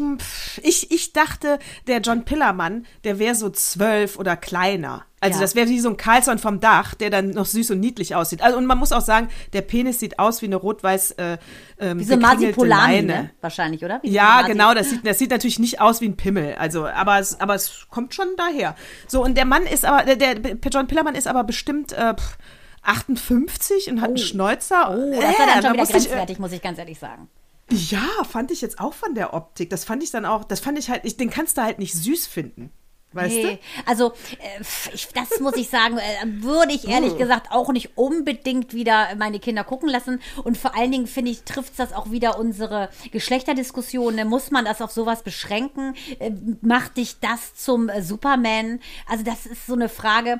ich, 0.61 0.91
ich 0.91 1.13
dachte, 1.13 1.57
der 1.87 1.99
John 2.01 2.25
Pillermann, 2.25 2.85
der 3.05 3.17
wäre 3.17 3.33
so 3.33 3.49
zwölf 3.49 4.19
oder 4.19 4.35
kleiner. 4.35 5.05
Also 5.19 5.37
Ja. 5.37 5.41
das 5.41 5.55
wäre 5.55 5.69
wie 5.69 5.79
so 5.79 5.89
ein 5.89 5.97
Carlson 5.97 6.37
vom 6.37 6.59
Dach, 6.59 6.93
der 6.93 7.09
dann 7.09 7.29
noch 7.29 7.45
süß 7.45 7.71
und 7.71 7.79
niedlich 7.79 8.13
aussieht. 8.15 8.41
Also, 8.41 8.57
und 8.57 8.65
man 8.65 8.77
muss 8.77 8.91
auch 8.91 9.01
sagen, 9.01 9.29
der 9.53 9.61
Penis 9.61 9.99
sieht 9.99 10.19
aus 10.19 10.41
wie 10.41 10.47
eine 10.47 10.57
rot-weiß 10.57 11.11
äh, 11.11 11.37
ähm, 11.79 11.99
gekringelte 11.99 12.17
Masipolani, 12.17 12.93
Leine. 12.95 13.07
ne? 13.07 13.29
Wahrscheinlich, 13.39 13.83
oder? 13.85 13.99
Wie 14.03 14.09
Ja, 14.11 14.41
genau, 14.43 14.73
das 14.73 14.89
sieht, 14.89 15.05
das 15.05 15.17
sieht 15.17 15.31
natürlich 15.31 15.59
nicht 15.59 15.79
aus 15.79 16.01
wie 16.01 16.09
ein 16.09 16.17
Pimmel. 16.17 16.55
Also, 16.55 16.87
aber 16.87 17.19
es, 17.19 17.39
aber 17.39 17.55
es 17.55 17.87
kommt 17.89 18.13
schon 18.13 18.27
daher. 18.37 18.75
So, 19.07 19.23
und 19.23 19.35
der 19.37 19.45
Mann 19.45 19.63
ist 19.63 19.85
aber, 19.85 20.03
der, 20.15 20.35
der 20.35 20.71
John 20.71 20.87
Pillermann 20.87 21.15
ist 21.15 21.27
aber 21.27 21.43
bestimmt 21.43 21.93
äh, 21.93 22.13
pf, 22.15 22.37
58 22.83 23.89
und 23.89 24.01
hat 24.01 24.09
einen 24.09 24.17
Schnäuzer. 24.17 24.89
Oh, 24.91 25.11
das 25.11 25.39
war 25.39 25.47
dann 25.47 25.61
da 25.61 25.69
schon 25.69 25.73
wieder 25.73 25.83
ich, 25.83 25.89
äh, 25.89 25.93
grenzwertig, 25.93 26.39
muss 26.39 26.51
ich 26.51 26.61
ganz 26.61 26.79
ehrlich 26.79 26.99
sagen. 26.99 27.29
ja, 27.69 28.23
fand 28.23 28.51
ich 28.51 28.61
jetzt 28.61 28.79
auch 28.79 28.93
von 28.93 29.15
der 29.15 29.33
Optik. 29.33 29.69
Das 29.69 29.83
fand 29.85 30.03
ich 30.03 30.11
dann 30.11 30.25
auch, 30.25 30.43
das 30.43 30.59
fand 30.59 30.79
ich 30.79 30.89
halt, 30.89 31.05
ich, 31.05 31.17
den 31.17 31.29
kannst 31.29 31.57
du 31.57 31.61
halt 31.61 31.79
nicht 31.79 31.93
süß 31.93 32.27
finden. 32.27 32.71
Weißt 33.13 33.35
Nee, 33.35 33.59
also 33.85 34.13
äh, 34.39 34.61
ich, 34.93 35.09
das 35.09 35.39
muss 35.41 35.55
ich 35.57 35.67
sagen, 35.69 35.97
äh, 35.97 36.01
würde 36.43 36.73
ich 36.73 36.85
Oh. 36.87 36.89
ehrlich 36.91 37.17
gesagt 37.17 37.51
auch 37.51 37.69
nicht 37.73 37.97
unbedingt 37.97 38.73
wieder 38.73 39.09
meine 39.17 39.39
Kinder 39.39 39.63
gucken 39.65 39.89
lassen. 39.89 40.21
Und 40.43 40.57
vor 40.57 40.75
allen 40.77 40.91
Dingen 40.91 41.07
finde 41.07 41.31
ich, 41.31 41.43
trifft 41.43 41.77
das 41.77 41.91
auch 41.91 42.11
wieder 42.11 42.39
unsere 42.39 42.89
Geschlechterdiskussion. 43.11 44.15
Ne? 44.15 44.23
Muss 44.25 44.49
man 44.51 44.63
das 44.65 44.81
auf 44.81 44.91
sowas 44.91 45.23
beschränken? 45.23 45.95
Äh, 46.19 46.31
macht 46.61 46.97
dich 46.97 47.19
das 47.19 47.53
zum 47.55 47.89
Superman? 48.01 48.79
Also 49.07 49.23
das 49.25 49.45
ist 49.45 49.67
so 49.67 49.73
eine 49.73 49.89
Frage. 49.89 50.39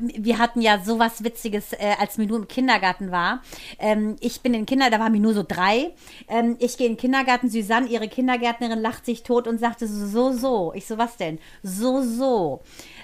Wir 0.00 0.38
hatten 0.38 0.60
ja 0.60 0.80
sowas 0.84 1.24
Witziges, 1.24 1.70
als 1.98 2.18
Minou 2.18 2.36
im 2.36 2.46
Kindergarten 2.48 3.10
war. 3.10 3.42
Ähm, 3.78 4.16
ich 4.20 4.42
bin 4.42 4.54
in 4.54 4.66
Kinder, 4.66 4.90
da 4.90 5.00
war 5.00 5.10
Minou 5.10 5.32
so 5.32 5.44
drei. 5.46 5.92
Ähm, 6.28 6.56
ich 6.60 6.76
gehe 6.76 6.86
in 6.86 6.92
den 6.92 6.98
Kindergarten, 7.00 7.50
Susanne, 7.50 7.88
ihre 7.88 8.08
Kindergärtnerin, 8.08 8.78
lacht 8.78 9.04
sich 9.06 9.22
tot 9.24 9.48
und 9.48 9.58
sagte 9.58 9.86
so, 9.88 10.06
so, 10.06 10.32
so. 10.32 10.72
Ich 10.74 10.86
so, 10.86 10.98
was 10.98 11.16
denn? 11.16 11.38
So, 11.62 12.02
so. 12.02 12.11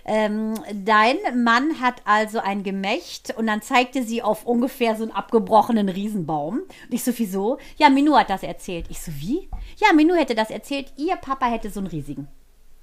Ähm, 0.04 0.54
dein 0.72 1.16
Mann 1.42 1.80
hat 1.80 2.02
also 2.04 2.38
ein 2.38 2.62
Gemächt 2.62 3.36
und 3.36 3.46
dann 3.46 3.60
zeigte 3.60 4.02
sie 4.02 4.22
auf 4.22 4.46
ungefähr 4.46 4.96
so 4.96 5.02
einen 5.02 5.12
abgebrochenen 5.12 5.88
Riesenbaum. 5.88 6.60
Und 6.60 6.94
ich 6.94 7.04
so, 7.04 7.12
wieso? 7.16 7.58
Ja, 7.76 7.90
Minou 7.90 8.16
hat 8.16 8.30
das 8.30 8.42
erzählt. 8.42 8.86
Ich 8.88 9.00
so, 9.00 9.12
wie? 9.16 9.48
Ja, 9.76 9.92
Minou 9.92 10.14
hätte 10.14 10.34
das 10.34 10.50
erzählt. 10.50 10.92
Ihr 10.96 11.16
Papa 11.16 11.46
hätte 11.46 11.70
so 11.70 11.80
einen 11.80 11.88
riesigen. 11.88 12.28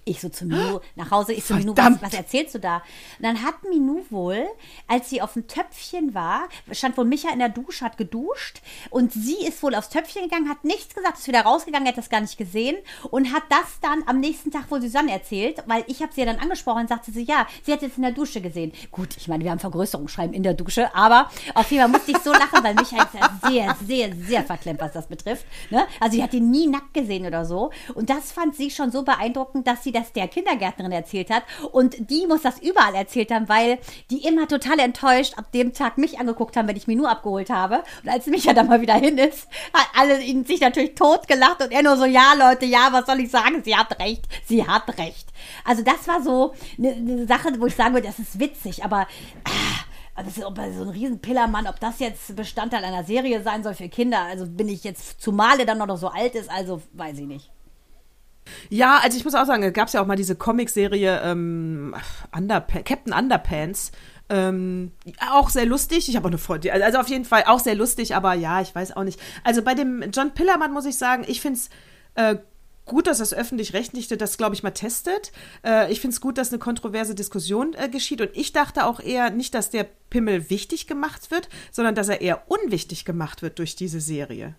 Ich 0.08 0.22
so 0.22 0.30
zu 0.30 0.46
Minou 0.46 0.82
nach 0.96 1.10
Hause, 1.10 1.34
ich 1.34 1.44
so, 1.46 1.56
Minou, 1.56 1.76
was, 1.76 2.00
was 2.00 2.14
erzählst 2.14 2.54
du 2.54 2.60
da? 2.60 2.78
Und 3.18 3.24
dann 3.24 3.42
hat 3.42 3.64
Minou 3.68 4.06
wohl, 4.12 4.46
als 4.88 5.10
sie 5.10 5.20
auf 5.20 5.34
dem 5.34 5.48
Töpfchen 5.48 6.14
war, 6.14 6.48
stand 6.72 6.96
wohl 6.96 7.06
Micha 7.06 7.34
in 7.34 7.40
der 7.40 7.50
Dusche, 7.50 7.84
hat 7.84 7.98
geduscht 7.98 8.62
und 8.92 9.12
sie 9.12 9.44
ist 9.48 9.64
wohl 9.64 9.74
aufs 9.74 9.90
Töpfchen 9.90 10.22
gegangen, 10.22 10.48
hat 10.48 10.64
nichts 10.64 10.94
gesagt, 10.94 11.18
ist 11.18 11.28
wieder 11.28 11.42
rausgegangen, 11.42 11.88
hat 11.88 11.98
das 11.98 12.12
gar 12.12 12.22
nicht 12.22 12.38
gesehen 12.38 12.78
und 13.10 13.34
hat 13.34 13.42
das 13.50 13.80
dann 13.82 14.04
am 14.06 14.20
nächsten 14.20 14.52
Tag 14.52 14.70
wohl 14.70 14.80
Susanne 14.80 15.12
erzählt, 15.12 15.64
weil 15.66 15.84
ich 15.88 16.04
habe 16.04 16.14
sie 16.14 16.22
ja 16.22 16.28
dann 16.28 16.38
angesprochen 16.38 16.82
und 16.82 16.90
sagte 16.90 17.12
sie, 17.12 17.24
ja, 17.24 17.48
sie 17.64 17.74
hat 17.74 17.82
jetzt 17.82 17.98
in 17.98 18.04
der 18.04 18.12
Dusche 18.12 18.42
gesehen. 18.42 18.74
Gut, 18.92 19.18
ich 19.18 19.28
meine, 19.28 19.44
wir 19.44 19.50
haben 19.50 19.60
Vergrößerungsschreiben 19.60 20.36
in 20.36 20.44
der 20.44 20.54
Dusche, 20.54 20.94
aber 20.94 21.32
auf 21.56 21.72
jeden 21.72 21.82
Fall 21.82 21.92
musste 21.92 22.12
ich 22.12 22.20
so 22.20 22.32
lachen, 22.32 22.64
weil 22.64 22.76
Micha 22.76 23.04
ist 23.04 23.14
ja 23.16 23.50
sehr, 23.50 23.76
sehr, 23.88 24.16
sehr 24.16 24.44
verklemmt, 24.44 24.82
was 24.82 24.94
das 24.94 25.08
betrifft. 25.08 25.48
Ne? 25.72 25.88
Also 26.00 26.16
sie 26.18 26.22
hat 26.22 26.36
ihn 26.36 26.52
nie 26.52 26.68
nackt 26.68 26.94
gesehen 26.94 27.26
oder 27.26 27.44
so 27.44 27.72
und 27.96 28.12
das 28.12 28.32
fand 28.32 28.56
sie 28.56 28.70
schon 28.70 28.92
so 28.92 29.02
beeindruckend, 29.02 29.66
dass 29.66 29.84
sie 29.84 29.95
das 29.96 30.14
der 30.14 30.28
Kindergärtnerin 30.28 30.92
erzählt 30.92 31.30
hat 31.30 31.44
und 31.72 32.10
die 32.12 32.28
muss 32.28 32.42
das 32.42 32.60
überall 32.60 32.94
erzählt 32.96 33.32
haben, 33.32 33.50
weil 33.50 33.80
die 34.12 34.26
immer 34.28 34.48
total 34.48 34.80
enttäuscht 34.80 35.38
ab 35.38 35.52
dem 35.52 35.74
Tag 35.74 35.98
mich 35.98 36.20
angeguckt 36.20 36.56
haben, 36.58 36.68
wenn 36.68 36.76
ich 36.76 36.88
Minu 36.88 37.06
abgeholt 37.06 37.50
habe 37.50 37.84
und 38.04 38.10
als 38.10 38.28
Micha 38.28 38.54
dann 38.54 38.68
mal 38.68 38.82
wieder 38.82 38.96
hin 38.96 39.18
ist, 39.18 39.48
hat 39.74 39.88
alle 39.98 40.22
ihn 40.22 40.46
sich 40.46 40.62
natürlich 40.62 40.96
totgelacht 40.96 41.64
und 41.64 41.72
er 41.72 41.84
nur 41.84 41.98
so, 41.98 42.06
ja 42.06 42.34
Leute, 42.38 42.66
ja, 42.66 42.90
was 42.92 43.06
soll 43.06 43.20
ich 43.20 43.32
sagen, 43.32 43.64
sie 43.64 43.76
hat 43.76 44.00
recht, 44.00 44.26
sie 44.46 44.68
hat 44.68 44.98
recht. 44.98 45.28
Also 45.64 45.84
das 45.84 46.08
war 46.08 46.22
so 46.22 46.54
eine, 46.78 46.92
eine 46.92 47.28
Sache, 47.28 47.50
wo 47.60 47.66
ich 47.66 47.76
sagen 47.76 47.94
würde, 47.94 48.08
das 48.08 48.20
ist 48.20 48.40
witzig, 48.40 48.84
aber 48.84 49.08
also 50.16 50.32
so 50.32 50.48
ein 50.48 50.90
Riesenpillermann, 50.90 51.68
ob 51.68 51.80
das 51.80 52.00
jetzt 52.00 52.36
Bestandteil 52.36 52.84
einer 52.84 53.04
Serie 53.04 53.44
sein 53.44 53.64
soll 53.64 53.74
für 53.74 53.90
Kinder, 53.90 54.22
also 54.22 54.46
bin 54.48 54.70
ich 54.70 54.84
jetzt, 54.84 55.22
zumal 55.22 55.60
er 55.60 55.66
dann 55.66 55.78
noch 55.78 55.98
so 55.98 56.08
alt 56.08 56.36
ist, 56.36 56.50
also 56.50 56.82
weiß 56.94 57.20
ich 57.20 57.28
nicht. 57.28 57.52
Ja, 58.70 59.00
also 59.04 59.18
ich 59.18 59.26
muss 59.26 59.36
auch 59.36 59.46
sagen, 59.46 59.64
es 59.64 59.74
gab 59.74 59.90
ja 59.92 60.02
auch 60.02 60.06
mal 60.06 60.16
diese 60.16 60.36
Comicserie 60.36 61.22
ähm, 61.24 61.96
Underpa 62.36 62.80
Captain 62.80 63.14
Underpants. 63.14 63.92
Ähm, 64.28 64.92
auch 65.32 65.50
sehr 65.50 65.66
lustig. 65.66 66.10
Ich 66.10 66.16
habe 66.16 66.26
auch 66.26 66.32
eine 66.32 66.38
Freundin. 66.38 66.72
Also 66.72 67.00
auf 67.00 67.10
jeden 67.10 67.26
Fall 67.26 67.44
auch 67.46 67.60
sehr 67.60 67.76
lustig, 67.76 68.16
aber 68.16 68.34
ja, 68.34 68.62
ich 68.62 68.74
weiß 68.74 68.96
auch 68.96 69.04
nicht. 69.04 69.20
Also 69.44 69.62
bei 69.62 69.76
dem 69.76 70.04
John 70.12 70.34
Pillermann 70.34 70.74
muss 70.74 70.86
ich 70.86 70.98
sagen, 70.98 71.24
ich 71.28 71.42
finde 71.42 71.60
es 71.60 71.70
äh, 72.16 72.38
gut, 72.86 73.08
dass 73.08 73.18
das 73.18 73.34
öffentlich-rechtliche 73.34 74.18
das, 74.18 74.38
glaube 74.38 74.56
ich, 74.56 74.64
mal 74.64 74.72
testet. 74.72 75.32
Äh, 75.64 75.92
ich 75.92 76.00
finde 76.02 76.14
es 76.14 76.22
gut, 76.22 76.38
dass 76.38 76.52
eine 76.52 76.60
kontroverse 76.60 77.16
Diskussion 77.16 77.74
äh, 77.74 77.90
geschieht. 77.90 78.22
Und 78.22 78.32
ich 78.34 78.54
dachte 78.54 78.86
auch 78.86 79.00
eher 79.00 79.30
nicht, 79.30 79.54
dass 79.54 79.70
der 79.70 79.88
Pimmel 80.10 80.50
wichtig 80.50 80.88
gemacht 80.88 81.32
wird, 81.32 81.50
sondern 81.72 81.96
dass 81.96 82.10
er 82.10 82.22
eher 82.22 82.50
unwichtig 82.50 83.06
gemacht 83.06 83.42
wird 83.42 83.60
durch 83.60 83.76
diese 83.76 84.00
Serie. 84.00 84.56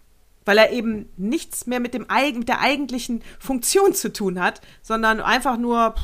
Weil 0.46 0.56
er 0.58 0.70
eben 0.70 1.10
nichts 1.18 1.66
mehr 1.66 1.80
mit, 1.80 1.92
dem, 1.92 2.06
mit 2.34 2.48
der 2.48 2.60
eigentlichen 2.60 3.22
Funktion 3.38 3.92
zu 3.92 4.10
tun 4.12 4.40
hat, 4.40 4.62
sondern 4.80 5.20
einfach 5.20 5.58
nur 5.58 5.94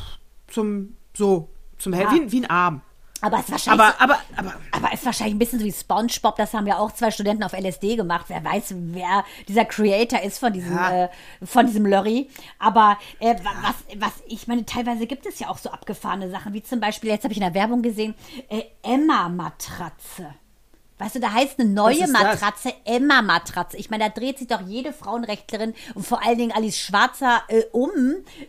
zum, 0.47 0.95
so, 1.17 1.49
zum, 1.79 1.93
Ja. 1.93 2.11
wie, 2.11 2.31
wie 2.31 2.41
ein 2.43 2.49
Arm. 2.49 2.81
Aber 3.21 3.37
es 3.37 3.45
ist 3.45 3.51
wahrscheinlich 3.51 3.81
Aber, 3.85 4.01
aber, 4.01 4.19
aber, 4.35 4.53
Aber 4.73 4.93
ist 4.93 5.05
wahrscheinlich 5.05 5.35
ein 5.35 5.39
bisschen 5.39 5.59
so 5.59 5.63
wie 5.65 5.71
SpongeBob, 5.71 6.35
das 6.35 6.53
haben 6.53 6.67
ja 6.67 6.77
auch 6.77 6.91
zwei 6.91 7.09
Studenten 7.09 7.43
auf 7.43 7.53
LSD 7.53 7.95
gemacht. 7.95 8.25
Wer 8.27 8.43
weiß, 8.43 8.73
wer 8.77 9.23
dieser 9.47 9.63
Creator 9.63 10.21
ist 10.23 10.39
von 10.39 10.51
diesem, 10.51 10.75
Ja. 10.75 11.05
äh, 11.05 11.09
von 11.41 11.65
diesem 11.65 11.85
Lorry. 11.85 12.29
Aber 12.59 12.97
äh, 13.21 13.35
wa- 13.35 13.53
was, 13.61 13.75
was, 13.97 14.11
ich 14.27 14.47
meine, 14.49 14.65
teilweise 14.65 15.07
gibt 15.07 15.25
es 15.25 15.39
ja 15.39 15.47
auch 15.47 15.57
so 15.57 15.69
abgefahrene 15.69 16.29
Sachen, 16.31 16.51
wie 16.53 16.63
zum 16.63 16.81
Beispiel, 16.81 17.11
jetzt 17.11 17.23
habe 17.23 17.31
ich 17.31 17.37
in 17.37 17.45
der 17.45 17.53
Werbung 17.53 17.81
gesehen, 17.81 18.13
äh, 18.49 18.63
Emma-Matratze. 18.81 20.35
Weißt 20.97 21.15
du, 21.15 21.19
da 21.19 21.33
heißt 21.33 21.59
eine 21.59 21.69
neue? 21.69 22.07
Matratze 22.07 22.73
Emma-Matratze. 22.85 23.77
Ich 23.77 23.89
meine, 23.89 24.05
da 24.05 24.09
dreht 24.09 24.37
sich 24.37 24.47
doch 24.47 24.61
jede 24.61 24.93
Frauenrechtlerin 24.93 25.73
und 25.95 26.05
vor 26.05 26.23
allen 26.23 26.37
Dingen 26.37 26.51
Alice 26.51 26.79
Schwarzer 26.79 27.41
äh, 27.47 27.63
um, 27.71 27.89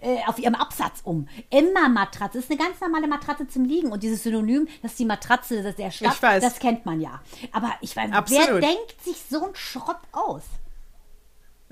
äh, 0.00 0.18
auf 0.26 0.38
ihrem 0.38 0.54
Absatz 0.54 1.00
um. 1.04 1.28
Emma-Matratze 1.50 2.38
ist 2.38 2.50
eine 2.50 2.58
ganz 2.58 2.80
normale 2.80 3.08
Matratze 3.08 3.48
zum 3.48 3.64
Liegen. 3.64 3.92
Und 3.92 4.02
dieses 4.02 4.22
Synonym, 4.22 4.68
das 4.82 4.92
ist 4.92 5.00
die 5.00 5.04
Matratze 5.04 5.62
das 5.62 5.70
ist 5.70 5.78
der 5.78 5.90
weiß. 6.22 6.42
das 6.42 6.58
kennt 6.58 6.84
man 6.84 7.00
ja. 7.00 7.20
Aber 7.52 7.72
ich 7.80 7.96
meine, 7.96 8.12
wer 8.12 8.18
Absolut. 8.18 8.62
denkt 8.62 9.02
sich 9.02 9.16
so 9.28 9.44
einen 9.44 9.54
Schrott 9.54 10.00
aus? 10.12 10.42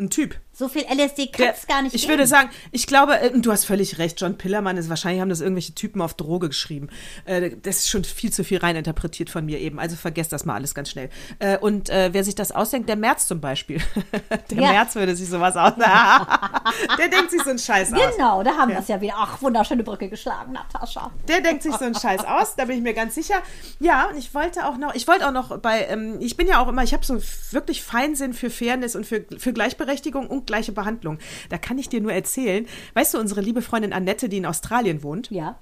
Ein 0.02 0.10
Typ. 0.10 0.36
So 0.54 0.68
viel 0.68 0.82
LSD 0.82 1.28
kann 1.28 1.46
Der, 1.46 1.54
es 1.54 1.66
gar 1.66 1.80
nicht 1.80 1.94
ich 1.94 2.02
geben. 2.02 2.12
würde 2.12 2.26
sagen, 2.26 2.50
ich 2.72 2.86
glaube, 2.86 3.18
äh, 3.18 3.30
du 3.40 3.50
hast 3.50 3.64
völlig 3.64 3.98
recht, 3.98 4.20
John 4.20 4.36
Pillermann 4.36 4.76
ist 4.76 4.90
wahrscheinlich 4.90 5.22
haben 5.22 5.30
das 5.30 5.40
irgendwelche 5.40 5.74
Typen 5.74 6.02
auf 6.02 6.12
Droge 6.12 6.48
geschrieben. 6.48 6.88
Äh, 7.24 7.52
das 7.62 7.78
ist 7.78 7.88
schon 7.90 8.04
viel 8.04 8.30
zu 8.30 8.44
viel 8.44 8.58
reininterpretiert 8.58 9.30
von 9.30 9.46
mir 9.46 9.58
eben. 9.60 9.78
Also 9.78 9.96
vergesst 9.96 10.30
das 10.30 10.44
mal 10.44 10.54
alles 10.54 10.74
ganz 10.74 10.90
schnell. 10.90 11.08
Äh, 11.38 11.56
und 11.58 11.88
wer 11.88 12.22
sich 12.24 12.34
das 12.34 12.52
ausdenkt, 12.52 12.88
der 12.88 12.96
Merz 12.96 13.26
zum 13.26 13.40
Beispiel. 13.40 13.80
der 14.50 14.58
Ja. 14.58 14.72
Merz 14.72 14.94
würde 14.94 15.16
sich 15.16 15.28
sowas 15.28 15.56
aus. 15.56 15.72
der 16.98 17.08
denkt 17.08 17.30
sich 17.30 17.42
so 17.42 17.50
einen 17.50 17.58
Scheiß 17.58 17.92
aus. 17.92 18.00
Genau, 18.16 18.42
da 18.42 18.56
haben 18.56 18.70
wir 18.70 18.78
es 18.78 18.88
ja 18.88 19.00
wieder. 19.00 19.14
Ach, 19.16 19.40
wunderschöne 19.40 19.82
Brücke 19.82 20.08
geschlagen, 20.08 20.52
Natascha. 20.52 21.10
Der 21.28 21.40
denkt 21.40 21.62
sich 21.62 21.74
so 21.74 21.84
einen 21.84 21.94
Scheiß 21.94 22.24
aus, 22.24 22.56
da 22.56 22.66
bin 22.66 22.76
ich 22.76 22.82
mir 22.82 22.94
ganz 22.94 23.14
sicher. 23.14 23.36
Ja, 23.80 24.06
und 24.10 24.18
ich 24.18 24.34
wollte 24.34 24.66
auch 24.66 24.76
noch, 24.76 24.94
ich 24.94 25.08
wollte 25.08 25.26
auch 25.26 25.32
noch 25.32 25.58
bei, 25.58 25.86
ähm, 25.86 26.16
ich 26.20 26.36
bin 26.36 26.46
ja 26.46 26.60
auch 26.62 26.68
immer, 26.68 26.82
ich 26.82 26.92
habe 26.92 27.04
so 27.04 27.20
wirklich 27.52 27.82
Feinsinn 27.82 28.34
für 28.34 28.50
Fairness 28.50 28.96
und 28.96 29.06
für, 29.06 29.24
für 29.38 29.52
Gleichberechtigung 29.52 29.91
und 30.26 30.46
gleiche 30.46 30.72
Behandlung. 30.72 31.18
Da 31.48 31.58
kann 31.58 31.78
ich 31.78 31.88
dir 31.88 32.00
nur 32.00 32.12
erzählen, 32.12 32.66
weißt 32.94 33.14
du, 33.14 33.18
unsere 33.18 33.40
liebe 33.40 33.62
Freundin 33.62 33.92
Annette, 33.92 34.28
die 34.28 34.38
in 34.38 34.46
Australien 34.46 35.02
wohnt, 35.02 35.30
Ja. 35.30 35.58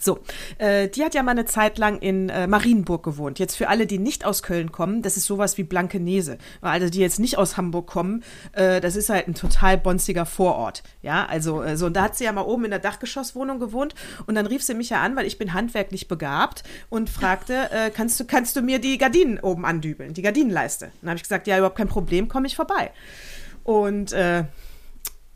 So, 0.00 0.20
äh, 0.58 0.88
die 0.88 1.04
hat 1.04 1.14
ja 1.14 1.22
mal 1.22 1.32
eine 1.32 1.44
Zeit 1.44 1.78
lang 1.78 1.98
in 1.98 2.28
äh, 2.28 2.46
Marienburg 2.46 3.02
gewohnt. 3.02 3.38
Jetzt 3.38 3.56
für 3.56 3.68
alle, 3.68 3.86
die 3.86 3.98
nicht 3.98 4.24
aus 4.24 4.42
Köln 4.42 4.72
kommen, 4.72 5.02
das 5.02 5.16
ist 5.16 5.26
sowas 5.26 5.58
wie 5.58 5.64
Blankenese. 5.64 6.38
Also 6.60 6.88
die 6.88 7.00
jetzt 7.00 7.20
nicht 7.20 7.38
aus 7.38 7.56
Hamburg 7.56 7.86
kommen, 7.86 8.22
äh, 8.52 8.80
das 8.80 8.96
ist 8.96 9.08
halt 9.08 9.28
ein 9.28 9.34
total 9.34 9.78
bonziger 9.78 10.26
Vorort. 10.26 10.82
Ja, 11.02 11.26
also 11.26 11.62
äh, 11.62 11.76
so, 11.76 11.86
und 11.86 11.94
da 11.94 12.02
hat 12.02 12.16
sie 12.16 12.24
ja 12.24 12.32
mal 12.32 12.42
oben 12.42 12.64
in 12.64 12.70
der 12.70 12.80
Dachgeschosswohnung 12.80 13.60
gewohnt 13.60 13.94
und 14.26 14.34
dann 14.34 14.46
rief 14.46 14.62
sie 14.62 14.74
mich 14.74 14.90
ja 14.90 15.02
an, 15.02 15.16
weil 15.16 15.26
ich 15.26 15.38
bin 15.38 15.52
handwerklich 15.52 16.08
begabt 16.08 16.64
und 16.90 17.10
fragte, 17.10 17.70
äh, 17.70 17.90
kannst 17.90 18.18
du, 18.20 18.24
kannst 18.24 18.56
du 18.56 18.62
mir 18.62 18.78
die 18.78 18.98
Gardinen 18.98 19.38
oben 19.40 19.64
andübeln, 19.64 20.14
die 20.14 20.22
Gardinenleiste? 20.22 20.90
Dann 21.00 21.10
habe 21.10 21.16
ich 21.16 21.22
gesagt, 21.22 21.46
ja, 21.46 21.56
überhaupt 21.56 21.76
kein 21.76 21.88
Problem, 21.88 22.28
komme 22.28 22.46
ich 22.46 22.56
vorbei. 22.56 22.90
Und 23.62 24.12
äh, 24.12 24.44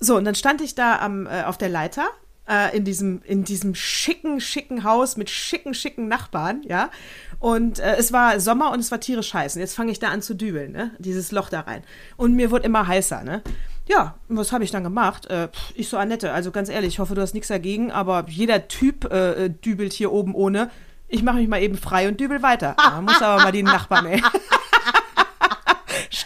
so, 0.01 0.17
und 0.17 0.25
dann 0.25 0.35
stand 0.35 0.61
ich 0.61 0.75
da 0.75 0.99
am, 0.99 1.27
äh, 1.27 1.43
auf 1.45 1.59
der 1.59 1.69
Leiter 1.69 2.09
äh, 2.49 2.77
in, 2.77 2.85
diesem, 2.85 3.23
in 3.25 3.45
diesem 3.45 3.75
schicken, 3.75 4.41
schicken 4.41 4.85
Haus 4.85 5.17
mit 5.17 5.31
schicken, 5.31 5.75
schicken 5.75 6.09
Nachbarn, 6.09 6.63
ja. 6.65 6.91
Und 7.39 7.79
äh, 7.79 7.97
es 7.97 8.13
war 8.13 8.41
Sommer 8.41 8.73
und 8.73 8.81
es 8.81 8.91
war 8.91 9.01
tierisch 9.01 9.35
heiß. 9.35 9.57
Und 9.57 9.61
jetzt 9.61 9.75
fange 9.75 9.93
ich 9.93 9.99
da 9.99 10.09
an 10.09 10.23
zu 10.23 10.35
dübeln, 10.35 10.73
ne? 10.73 10.93
Dieses 10.99 11.31
Loch 11.31 11.51
da 11.51 11.61
rein. 11.61 11.83
Und 12.17 12.35
mir 12.35 12.51
wurde 12.51 12.65
immer 12.65 12.87
heißer, 12.87 13.23
ne? 13.23 13.43
Ja, 13.87 14.17
was 14.29 14.53
habe 14.53 14.65
ich 14.65 14.71
dann 14.71 14.85
gemacht? 14.85 15.27
Äh, 15.27 15.49
ich 15.75 15.89
so, 15.89 15.97
Annette, 15.97 16.33
also 16.33 16.51
ganz 16.51 16.69
ehrlich, 16.69 16.95
ich 16.95 16.99
hoffe, 16.99 17.15
du 17.15 17.23
hast 17.23 17.35
nichts 17.35 17.49
dagegen, 17.49 17.91
aber 17.91 18.27
jeder 18.29 18.69
Typ 18.69 19.11
äh, 19.11 19.45
äh, 19.45 19.51
dübelt 19.51 19.93
hier 19.93 20.13
oben 20.13 20.35
ohne. 20.35 20.71
Ich 21.07 21.23
mache 21.23 21.37
mich 21.37 21.49
mal 21.49 21.63
eben 21.63 21.77
frei 21.77 22.09
und 22.09 22.21
dübel 22.21 22.43
weiter. 22.43 22.77
Man 22.77 23.05
muss 23.05 23.23
aber 23.23 23.43
mal 23.43 23.53
die 23.53 23.63
Nachbarn, 23.63 24.07
ey. 24.07 24.23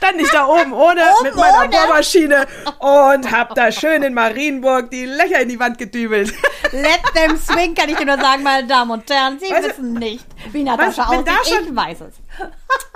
stand 0.02 0.20
ich 0.20 0.30
da 0.30 0.46
oben 0.46 0.72
ohne 0.72 1.00
mit 1.22 1.34
meiner 1.36 1.58
ohne? 1.60 1.68
Bohrmaschine 1.68 2.46
und 2.80 3.30
hab 3.30 3.54
da 3.54 3.70
schön 3.70 4.02
in 4.02 4.14
Marienburg 4.14 4.90
die 4.90 5.06
Löcher 5.06 5.40
in 5.40 5.48
die 5.48 5.60
Wand 5.60 5.78
gedübelt. 5.78 6.32
Let 6.72 7.00
them 7.14 7.36
swing, 7.36 7.74
kann 7.74 7.88
ich 7.88 7.96
dir 7.96 8.06
nur 8.06 8.18
sagen, 8.18 8.42
meine 8.42 8.66
Damen 8.66 8.90
und 8.90 9.08
Herren. 9.10 9.38
Sie 9.38 9.50
Weißt 9.50 9.68
wissen 9.68 9.92
nicht, 9.94 10.24
wie 10.52 10.64
Natascha 10.64 11.08
wenn 11.10 11.24
da 11.24 11.32
aussieht. 11.40 11.54
schon- 11.54 11.66
Ich 11.68 11.76
weiß 11.76 12.00
es. 12.02 12.14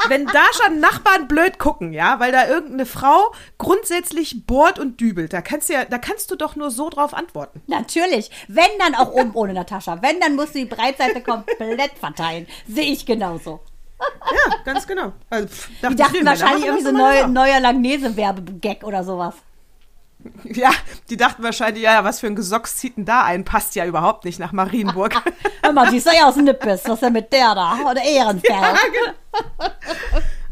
Wenn 0.09 0.25
da 0.27 0.45
schon 0.63 0.79
Nachbarn 0.79 1.27
blöd 1.27 1.59
gucken, 1.59 1.93
ja, 1.93 2.21
weil 2.21 2.31
da 2.31 2.47
irgendeine 2.47 2.87
Frau 2.87 3.33
grundsätzlich 3.59 4.47
bohrt 4.47 4.79
und 4.79 5.01
dübelt, 5.01 5.33
da 5.33 5.41
kannst 5.43 5.69
du 5.69 5.73
ja, 5.75 5.85
da 5.85 5.99
kannst 5.99 6.31
du 6.31 6.37
doch 6.37 6.55
nur 6.55 6.71
so 6.71 6.89
drauf 6.91 7.13
antworten. 7.13 7.61
Natürlich. 7.67 8.31
Wenn 8.47 8.71
dann 8.79 8.95
auch 8.95 9.11
oben 9.11 9.33
ohne 9.35 9.53
Natascha. 9.53 10.01
Wenn, 10.03 10.21
dann 10.21 10.37
musst 10.37 10.55
du 10.55 10.61
die 10.61 10.65
Breitseite 10.67 11.23
komplett 11.23 11.93
verteilen. 11.99 12.47
Sehe 12.69 12.85
ich 12.93 13.05
genauso. 13.05 13.61
Ja, 14.01 14.57
ganz 14.65 14.87
genau. 14.87 15.13
Also, 15.31 15.49
pff, 15.49 15.69
Die 15.69 15.81
dachte 15.83 15.97
dachten 15.97 16.17
ich, 16.17 16.25
wahrscheinlich 16.27 16.65
irgendwie 16.67 16.85
so 16.85 16.93
machen 16.93 17.03
das 17.03 17.13
neu, 17.15 17.21
immer 17.21 17.29
neuer 17.29 17.61
Langnese-Werbegag 17.61 18.83
oder 18.85 19.05
sowas. 19.05 19.35
Ja, 20.45 20.71
die 21.09 21.17
dachten 21.17 21.43
wahrscheinlich, 21.45 21.85
ja, 21.85 22.03
was 22.03 22.19
für 22.19 22.27
ein 22.27 22.35
Gesocks 22.35 22.77
zieht 22.79 22.97
denn 22.97 23.05
da 23.05 23.23
ein? 23.25 23.45
Passt 23.45 23.77
ja 23.77 23.85
überhaupt 23.87 24.25
nicht 24.25 24.41
nach 24.41 24.51
Marienburg. 24.51 25.15
Hör 25.63 25.73
mal, 25.73 25.89
siehst 25.91 26.07
du 26.07 26.11
ja 26.13 26.27
aus 26.29 26.35
Nippes. 26.35 26.83
Was 26.85 26.95
ist 26.95 27.03
denn 27.03 27.13
mit 27.13 27.33
der 27.33 27.55
da? 27.55 27.79
Oder 27.89 28.03
Ehrenfeld. 28.03 28.57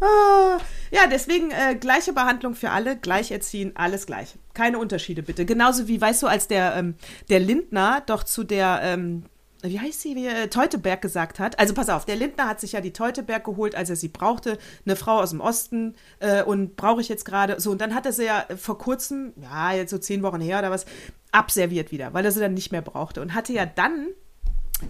Ah, 0.01 0.59
Ja, 0.91 1.07
deswegen 1.11 1.51
äh, 1.51 1.75
gleiche 1.77 2.13
Behandlung 2.13 2.55
für 2.55 2.71
alle, 2.71 2.97
gleich 2.97 3.31
erziehen, 3.31 3.73
alles 3.75 4.07
gleich. 4.07 4.35
Keine 4.53 4.79
Unterschiede 4.79 5.23
bitte. 5.23 5.45
Genauso 5.47 5.89
wie, 5.89 6.01
weißt 6.01 6.23
du, 6.23 6.27
als 6.27 6.47
der, 6.47 6.77
ähm, 6.77 6.95
der 7.31 7.41
Lindner 7.41 8.03
doch 8.05 8.23
zu 8.23 8.45
der, 8.45 8.81
ähm, 8.83 9.25
wie 9.65 9.81
heißt 9.81 10.01
sie, 10.01 10.15
wie, 10.15 10.27
äh, 10.27 10.49
Teuteberg 10.49 11.03
gesagt 11.03 11.39
hat. 11.39 11.59
Also 11.59 11.75
pass 11.75 11.89
auf, 11.89 12.05
der 12.05 12.17
Lindner 12.17 12.49
hat 12.49 12.61
sich 12.61 12.73
ja 12.73 12.81
die 12.81 12.93
Teuteberg 12.93 13.45
geholt, 13.45 13.75
als 13.75 13.91
er 13.91 13.97
sie 13.97 14.09
brauchte. 14.09 14.59
Eine 14.85 14.97
Frau 14.97 15.21
aus 15.21 15.31
dem 15.31 15.41
Osten 15.41 15.95
äh, 16.21 16.43
und 16.43 16.77
brauche 16.77 17.01
ich 17.01 17.09
jetzt 17.09 17.25
gerade. 17.25 17.61
So, 17.61 17.71
und 17.71 17.81
dann 17.81 17.95
hat 17.95 18.07
er 18.07 18.13
sie 18.13 18.25
ja 18.25 18.47
vor 18.57 18.79
kurzem, 18.79 19.33
ja, 19.41 19.73
jetzt 19.73 19.91
so 19.91 19.99
zehn 19.99 20.23
Wochen 20.23 20.41
her 20.41 20.59
oder 20.59 20.71
was, 20.71 20.87
abserviert 21.33 21.91
wieder, 21.91 22.15
weil 22.15 22.25
er 22.25 22.33
sie 22.33 22.41
dann 22.41 22.55
nicht 22.55 22.73
mehr 22.73 22.83
brauchte. 22.83 23.21
Und 23.21 23.35
hatte 23.35 23.53
ja 23.53 23.67
dann 23.67 24.09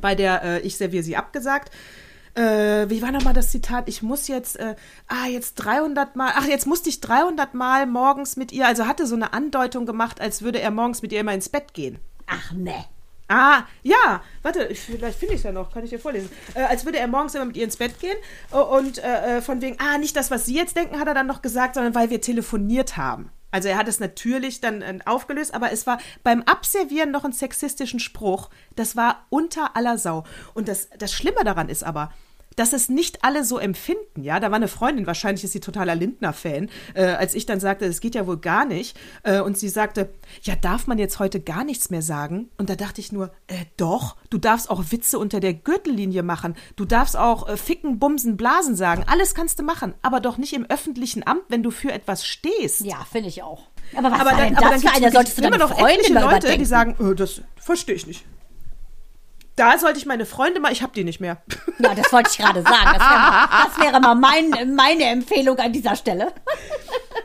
bei 0.01 0.15
der 0.15 0.43
äh, 0.43 0.61
Ich 0.61 0.77
serviere 0.77 1.03
sie 1.03 1.17
abgesagt. 1.17 1.73
Äh, 2.35 2.91
wie 2.91 3.01
war 3.01 3.13
nochmal 3.13 3.35
das 3.35 3.51
Zitat? 3.51 3.89
Ich 3.89 4.03
muss 4.03 4.27
jetzt, 4.27 4.59
äh, 4.59 4.75
ah, 5.07 5.29
jetzt 5.29 5.55
300 5.55 6.17
Mal, 6.17 6.33
ach, 6.35 6.47
jetzt 6.47 6.67
musste 6.67 6.89
ich 6.89 7.01
300 7.01 7.55
Mal 7.55 7.87
morgens 7.87 8.37
mit 8.37 8.51
ihr, 8.51 8.67
also 8.67 8.87
hatte 8.87 9.07
so 9.07 9.15
eine 9.15 9.33
Andeutung 9.33 9.87
gemacht, 9.87 10.21
als 10.21 10.43
würde 10.43 10.61
er 10.61 10.73
morgens 10.73 11.01
mit 11.01 11.13
ihr 11.13 11.21
immer 11.21 11.33
ins 11.33 11.49
Bett 11.49 11.75
gehen. 11.75 11.99
Ach 12.27 12.53
ne. 12.53 12.85
Ah, 13.29 13.63
ja, 13.83 14.23
warte, 14.43 14.65
ich- 14.65 14.81
vielleicht 14.81 15.19
finde 15.19 15.35
ich 15.35 15.41
es 15.41 15.45
ja 15.45 15.53
noch, 15.53 15.73
kann 15.73 15.83
ich 15.85 15.91
dir 15.91 15.99
vorlesen. 15.99 16.29
Äh, 16.55 16.63
als 16.65 16.85
würde 16.85 16.99
er 16.99 17.07
morgens 17.09 17.35
immer 17.35 17.47
mit 17.47 17.57
ihr 17.57 17.65
ins 17.65 17.77
Bett 17.79 17.99
gehen 17.99 18.17
äh, 18.53 18.57
und 18.57 18.99
äh, 18.99 19.39
äh, 19.39 19.43
von 19.43 19.63
wegen, 19.63 19.77
ah, 19.81 19.97
nicht 19.99 20.15
das, 20.15 20.31
was 20.31 20.45
Sie 20.45 20.55
jetzt 20.55 20.77
denken, 20.77 20.99
hat 21.01 21.09
er 21.09 21.15
dann 21.15 21.27
noch 21.27 21.41
gesagt, 21.41 21.75
sondern 21.75 21.95
weil 21.95 22.11
wir 22.11 22.21
telefoniert 22.21 22.97
haben. 22.99 23.31
Also 23.51 23.69
er 23.69 23.79
hat 23.79 23.89
es 23.89 23.99
natürlich 24.01 24.61
dann 24.61 24.83
äh, 24.83 24.99
aufgelöst, 25.07 25.55
aber 25.55 25.73
es 25.73 25.87
war 25.87 25.99
beim 26.23 26.43
Abservieren 26.43 27.11
noch 27.13 27.25
einen 27.25 27.33
sexistischen 27.33 28.01
Spruch. 28.01 28.51
Das 28.77 28.95
war 28.97 29.25
unter 29.31 29.75
aller 29.77 29.97
Sau. 29.97 30.25
Und 30.53 30.69
das, 30.69 30.91
das 30.99 31.13
Schlimme 31.13 31.45
daran 31.45 31.69
ist 31.71 31.83
aber, 31.85 32.13
dass 32.57 32.73
es 32.73 32.88
nicht 32.88 33.25
alle 33.25 33.45
so 33.45 33.59
empfinden, 33.59 34.23
ja. 34.23 34.40
Da 34.40 34.51
war 34.51 34.57
eine 34.57 34.69
Freundin, 34.69 35.07
wahrscheinlich 35.07 35.45
ist 35.45 35.53
sie 35.53 35.61
totaler 35.61 35.95
Lindner-Fan, 35.95 36.69
äh, 36.95 37.05
als 37.05 37.35
ich 37.35 37.47
dann 37.47 37.61
sagte, 37.61 37.87
das 37.87 38.01
geht 38.01 38.14
ja 38.14 38.27
wohl 38.27 38.38
gar 38.38 38.64
nicht. 38.64 38.97
Äh, 39.23 39.40
und 39.40 39.59
sie 39.59 39.69
sagte, 39.69 40.11
ja, 40.43 40.57
darf 40.57 40.87
man 40.87 40.99
jetzt 40.99 41.19
heute 41.19 41.40
gar 41.40 41.64
nichts 41.64 41.90
mehr 41.90 42.03
sagen? 42.03 42.51
Und 42.59 42.71
da 42.71 42.77
dachte 42.77 43.01
ich 43.01 43.12
nur, 43.12 43.31
äh, 43.47 43.64
doch, 43.77 44.17
du 44.31 44.38
darfst 44.38 44.71
auch 44.71 44.85
Witze 44.90 45.19
unter 45.19 45.40
der 45.40 45.55
Gürtellinie 45.55 46.23
machen. 46.23 46.55
Du 46.77 46.85
darfst 46.85 47.17
auch 47.17 47.49
äh, 47.49 47.57
ficken, 47.57 47.99
bumsen, 47.99 48.37
blasen 48.37 48.77
sagen. 48.77 49.05
Alles 49.07 49.35
kannst 49.35 49.59
du 49.59 49.62
machen, 49.62 49.95
aber 50.03 50.21
doch 50.21 50.38
nicht 50.38 50.53
im 50.53 50.67
öffentlichen 50.67 51.27
Amt, 51.27 51.43
wenn 51.49 51.62
du 51.62 51.71
für 51.71 51.93
etwas 51.93 52.27
stehst. 52.27 52.81
Ja, 52.81 53.05
finde 53.11 53.29
ich 53.29 53.43
auch. 53.43 53.69
Aber 53.97 54.11
was 54.11 54.21
Aber 54.21 54.31
dann, 54.31 54.57
aber 54.57 54.71
dann 54.71 54.81
für 54.81 54.90
eine? 54.90 55.11
Solltest 55.11 55.38
du 55.38 55.43
deine 55.43 55.57
immer 55.57 55.64
noch 55.64 55.77
Freundin 55.77 55.99
etliche 56.01 56.14
Leute, 56.14 56.27
überdenken? 56.27 56.59
die 56.59 56.64
sagen, 56.64 56.97
äh, 57.01 57.14
das 57.14 57.43
verstehe 57.57 57.95
ich 57.95 58.07
nicht. 58.07 58.25
Da 59.57 59.79
sollte 59.79 59.99
ich 59.99 60.07
meine 60.07 60.27
Freunde 60.27 60.59
mal, 60.59 60.73
ich 60.73 60.83
habe 60.83 60.93
die 60.95 61.05
nicht 61.05 61.21
mehr. 61.21 61.43
Ja, 61.81 61.93
das 61.93 62.12
wollte 62.12 62.31
ich 62.31 62.38
gerade 62.38 62.62
sagen. 62.62 62.85
Das 62.85 63.01
wäre 63.01 63.19
mal, 63.19 63.49
das 63.64 63.79
wäre 63.85 64.01
mal 64.01 64.14
mein, 64.14 64.75
meine 64.77 65.05
Empfehlung 65.07 65.59
an 65.59 65.73
dieser 65.73 65.97
Stelle. 65.97 66.33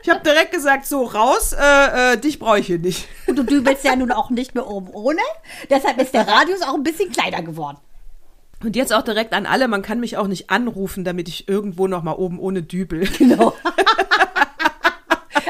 Ich 0.02 0.10
habe 0.10 0.22
direkt 0.22 0.52
gesagt, 0.52 0.88
so 0.88 1.04
raus, 1.04 1.54
äh, 1.54 2.14
äh, 2.14 2.18
dich 2.18 2.40
brauche 2.40 2.58
ich 2.60 2.66
hier 2.66 2.80
nicht. 2.80 3.08
Und 3.28 3.38
du 3.38 3.44
dübelst 3.44 3.84
ja 3.84 3.96
nun 3.96 4.12
auch 4.12 4.32
nicht 4.32 4.56
mehr 4.56 4.68
oben 4.68 4.90
ohne. 4.90 5.22
Deshalb 5.70 6.02
ist 6.02 6.16
der 6.16 6.28
Radius 6.28 6.64
auch 6.64 6.74
ein 6.74 6.82
bisschen 6.82 7.12
kleiner 7.12 7.44
geworden. 7.44 7.78
Und 8.64 8.76
jetzt 8.76 8.92
auch 8.92 9.04
direkt 9.04 9.34
an 9.34 9.46
alle, 9.46 9.68
man 9.68 9.84
kann 9.84 10.00
mich 10.00 10.18
auch 10.18 10.28
nicht 10.28 10.50
anrufen, 10.50 11.04
damit 11.04 11.28
ich 11.30 11.48
irgendwo 11.48 11.88
noch 11.88 12.02
mal 12.02 12.14
oben 12.14 12.40
ohne 12.40 12.64
Dübel. 12.64 13.08
Genau. 13.20 13.54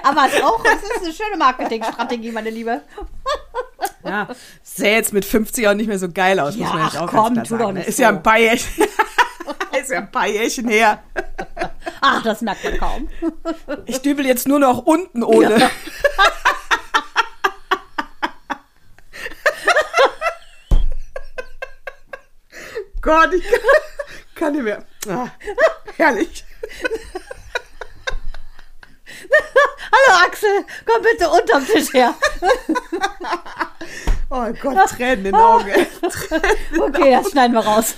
Aber 0.04 0.26
es 0.28 0.34
ist 0.34 0.44
auch, 0.44 0.64
es 0.66 0.84
ist 0.84 1.04
eine 1.04 1.14
schöne 1.14 1.38
Marketingstrategie, 1.38 2.32
meine 2.32 2.50
Liebe. 2.50 2.82
Ja, 4.04 4.28
sähe 4.64 4.96
jetzt 4.96 5.14
mit 5.14 5.26
50 5.26 5.68
auch 5.68 5.74
nicht 5.74 5.88
mehr 5.88 6.00
so 6.00 6.10
geil 6.10 6.40
aus, 6.40 6.56
muss 6.56 6.68
Ja, 6.68 6.74
man 6.74 6.86
jetzt 6.86 6.96
ach 6.98 7.02
auch 7.02 7.10
komm, 7.12 7.36
ganz 7.36 7.50
tu 7.50 7.56
klar 7.56 7.60
doch 7.60 7.66
sagen. 7.68 7.74
ne? 7.74 7.80
nicht 7.80 7.90
Ist 7.90 8.00
ja 8.00 8.10
so. 8.10 8.16
ein 8.16 8.24
paar 8.24 8.38
Jährchen, 8.40 8.84
ist 9.80 9.90
ja 9.90 9.98
ein 10.00 10.12
paar 10.12 10.28
Jährchen 10.28 10.68
her. 10.70 11.00
Ach, 12.02 12.24
das 12.24 12.42
merkt 12.42 12.64
man 12.64 12.78
kaum. 12.78 13.10
Ich 13.86 14.02
dübel 14.02 14.26
jetzt 14.26 14.48
nur 14.48 14.60
noch 14.60 14.80
unten 14.80 15.24
ohne. 15.24 15.60
Ja. 15.60 15.70
Gott, 23.02 23.34
ich 23.34 23.44
kann, 23.44 23.60
kann 24.36 24.54
nicht 24.54 24.64
mehr. 24.64 24.86
Ah, 25.08 25.28
herrlich. 25.98 26.44
Hallo 29.91 30.26
Axel, 30.26 30.65
komm 30.86 31.01
bitte 31.01 31.30
unterm 31.30 31.65
Tisch 31.65 31.93
her. 31.93 32.13
Oh 34.32 34.45
Gott, 34.61 34.89
Tränen 34.89 35.17
in 35.17 35.24
den 35.24 35.36
Augen. 35.36 35.67
ey. 35.70 35.88
Okay, 36.80 37.11
das 37.20 37.32
schneiden 37.32 37.53
wir 37.55 37.61
raus. 37.65 37.95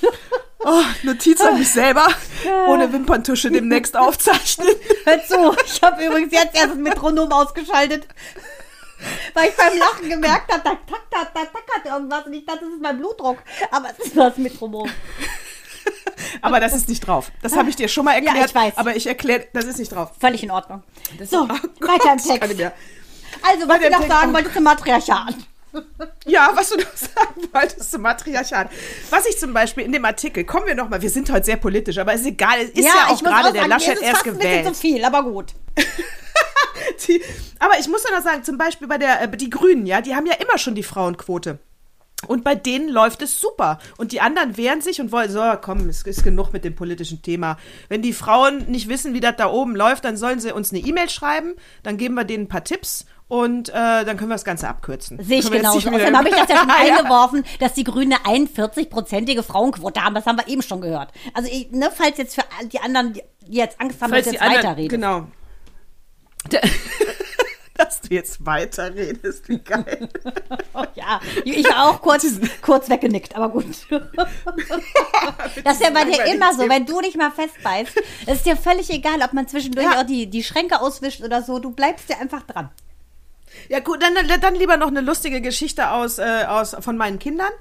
Oh, 0.59 0.82
Notiz 1.03 1.41
an 1.41 1.59
mich 1.59 1.69
selber. 1.69 2.07
Ohne 2.69 2.93
Wimperntusche 2.93 3.51
demnächst 3.51 3.97
aufzeichnen. 3.97 4.69
Hör 5.03 5.26
zu, 5.26 5.53
ich 5.65 5.82
habe 5.82 6.05
übrigens 6.05 6.32
jetzt 6.32 6.55
erst 6.55 6.69
das 6.69 6.78
Metronom 6.78 7.30
ausgeschaltet. 7.34 8.07
Weil 9.34 9.49
ich 9.49 9.57
beim 9.57 9.78
Lachen 9.78 10.09
gemerkt 10.09 10.53
habe, 10.53 10.61
da 10.63 10.69
tackert, 10.69 11.36
da 11.36 11.41
tackert 11.41 11.86
irgendwas 11.86 12.26
und 12.26 12.34
ich 12.34 12.45
dachte, 12.45 12.61
das 12.61 12.69
ist 12.76 12.82
mein 12.82 12.97
Blutdruck. 12.99 13.39
Aber 13.72 13.89
es 13.89 14.05
ist 14.05 14.15
nur 14.15 14.30
das 14.30 14.38
Metronom. 14.38 14.89
Aber 16.41 16.59
das 16.59 16.73
ist 16.73 16.89
nicht 16.89 17.05
drauf. 17.05 17.32
Das 17.41 17.55
habe 17.55 17.69
ich 17.69 17.75
dir 17.75 17.88
schon 17.88 18.05
mal 18.05 18.11
Ja, 18.11 18.25
erklärt. 18.25 18.49
ich 18.49 18.55
weiß. 18.55 18.77
Aber 18.77 18.95
ich 18.95 19.07
erkläre, 19.07 19.47
das 19.53 19.65
ist 19.65 19.79
nicht 19.79 19.91
drauf. 19.91 20.11
Völlig 20.19 20.43
in 20.43 20.51
Ordnung. 20.51 20.84
so, 21.29 21.41
Oh 21.43 21.47
Gott, 21.79 21.89
weiter 21.89 22.11
im 22.13 22.17
ich 22.19 22.23
Text. 22.25 22.71
Also, 23.43 23.67
was 23.67 23.82
im 23.82 23.91
noch 23.91 24.07
sagen 24.07 24.34
wolltest 24.34 24.53
zum 24.55 24.63
Matriarchat. 24.63 25.36
Ja, 26.25 26.51
was 26.53 26.67
du 26.69 26.75
noch 26.75 26.95
sagen 26.97 27.47
wolltest 27.53 27.91
zum 27.91 28.01
Matriarchat. 28.01 28.69
Was 29.09 29.25
ich 29.25 29.39
zum 29.39 29.53
Beispiel 29.53 29.86
in 29.86 29.93
dem 29.93 30.03
Artikel, 30.03 30.43
kommen 30.43 30.67
wir 30.67 30.75
noch 30.75 30.89
mal, 30.89 31.01
wir 31.01 31.09
sind 31.09 31.32
heute 31.32 31.45
sehr 31.45 31.55
politisch, 31.55 31.97
aber 31.97 32.13
ist 32.13 32.25
egal, 32.25 32.59
es 32.59 32.69
ist 32.71 32.84
ja, 32.86 33.05
auch 33.07 33.15
ich 33.15 33.21
muss 33.21 33.32
gerade 33.32 33.53
der 33.53 33.67
Laschet 33.69 33.93
es 33.93 34.01
ist 34.01 34.05
erst 34.05 34.17
fast 34.17 34.27
ein 34.27 34.38
bisschen 34.38 34.51
gewählt. 34.51 34.75
zu 34.75 34.82
viel, 34.82 35.05
aber 35.05 35.23
gut. 35.23 35.53
Die, 37.07 37.21
aber 37.59 37.79
ich 37.79 37.88
muss 37.88 38.03
doch 38.03 38.11
noch 38.11 38.21
sagen, 38.21 38.43
zum 38.43 38.57
Beispiel 38.57 38.88
bei 38.88 38.97
der, 38.97 39.21
äh, 39.21 39.38
die 39.38 39.49
Grünen, 39.49 39.86
ja, 39.86 40.01
die 40.01 40.13
haben 40.15 40.25
ja 40.25 40.34
immer 40.36 40.57
schon 40.57 40.75
die 40.75 40.84
Frauenquote. 40.84 41.59
Und 42.28 42.43
bei 42.43 42.55
denen 42.55 42.89
läuft 42.89 43.22
es 43.22 43.39
super. 43.39 43.80
Und 43.97 44.11
die 44.11 44.22
anderen 44.22 44.55
wehren 44.57 44.82
sich 44.82 45.01
und 45.01 45.11
wollen, 45.11 45.30
so, 45.32 45.41
komm, 45.61 45.89
es 45.89 46.03
ist 46.03 46.24
genug 46.24 46.53
mit 46.53 46.63
dem 46.63 46.76
politischen 46.76 47.22
Thema. 47.22 47.57
Wenn 47.89 48.01
die 48.01 48.13
Frauen 48.13 48.65
nicht 48.69 48.88
wissen, 48.89 49.13
wie 49.13 49.19
das 49.19 49.36
da 49.38 49.47
oben 49.49 49.76
läuft, 49.76 50.05
dann 50.05 50.17
sollen 50.17 50.39
sie 50.39 50.53
uns 50.53 50.72
eine 50.72 50.82
E-Mail 50.82 51.09
schreiben, 51.09 51.55
dann 51.84 51.97
geben 51.97 52.13
wir 52.15 52.24
denen 52.24 52.43
ein 52.45 52.47
paar 52.47 52.63
Tipps 52.63 53.05
und 53.28 53.69
äh, 53.69 53.74
dann 53.74 54.17
können 54.17 54.30
wir 54.30 54.36
das 54.36 54.43
Ganze 54.45 54.67
abkürzen. 54.67 55.17
Sehe 55.24 55.39
ich 55.39 55.49
genauso. 55.49 55.80
wieder- 55.82 55.95
Außerdem 55.95 56.17
habe 56.17 56.30
ich 56.30 56.36
das 56.36 56.49
ja 56.49 56.57
schon 56.57 56.69
eingeworfen, 56.69 57.43
dass 57.59 57.74
die 57.74 57.84
Grünen 57.86 58.13
eine 58.24 58.45
41-prozentige 58.45 59.41
Frauenquote 59.41 60.03
haben. 60.03 60.13
Das 60.15 60.26
haben 60.26 60.38
wir 60.38 60.47
eben 60.47 60.61
schon 60.61 60.82
gehört. 60.82 61.11
Also, 61.34 61.49
ne, 61.72 61.89
falls 61.95 62.17
jetzt 62.17 62.36
für 62.36 62.43
die 62.67 62.80
anderen, 62.82 63.13
die 63.13 63.22
jetzt 63.47 63.80
Angst 63.82 64.01
haben, 64.01 64.09
Falls 64.11 64.26
dass 64.26 64.34
jetzt 64.34 64.41
anderen- 64.43 64.63
weiterrede. 64.63 64.88
Genau. 64.89 65.28
Dass 67.84 68.01
du 68.01 68.13
jetzt 68.13 68.45
weiterredest, 68.45 69.49
wie 69.49 69.57
geil. 69.59 70.07
Oh, 70.73 70.84
ja, 70.95 71.19
ich 71.43 71.65
war 71.65 71.89
auch 71.89 72.01
kurz, 72.01 72.25
kurz 72.61 72.89
weggenickt, 72.89 73.36
aber 73.36 73.49
gut. 73.49 73.65
Das 75.63 75.75
ist 75.75 75.84
ja 75.84 75.89
bei 75.91 76.05
dir 76.05 76.25
immer 76.25 76.53
so, 76.53 76.67
wenn 76.67 76.86
du 76.86 76.99
nicht 77.01 77.17
mal 77.17 77.32
festbeißt. 77.32 78.01
Es 78.25 78.38
ist 78.38 78.45
dir 78.45 78.55
völlig 78.57 78.89
egal, 78.89 79.21
ob 79.23 79.34
man 79.34 79.47
zwischendurch 79.47 79.86
Ja. 79.86 79.99
auch 80.01 80.05
die, 80.05 80.27
die 80.27 80.43
Schränke 80.43 80.79
auswischt 80.82 81.21
oder 81.21 81.41
so. 81.43 81.59
Du 81.59 81.71
bleibst 81.71 82.09
dir 82.09 82.19
einfach 82.19 82.43
dran. 82.43 82.69
Ja, 83.69 83.79
gut, 83.79 84.01
dann, 84.01 84.13
dann 84.41 84.55
lieber 84.55 84.77
noch 84.77 84.88
eine 84.88 85.01
lustige 85.01 85.41
Geschichte 85.41 85.91
aus, 85.91 86.19
äh, 86.19 86.45
aus, 86.47 86.75
von 86.79 86.97
meinen 86.97 87.19
Kindern, 87.19 87.51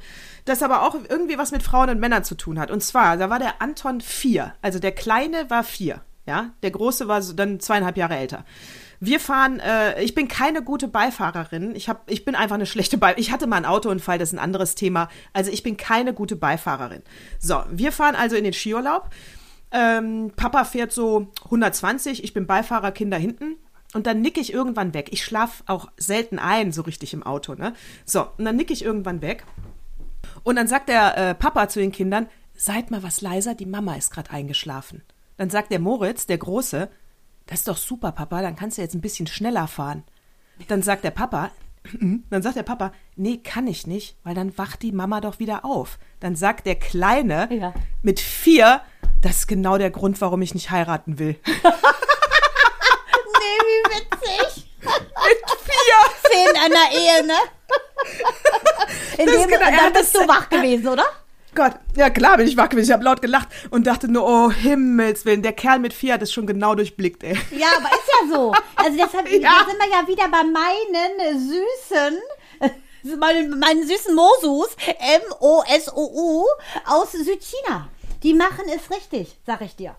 das 0.44 0.62
aber 0.62 0.82
auch 0.82 0.94
irgendwie 1.08 1.36
was 1.36 1.50
mit 1.50 1.62
Frauen 1.62 1.90
und 1.90 2.00
Männern 2.00 2.24
zu 2.24 2.34
tun 2.36 2.58
hat. 2.58 2.70
Und 2.70 2.82
zwar, 2.82 3.16
da 3.16 3.28
war 3.28 3.38
der 3.38 3.60
Anton 3.60 4.00
vier. 4.00 4.54
Also 4.62 4.78
der 4.78 4.92
Kleine 4.92 5.50
war 5.50 5.64
vier. 5.64 6.00
Ja, 6.26 6.50
der 6.62 6.70
Große 6.70 7.08
war 7.08 7.20
dann 7.20 7.58
zweieinhalb 7.60 7.96
Jahre 7.96 8.16
älter. 8.16 8.44
Wir 9.01 9.18
fahren, 9.18 9.61
äh, 9.61 10.03
ich 10.03 10.14
bin 10.14 10.28
keine 10.28 10.62
gute 10.62 10.86
Beifahrerin. 10.86 11.74
Ich, 11.74 11.88
hab, 11.88 12.09
ich 12.11 12.26
bin 12.26 12.34
einfach 12.34 12.57
eine 12.57 12.66
schlechte 12.66 12.98
Beifahrerin. 12.98 13.22
Ich 13.22 13.32
hatte 13.32 13.46
mal 13.46 13.57
einen 13.57 13.66
Autounfall, 13.66 14.18
das 14.18 14.28
ist 14.28 14.34
ein 14.34 14.44
anderes 14.44 14.74
Thema. 14.74 15.09
Also 15.32 15.51
ich 15.51 15.62
bin 15.62 15.78
keine 15.78 16.12
gute 16.12 16.36
Beifahrerin. 16.36 17.03
So, 17.38 17.62
wir 17.70 17.92
fahren 17.92 18.14
also 18.14 18.36
in 18.36 18.44
den 18.44 18.53
Skiurlaub. 18.53 19.09
Ähm, 19.72 20.32
Papa 20.36 20.64
fährt 20.64 20.92
so 20.92 21.28
120, 21.44 22.24
ich 22.24 22.34
bin 22.34 22.46
Beifahrer, 22.46 22.92
Kinder 22.92 23.16
hinten. 23.16 23.57
Und 23.94 24.07
dann 24.07 24.20
nick 24.20 24.38
ich 24.38 24.53
irgendwann 24.53 24.94
weg. 24.94 25.09
Ich 25.12 25.24
schlaf 25.24 25.64
auch 25.66 25.90
selten 25.96 26.38
ein, 26.38 26.70
so 26.70 26.82
richtig 26.82 27.12
im 27.12 27.24
Auto, 27.24 27.55
ne? 27.55 27.72
So, 28.05 28.26
und 28.38 28.44
dann 28.44 28.57
nick 28.57 28.70
ich 28.70 28.84
irgendwann 28.84 29.22
weg. 29.22 29.44
Und 30.44 30.57
dann 30.57 30.68
sagt 30.68 30.88
der 30.88 31.16
äh, 31.16 31.34
Papa 31.34 31.68
zu 31.68 31.80
den 31.80 31.90
Kindern, 31.90 32.28
seid 32.55 32.90
mal 32.90 33.03
was 33.03 33.20
leiser, 33.20 33.55
die 33.55 33.66
Mama 33.66 33.94
ist 33.94 34.12
gerade 34.12 34.30
eingeschlafen. 34.30 35.03
Dann 35.38 35.51
sagt 35.51 35.72
der 35.72 35.80
Moritz, 35.80 36.26
der 36.26 36.38
Große, 36.38 36.88
das 37.47 37.61
ist 37.61 37.68
doch 37.68 37.76
super, 37.76 38.12
Papa, 38.12 38.43
dann 38.43 38.57
kannst 38.57 38.78
du 38.78 38.82
jetzt 38.82 38.95
ein 38.95 39.01
bisschen 39.01 39.26
schneller 39.26 39.66
fahren. 39.68 40.05
Dann 40.68 40.82
sagt 40.82 41.05
der 41.05 41.11
Papa, 41.11 41.51
dann 42.30 42.43
sagt 42.43 42.57
der 42.57 42.62
Papa, 42.62 42.93
nee, 43.16 43.38
kann 43.38 43.66
ich 43.66 43.86
nicht, 43.86 44.16
weil 44.24 44.34
dann 44.34 44.57
wacht 44.59 44.82
die 44.82 44.93
Mama 44.93 45.20
doch 45.20 45.38
wieder 45.38 45.64
auf. 45.64 45.99
Dann 46.20 46.36
sagt 46.36 46.66
der 46.66 46.76
Kleine 46.76 47.49
Ja. 47.53 47.74
mit 48.03 48.20
vier, 48.20 48.82
das 49.22 49.36
ist 49.36 49.47
genau 49.49 49.78
der 49.78 49.91
Grund, 49.91 50.20
warum 50.20 50.43
ich 50.43 50.55
nicht 50.55 50.70
heiraten 50.70 51.18
will. 51.18 51.36
Nee, 53.43 53.59
wie 53.66 53.95
witzig. 53.97 54.70
mit 54.82 55.51
vier! 55.61 55.99
Szenen 56.26 56.57
einer 56.57 56.93
Ehe, 56.93 57.26
ne? 57.26 57.34
In 59.18 59.26
Das 59.26 59.34
dem, 59.36 59.49
genau- 59.49 59.70
dann 59.70 59.93
bist 59.93 60.14
das- 60.14 60.22
du 60.22 60.28
wach 60.28 60.49
gewesen, 60.49 60.88
oder? 60.88 61.05
Gott, 61.55 61.72
ja 61.96 62.11
klar 62.11 62.36
bin 62.36 62.46
ich 62.46 62.57
wach 62.57 62.68
gewesen. 62.68 62.88
Ich 62.88 62.92
habe 62.92 63.05
laut 63.05 63.20
gelacht 63.20 63.48
und 63.70 63.86
dachte 63.86 64.09
nur, 64.09 64.24
oh 64.26 64.51
Himmels 64.51 65.24
Willen, 65.24 65.42
der 65.42 65.53
Kerl 65.53 65.78
mit 65.78 65.92
hat 65.94 66.22
es 66.22 66.32
schon 66.32 66.46
genau 66.46 66.74
durchblickt, 66.74 67.22
ey. 67.24 67.36
Ja, 67.51 67.68
aber 67.76 67.88
ist 67.88 68.09
ja 68.09 68.36
so. 68.36 68.55
Also 68.76 68.96
deshalb 68.96 69.28
Ja. 69.30 69.51
da 69.51 69.70
sind 69.70 69.78
wir 69.78 69.90
ja 69.90 70.07
wieder 70.07 70.28
bei 70.28 70.44
meinen 70.44 71.38
süßen, 71.38 73.18
meinen, 73.18 73.59
meinen 73.59 73.86
süßen 73.86 74.14
Mosus, 74.14 74.76
M-O-S-O-U, 74.86 76.44
aus 76.86 77.12
Südchina. 77.12 77.88
Die 78.22 78.34
machen 78.34 78.64
es 78.74 78.90
richtig, 78.94 79.36
sag 79.46 79.61
ich 79.62 79.74
dir. 79.76 79.96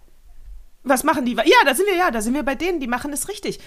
Was 0.84 1.04
machen 1.04 1.26
die? 1.26 1.34
Ja, 1.34 1.64
da 1.66 1.76
sind 1.76 1.86
wir, 1.88 1.96
ja, 1.96 2.10
da 2.10 2.22
sind 2.22 2.34
wir 2.34 2.44
bei 2.44 2.56
denen, 2.56 2.80
die 2.80 2.88
machen 2.88 3.14
es 3.14 3.28
richtig. 3.28 3.60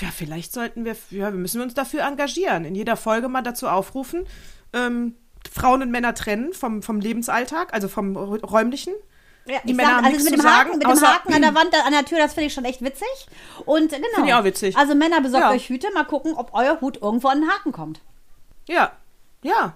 Ja, 0.00 0.08
vielleicht 0.16 0.52
sollten 0.52 0.84
wir, 0.84 0.96
ja, 1.10 1.32
wir 1.32 1.38
müssen 1.38 1.60
uns 1.60 1.74
dafür 1.74 2.02
engagieren. 2.02 2.64
In 2.64 2.74
jeder 2.74 2.96
Folge 2.96 3.28
mal 3.28 3.42
dazu 3.42 3.66
aufrufen, 3.66 4.24
ähm, 4.72 5.16
Frauen 5.52 5.82
und 5.82 5.90
Männer 5.90 6.14
trennen 6.14 6.52
vom, 6.52 6.82
vom 6.82 7.00
Lebensalltag, 7.00 7.72
also 7.72 7.88
vom 7.88 8.16
räumlichen. 8.16 8.94
Ja, 9.46 9.58
Die 9.64 9.72
Männer 9.74 9.88
sag, 9.88 9.96
haben 9.96 10.04
also 10.04 10.16
nichts 10.16 10.30
mit 10.30 10.38
dem 10.38 10.40
zu 10.42 10.48
Haken, 10.48 10.68
sagen, 10.68 10.78
mit 10.78 10.86
dem 10.86 11.02
Haken 11.08 11.34
an 11.34 11.42
der 11.42 11.54
Wand, 11.60 11.74
an 11.86 11.92
der 11.92 12.04
Tür, 12.04 12.18
das 12.18 12.34
finde 12.34 12.46
ich 12.48 12.54
schon 12.54 12.64
echt 12.64 12.82
witzig. 12.82 13.08
Und 13.64 13.90
genau. 13.90 14.06
Finde 14.14 14.28
ich 14.28 14.34
auch 14.34 14.44
witzig. 14.44 14.76
Also 14.76 14.94
Männer 14.94 15.20
besorgt 15.20 15.46
Ja. 15.46 15.50
euch 15.50 15.68
Hüte, 15.68 15.88
mal 15.92 16.04
gucken, 16.04 16.34
ob 16.34 16.50
euer 16.54 16.80
Hut 16.80 16.98
irgendwo 17.02 17.28
an 17.28 17.40
den 17.40 17.50
Haken 17.50 17.72
kommt. 17.72 18.00
Ja, 18.68 18.92
ja. 19.42 19.74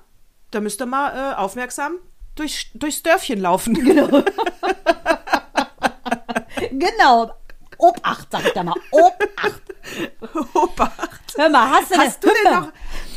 Da 0.51 0.61
müsst 0.61 0.81
ihr 0.81 0.87
mal 0.87 1.33
äh, 1.33 1.35
aufmerksam 1.37 1.95
durch, 2.37 2.71
durchs 2.75 3.03
Dörfchen 3.03 3.41
laufen. 3.41 3.75
Genau. 6.71 7.35
Obacht, 7.79 8.29
sag 8.31 8.45
ich 8.47 8.53
da 8.53 8.63
mal. 8.63 8.75
Obacht. 8.91 9.63
Obacht. 10.55 11.21
Hör 11.37 11.49
mal, 11.49 11.71
hast 11.71 11.91
du 11.93 11.99
Hast 11.99 12.23
du 12.25 12.29
denn 12.29 12.53
noch- 12.53 12.73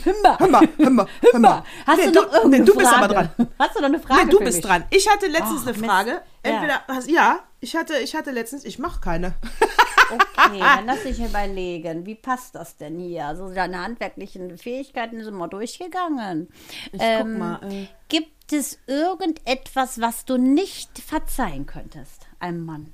Hör 0.08 0.22
mal. 0.24 0.38
Hör 0.40 0.48
mal, 0.50 0.68
hör 0.78 0.90
mal, 0.90 1.08
hör 1.32 1.40
mal. 1.40 1.64
Hast 1.86 1.98
Nee, 1.98 2.06
du 2.06 2.12
noch 2.22 2.34
irgendeine 2.34 2.60
nee, 2.64 2.66
du 2.66 2.76
bist 2.78 2.90
Frage? 2.90 3.04
aber 3.04 3.14
dran. 3.14 3.30
Hast 3.60 3.76
du 3.76 3.80
noch 3.80 3.88
eine 3.88 4.00
Frage 4.00 4.26
Nee, 4.26 4.32
du 4.32 4.40
bist 4.40 4.58
mich? 4.58 4.66
dran. 4.66 4.84
Ich 4.90 5.10
hatte 5.10 5.28
letztens 5.28 5.62
Ach, 5.64 5.68
eine 5.68 5.78
Mist. 5.78 5.86
Frage. 5.86 6.10
Ja. 6.12 6.22
Entweder, 6.52 6.82
hast, 6.88 7.10
ja, 7.10 7.40
ich 7.60 7.76
hatte, 7.76 7.98
ich 7.98 8.16
hatte 8.16 8.32
letztens, 8.32 8.64
ich 8.66 8.80
mache 8.80 9.00
keine. 9.02 9.34
Okay, 10.10 10.60
dann 10.60 10.86
lass 10.86 11.04
ich 11.06 11.20
überlegen. 11.20 12.06
Wie 12.06 12.16
passt 12.16 12.56
das 12.56 12.78
denn 12.78 13.00
hier? 13.00 13.26
Also 13.28 13.50
deine 13.54 13.82
handwerklichen 13.84 14.58
Fähigkeiten 14.58 15.24
sind 15.24 15.34
mal 15.36 15.48
durchgegangen. 15.48 16.48
Ich 16.92 17.02
Ähm, 17.02 17.18
guck 17.32 17.38
mal. 17.40 17.60
Äh, 17.74 17.88
Gibt 18.08 18.54
es 18.54 18.80
irgendetwas, 18.88 20.00
was 20.00 20.24
du 20.26 20.38
nicht 20.38 21.00
verzeihen 21.00 21.66
könntest 21.66 22.28
einem 22.40 22.66
Mann? 22.66 22.94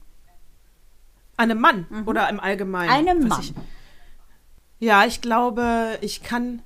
einem 1.35 1.59
Mann 1.59 1.87
oder 2.05 2.29
im 2.29 2.39
Allgemeinen? 2.39 2.89
Mhm. 2.89 3.09
Einem 3.09 3.27
Mann. 3.27 3.41
Ich, 3.41 3.53
ja, 4.79 5.05
ich 5.05 5.19
glaube, 5.21 5.97
ich 6.01 6.23
kann, 6.23 6.61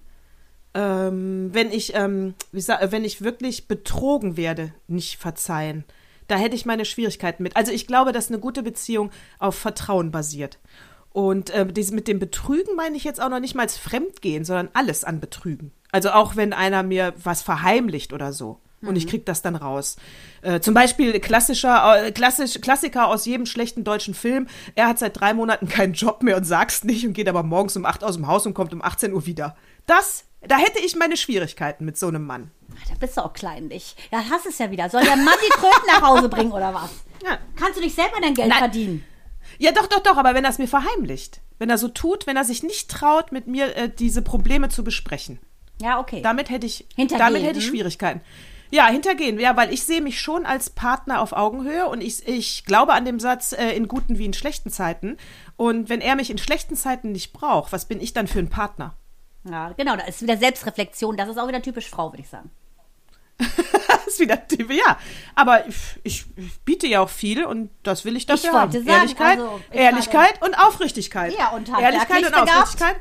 ähm, 0.77 1.49
wenn 1.53 1.71
ich, 1.71 1.95
ähm, 1.95 2.35
wie 2.51 2.61
sag, 2.61 2.91
wenn 2.91 3.03
ich 3.03 3.23
wirklich 3.23 3.67
betrogen 3.67 4.37
werde, 4.37 4.73
nicht 4.87 5.17
verzeihen. 5.17 5.85
Da 6.27 6.35
hätte 6.35 6.55
ich 6.55 6.67
meine 6.67 6.85
Schwierigkeiten 6.85 7.41
mit. 7.41 7.55
Also 7.55 7.71
ich 7.71 7.87
glaube, 7.87 8.11
dass 8.11 8.27
eine 8.27 8.37
gute 8.37 8.61
Beziehung 8.61 9.09
auf 9.39 9.55
Vertrauen 9.55 10.11
basiert. 10.11 10.59
Und 11.11 11.49
äh, 11.49 11.65
dieses 11.65 11.91
mit 11.91 12.07
dem 12.07 12.19
Betrügen 12.19 12.75
meine 12.75 12.95
ich 12.95 13.03
jetzt 13.03 13.19
auch 13.19 13.29
noch 13.29 13.39
nicht 13.39 13.55
mal 13.55 13.63
als 13.63 13.77
Fremdgehen, 13.77 14.45
sondern 14.45 14.69
alles 14.73 15.03
an 15.03 15.19
Betrügen. 15.19 15.71
Also 15.91 16.11
auch 16.11 16.35
wenn 16.35 16.53
einer 16.53 16.83
mir 16.83 17.15
was 17.23 17.41
verheimlicht 17.41 18.13
oder 18.13 18.31
so. 18.31 18.59
Und 18.83 18.95
ich 18.95 19.07
krieg 19.07 19.25
das 19.25 19.41
dann 19.41 19.55
raus. 19.55 19.95
Äh, 20.43 20.59
zum 20.59 20.75
Beispiel 20.75 21.19
klassischer, 21.19 22.05
äh, 22.05 22.11
klassisch, 22.11 22.61
Klassiker 22.61 23.07
aus 23.07 23.25
jedem 23.25 23.47
schlechten 23.47 23.83
deutschen 23.83 24.13
Film. 24.13 24.45
Er 24.75 24.87
hat 24.87 24.99
seit 24.99 25.19
drei 25.19 25.33
Monaten 25.33 25.67
keinen 25.67 25.93
Job 25.93 26.21
mehr 26.21 26.37
und 26.37 26.43
sagt's 26.43 26.83
nicht 26.83 27.07
und 27.07 27.13
geht 27.13 27.27
aber 27.27 27.41
morgens 27.41 27.75
um 27.75 27.85
8 27.85 28.03
aus 28.03 28.15
dem 28.15 28.27
Haus 28.27 28.45
und 28.45 28.53
kommt 28.53 28.73
um 28.73 28.83
18 28.83 29.13
Uhr 29.13 29.25
wieder. 29.25 29.55
Das, 29.87 30.26
da 30.47 30.57
hätte 30.57 30.79
ich 30.79 30.95
meine 30.95 31.17
Schwierigkeiten 31.17 31.85
mit 31.85 31.97
so 31.97 32.07
einem 32.07 32.25
Mann. 32.25 32.51
Da 32.89 32.95
bist 32.99 33.17
du 33.17 33.25
auch 33.25 33.33
kleinlich. 33.33 33.95
Ja, 34.11 34.23
hast 34.29 34.45
es 34.45 34.57
ja 34.57 34.71
wieder. 34.71 34.89
Soll 34.89 35.03
der 35.03 35.15
Mann 35.15 35.35
die 35.45 35.53
Tröten 35.53 35.87
nach 35.87 36.01
Hause 36.01 36.29
bringen 36.29 36.51
oder 36.51 36.73
was? 36.73 36.91
Ja. 37.23 37.37
Kannst 37.55 37.77
du 37.77 37.83
nicht 37.83 37.95
selber 37.95 38.17
dein 38.21 38.33
Geld 38.33 38.49
Nein. 38.49 38.59
verdienen? 38.59 39.05
Ja, 39.57 39.71
doch, 39.71 39.87
doch, 39.87 40.01
doch, 40.01 40.17
aber 40.17 40.33
wenn 40.33 40.43
er 40.43 40.51
es 40.51 40.59
mir 40.59 40.67
verheimlicht. 40.67 41.41
Wenn 41.57 41.69
er 41.69 41.77
so 41.77 41.87
tut, 41.87 42.27
wenn 42.27 42.37
er 42.37 42.43
sich 42.43 42.63
nicht 42.63 42.89
traut, 42.91 43.31
mit 43.31 43.47
mir 43.47 43.75
äh, 43.75 43.89
diese 43.89 44.21
Probleme 44.21 44.69
zu 44.69 44.83
besprechen. 44.83 45.39
Ja, 45.81 45.99
okay. 45.99 46.21
Damit 46.21 46.49
hätte 46.49 46.67
ich, 46.67 46.87
Hintergehen, 46.95 47.19
damit 47.19 47.43
hätte 47.43 47.59
ich 47.59 47.65
hm? 47.65 47.71
Schwierigkeiten. 47.71 48.21
Ja, 48.69 48.87
hintergehen, 48.87 49.39
ja, 49.39 49.55
weil 49.55 49.73
ich 49.73 49.83
sehe 49.83 50.01
mich 50.01 50.19
schon 50.19 50.45
als 50.45 50.69
Partner 50.69 51.21
auf 51.21 51.31
Augenhöhe 51.31 51.87
und 51.87 52.01
ich, 52.01 52.27
ich 52.27 52.65
glaube 52.65 52.93
an 52.93 53.05
dem 53.05 53.19
Satz 53.19 53.53
äh, 53.53 53.71
in 53.71 53.87
guten 53.87 54.17
wie 54.17 54.25
in 54.25 54.33
schlechten 54.33 54.69
Zeiten. 54.69 55.17
Und 55.55 55.87
wenn 55.89 56.01
er 56.01 56.15
mich 56.15 56.29
in 56.29 56.37
schlechten 56.37 56.75
Zeiten 56.75 57.13
nicht 57.13 57.31
braucht, 57.31 57.71
was 57.71 57.85
bin 57.85 58.01
ich 58.01 58.11
dann 58.13 58.27
für 58.27 58.39
ein 58.39 58.49
Partner? 58.49 58.95
Ja, 59.49 59.71
genau, 59.73 59.95
da 59.95 60.03
ist 60.05 60.21
wieder 60.21 60.37
Selbstreflexion. 60.37 61.17
Das 61.17 61.29
ist 61.29 61.37
auch 61.37 61.47
wieder 61.47 61.61
typisch 61.61 61.89
Frau, 61.89 62.11
würde 62.11 62.21
ich 62.23 62.29
sagen. 62.29 62.49
Das 64.07 64.13
ist 64.13 64.19
wieder 64.21 64.47
Typ, 64.47 64.71
ja. 64.71 64.97
Aber 65.35 65.67
ich, 65.67 65.75
ich, 66.03 66.25
biete 66.63 66.87
ja 66.87 67.01
auch 67.01 67.09
viel 67.09 67.43
und 67.43 67.69
das 67.83 68.05
will 68.05 68.15
ich 68.15 68.25
dafür 68.25 68.49
Ich 68.49 68.55
haben. 68.55 68.71
sagen, 68.71 68.87
Ehrlichkeit, 68.87 69.37
also, 69.39 69.59
ich 69.69 69.77
Ehrlichkeit 69.77 70.41
und 70.41 70.55
Aufrichtigkeit. 70.55 71.37
Ja, 71.37 71.49
und 71.49 71.67
Ehrlichkeit 71.69 72.23
und 72.23 72.31
begabt. 72.31 72.49
Aufrichtigkeit. 72.51 72.95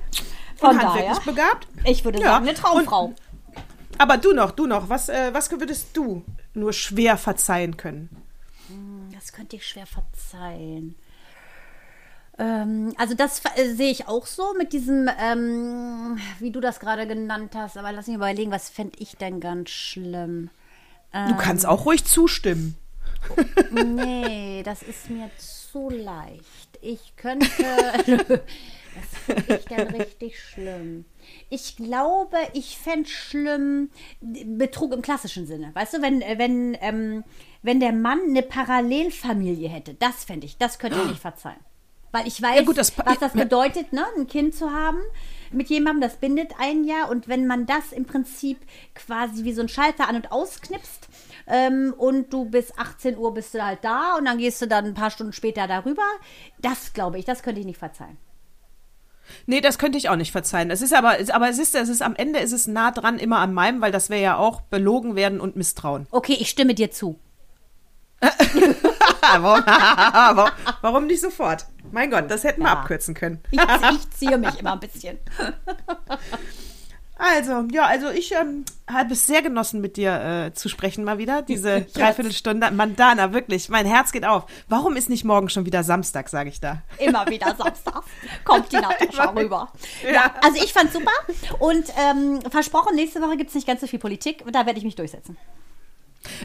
Von 0.56 0.70
und 0.70 0.82
handwerklich 0.82 1.18
daher, 1.18 1.32
begabt. 1.32 1.68
Ich 1.84 2.04
würde 2.04 2.18
Ja, 2.18 2.24
sagen, 2.32 2.48
eine 2.48 2.54
Traumfrau. 2.56 3.04
und- 3.06 3.16
Aber 3.98 4.16
du 4.16 4.32
noch, 4.32 4.50
du 4.50 4.66
noch, 4.66 4.88
was, 4.88 5.08
äh, 5.08 5.32
was 5.32 5.48
würdest 5.50 5.96
du 5.96 6.24
nur 6.54 6.72
schwer 6.72 7.16
verzeihen 7.16 7.76
können? 7.76 8.10
das 9.14 9.32
könnte 9.32 9.56
ich 9.56 9.66
schwer 9.66 9.86
verzeihen. 9.86 10.96
Ähm, 12.38 12.92
also 12.98 13.14
das 13.14 13.42
äh, 13.56 13.74
sehe 13.74 13.90
ich 13.90 14.08
auch 14.08 14.26
so 14.26 14.54
mit 14.58 14.72
diesem, 14.72 15.08
ähm, 15.20 16.18
wie 16.38 16.50
du 16.50 16.60
das 16.60 16.80
gerade 16.80 17.06
genannt 17.06 17.54
hast. 17.54 17.76
Aber 17.76 17.92
lass 17.92 18.06
mich 18.06 18.16
überlegen, 18.16 18.50
was 18.50 18.68
fände 18.68 18.98
ich 18.98 19.16
denn 19.16 19.40
ganz 19.40 19.70
schlimm? 19.70 20.50
Du 21.12 21.36
kannst 21.36 21.64
auch 21.64 21.86
ruhig 21.86 22.04
zustimmen. 22.04 22.76
Nee, 23.70 24.62
das 24.64 24.82
ist 24.82 25.08
mir 25.08 25.30
zu 25.38 25.88
leicht. 25.88 26.78
Ich 26.80 27.16
könnte. 27.16 27.46
Was 28.96 29.20
finde 29.26 29.56
ich 29.56 29.64
denn 29.66 29.88
richtig 29.88 30.40
schlimm? 30.40 31.04
Ich 31.50 31.76
glaube, 31.76 32.38
ich 32.54 32.78
fände 32.78 33.08
schlimm 33.08 33.90
Betrug 34.20 34.92
im 34.92 35.02
klassischen 35.02 35.46
Sinne. 35.46 35.70
Weißt 35.74 35.94
du, 35.94 36.02
wenn, 36.02 36.22
äh, 36.22 36.38
wenn, 36.38 36.76
ähm, 36.80 37.24
wenn 37.62 37.80
der 37.80 37.92
Mann 37.92 38.20
eine 38.28 38.42
Parallelfamilie 38.42 39.68
hätte, 39.68 39.94
das 39.94 40.24
fände 40.24 40.46
ich, 40.46 40.56
das 40.56 40.78
könnte 40.78 40.98
ich 40.98 41.08
nicht 41.08 41.20
verzeihen. 41.20 41.60
Weil 42.16 42.26
ich 42.26 42.40
weiß, 42.40 42.56
Ja, 42.56 42.62
gut, 42.62 42.78
das 42.78 42.96
was 42.96 43.18
das 43.18 43.34
ja. 43.34 43.42
bedeutet, 43.44 43.92
ne, 43.92 44.04
ein 44.16 44.26
Kind 44.26 44.54
zu 44.54 44.70
haben 44.72 44.98
mit 45.52 45.68
jemandem, 45.68 46.00
das 46.00 46.16
bindet 46.16 46.52
ein 46.58 46.84
Jahr. 46.84 47.10
Und 47.10 47.28
wenn 47.28 47.46
man 47.46 47.66
das 47.66 47.92
im 47.92 48.06
Prinzip 48.06 48.58
quasi 48.94 49.44
wie 49.44 49.52
so 49.52 49.60
ein 49.60 49.68
Schalter 49.68 50.08
an- 50.08 50.16
und 50.16 50.32
ausknipst 50.32 51.08
ähm, 51.46 51.94
und 51.96 52.32
du 52.32 52.46
bis 52.46 52.76
18 52.78 53.18
Uhr 53.18 53.34
bist 53.34 53.52
du 53.54 53.62
halt 53.62 53.80
da 53.82 54.16
und 54.16 54.24
dann 54.24 54.38
gehst 54.38 54.62
du 54.62 54.66
dann 54.66 54.86
ein 54.86 54.94
paar 54.94 55.10
Stunden 55.10 55.32
später 55.34 55.66
darüber, 55.66 56.02
das 56.58 56.94
glaube 56.94 57.18
ich, 57.18 57.24
das 57.26 57.42
könnte 57.42 57.60
ich 57.60 57.66
nicht 57.66 57.78
verzeihen. 57.78 58.16
Nee, 59.46 59.60
das 59.60 59.78
könnte 59.78 59.98
ich 59.98 60.08
auch 60.08 60.16
nicht 60.16 60.32
verzeihen. 60.32 60.70
Es 60.70 60.80
ist 60.82 60.94
aber, 60.94 61.18
es- 61.20 61.30
aber 61.30 61.48
es 61.50 61.58
ist, 61.58 61.74
es 61.74 61.88
ist 61.88 62.00
am 62.00 62.14
Ende 62.16 62.38
ist 62.38 62.52
es 62.52 62.66
nah 62.66 62.92
dran 62.92 63.18
immer 63.18 63.38
an 63.40 63.52
meinem, 63.52 63.80
weil 63.80 63.92
das 63.92 64.08
wäre 64.08 64.22
ja 64.22 64.36
auch 64.38 64.60
belogen 64.62 65.16
werden 65.16 65.40
und 65.40 65.54
misstrauen. 65.56 66.06
Okay, 66.12 66.36
ich 66.38 66.48
stimme 66.48 66.74
dir 66.74 66.90
zu. 66.90 67.18
warum, 69.38 69.64
warum, 69.66 70.50
warum 70.82 71.06
nicht 71.06 71.20
sofort? 71.20 71.66
Mein 71.92 72.10
Gott, 72.10 72.30
das 72.30 72.44
hätten 72.44 72.62
wir 72.62 72.68
Ja. 72.68 72.74
abkürzen 72.74 73.14
können. 73.14 73.40
Ich, 73.50 73.60
ich 73.60 74.10
ziehe 74.10 74.36
mich 74.38 74.58
immer 74.58 74.72
ein 74.72 74.80
bisschen. 74.80 75.18
Also, 77.18 77.64
ja, 77.72 77.86
also 77.86 78.10
ich 78.10 78.32
ähm, 78.32 78.66
habe 78.86 79.14
es 79.14 79.26
sehr 79.26 79.40
genossen, 79.40 79.80
mit 79.80 79.96
dir 79.96 80.48
äh, 80.48 80.52
zu 80.52 80.68
sprechen 80.68 81.02
mal 81.02 81.16
wieder. 81.16 81.40
Diese 81.40 81.80
Dreiviertelstunde. 81.94 82.70
Mandana, 82.72 83.32
wirklich, 83.32 83.70
mein 83.70 83.86
Herz 83.86 84.12
geht 84.12 84.26
auf. 84.26 84.44
Warum 84.68 84.96
ist 84.96 85.08
nicht 85.08 85.24
morgen 85.24 85.48
schon 85.48 85.64
wieder 85.64 85.82
Samstag, 85.82 86.28
sage 86.28 86.50
ich 86.50 86.60
da? 86.60 86.82
Immer 86.98 87.26
wieder 87.26 87.56
Samstag 87.56 88.02
kommt 88.44 88.70
die 88.70 88.76
Natascha 88.76 89.30
rüber. 89.30 89.72
Ja. 90.04 90.10
Ja. 90.12 90.34
also 90.42 90.62
ich 90.62 90.74
fand's 90.74 90.92
super 90.92 91.10
und 91.58 91.86
ähm, 91.98 92.40
versprochen, 92.50 92.94
nächste 92.94 93.22
Woche 93.22 93.38
gibt's 93.38 93.54
nicht 93.54 93.66
ganz 93.66 93.80
so 93.80 93.86
viel 93.86 93.98
Politik. 93.98 94.44
Da 94.52 94.66
werde 94.66 94.78
ich 94.78 94.84
mich 94.84 94.96
durchsetzen. 94.96 95.38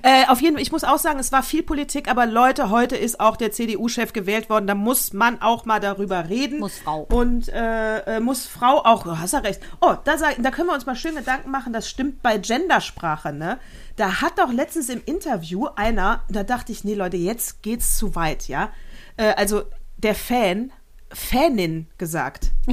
Äh, 0.02 0.26
auf 0.28 0.42
jeden 0.42 0.56
Fall, 0.56 0.62
ich 0.62 0.72
muss 0.72 0.84
auch 0.84 0.98
sagen, 0.98 1.20
es 1.20 1.32
war 1.32 1.44
viel 1.44 1.64
Politik, 1.64 2.10
aber 2.10 2.26
Leute, 2.26 2.70
heute 2.70 2.96
ist 2.96 3.20
auch 3.20 3.38
der 3.38 3.52
CDU-Chef 3.52 4.14
gewählt 4.14 4.50
worden. 4.50 4.68
Da 4.68 4.76
muss 4.76 5.14
man 5.14 5.42
auch 5.42 5.66
mal 5.66 5.80
darüber 5.80 6.30
reden. 6.30 6.60
Muss 6.60 6.80
Frau. 6.80 7.08
Und 7.12 7.50
äh, 7.50 8.18
äh, 8.18 8.20
muss 8.20 8.48
Frau 8.48 8.84
auch, 8.84 9.06
oh, 9.06 9.18
hast 9.18 9.34
ja 9.34 9.40
recht. 9.40 9.62
Oh, 9.82 9.96
da, 10.04 10.16
da 10.38 10.52
können 10.52 10.68
wir 10.68 10.74
uns 10.74 10.86
mal 10.86 10.96
schön 10.96 11.16
Gedanken 11.16 11.52
machen, 11.52 11.74
das 11.74 11.90
stimmt 11.90 12.22
bei 12.22 12.38
Gendersprache, 12.38 13.34
ne? 13.34 13.60
Da 13.96 14.22
hat 14.22 14.40
doch 14.40 14.52
letztens 14.52 14.90
im 14.90 15.02
Interview 15.06 15.68
einer, 15.76 16.24
da 16.30 16.44
dachte 16.44 16.72
ich, 16.72 16.84
nee, 16.84 16.94
Leute, 16.94 17.18
jetzt 17.18 17.62
geht's 17.62 17.98
zu 17.98 18.16
weit, 18.16 18.48
ja? 18.48 18.72
Äh, 19.18 19.34
also 19.36 19.64
der 19.98 20.16
Fan, 20.16 20.72
Fanin 21.14 21.88
gesagt. 21.98 22.52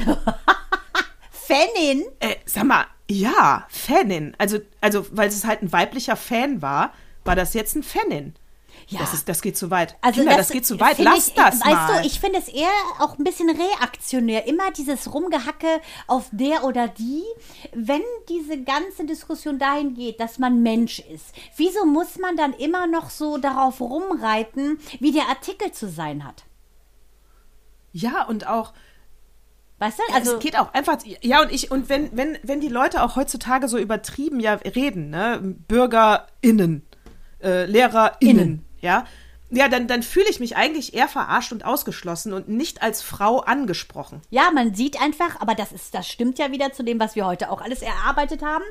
Fanin? 1.31 2.05
Äh, 2.21 2.37
sag 2.45 2.65
mal, 2.65 2.85
ja, 3.11 3.67
Fanin. 3.69 4.35
Also, 4.39 4.59
also, 4.81 5.07
weil 5.11 5.29
es 5.29 5.45
halt 5.45 5.63
ein 5.63 5.73
weiblicher 5.73 6.17
Fan 6.17 6.63
war, 6.63 6.93
war 7.25 7.37
das 7.37 7.55
jetzt 7.55 7.75
ein 7.77 7.83
Fanin. 7.83 8.35
Ja. 8.87 9.01
Das, 9.01 9.13
ist, 9.13 9.29
das 9.29 9.43
geht 9.43 9.57
zu 9.57 9.71
weit. 9.71 9.97
Also 10.01 10.21
Kinder, 10.21 10.37
das, 10.37 10.49
geht 10.49 10.65
zu 10.65 10.81
weit. 10.81 10.99
Lass 10.99 11.29
ich, 11.29 11.35
das 11.35 11.61
weißt 11.61 11.65
mal. 11.65 12.01
du, 12.01 12.07
ich 12.07 12.21
finde 12.21 12.39
es 12.39 12.49
eher 12.49 12.71
auch 13.01 13.19
ein 13.19 13.25
bisschen 13.25 13.51
reaktionär. 13.51 14.47
Immer 14.47 14.71
dieses 14.71 15.13
Rumgehacke 15.13 15.81
auf 16.07 16.29
der 16.31 16.65
oder 16.65 16.89
die. 16.89 17.23
Wenn 17.75 18.01
diese 18.31 18.63
ganze 18.63 19.05
Diskussion 19.05 19.59
dahin 19.59 19.95
geht, 19.95 20.21
dass 20.21 20.39
man 20.39 20.63
Mensch 20.63 21.01
ist, 21.01 21.35
wieso 21.57 21.85
muss 21.85 22.19
man 22.19 22.37
dann 22.37 22.55
immer 22.55 22.87
noch 22.87 23.11
so 23.11 23.37
darauf 23.37 23.81
rumreiten, 23.81 24.79
wie 25.01 25.13
der 25.13 25.29
Artikel 25.29 25.73
zu 25.73 25.89
sein 25.89 26.25
hat? 26.25 26.45
ja, 27.93 28.25
und 28.25 28.47
auch, 28.47 28.73
Weißt 29.79 29.99
du? 29.99 30.03
also, 30.09 30.17
Also, 30.19 30.37
es 30.37 30.43
geht 30.43 30.59
auch 30.59 30.75
einfach, 30.75 30.99
ja, 31.21 31.43
und 31.43 31.53
ich, 31.53 31.71
und 31.71 31.89
wenn, 31.89 32.17
wenn, 32.17 32.39
wenn 32.43 32.61
die 32.61 32.69
Leute 32.69 33.03
auch 33.03 33.17
heutzutage 33.17 33.69
so 33.69 33.79
übertrieben 33.79 34.41
ja 34.41 34.55
reden, 34.55 35.11
ne, 35.11 35.39
BürgerInnen, 35.69 36.87
äh, 37.43 37.65
LehrerInnen, 37.67 38.19
Innen. 38.21 38.65
ja, 38.81 39.05
ja, 39.51 39.69
dann, 39.69 39.87
dann 39.87 40.03
fühle 40.03 40.27
ich 40.29 40.41
mich 40.41 40.57
eigentlich 40.57 40.95
eher 40.95 41.09
verarscht 41.09 41.53
und 41.53 41.65
ausgeschlossen 41.65 42.33
und 42.33 42.49
nicht 42.49 42.83
als 42.83 43.03
Frau 43.03 43.41
angesprochen. 43.41 44.21
ja, 44.31 44.51
man 44.55 44.75
sieht 44.75 45.01
einfach, 45.01 45.41
aber 45.41 45.55
das 45.55 45.73
ist, 45.73 45.95
das 45.95 46.07
stimmt 46.09 46.39
ja 46.39 46.51
wieder 46.53 46.73
zu 46.73 46.83
dem, 46.83 47.01
was 47.01 47.17
wir 47.17 47.27
heute 47.27 47.51
auch 47.51 47.61
alles 47.63 47.81
erarbeitet 47.83 48.43
haben. 48.43 48.65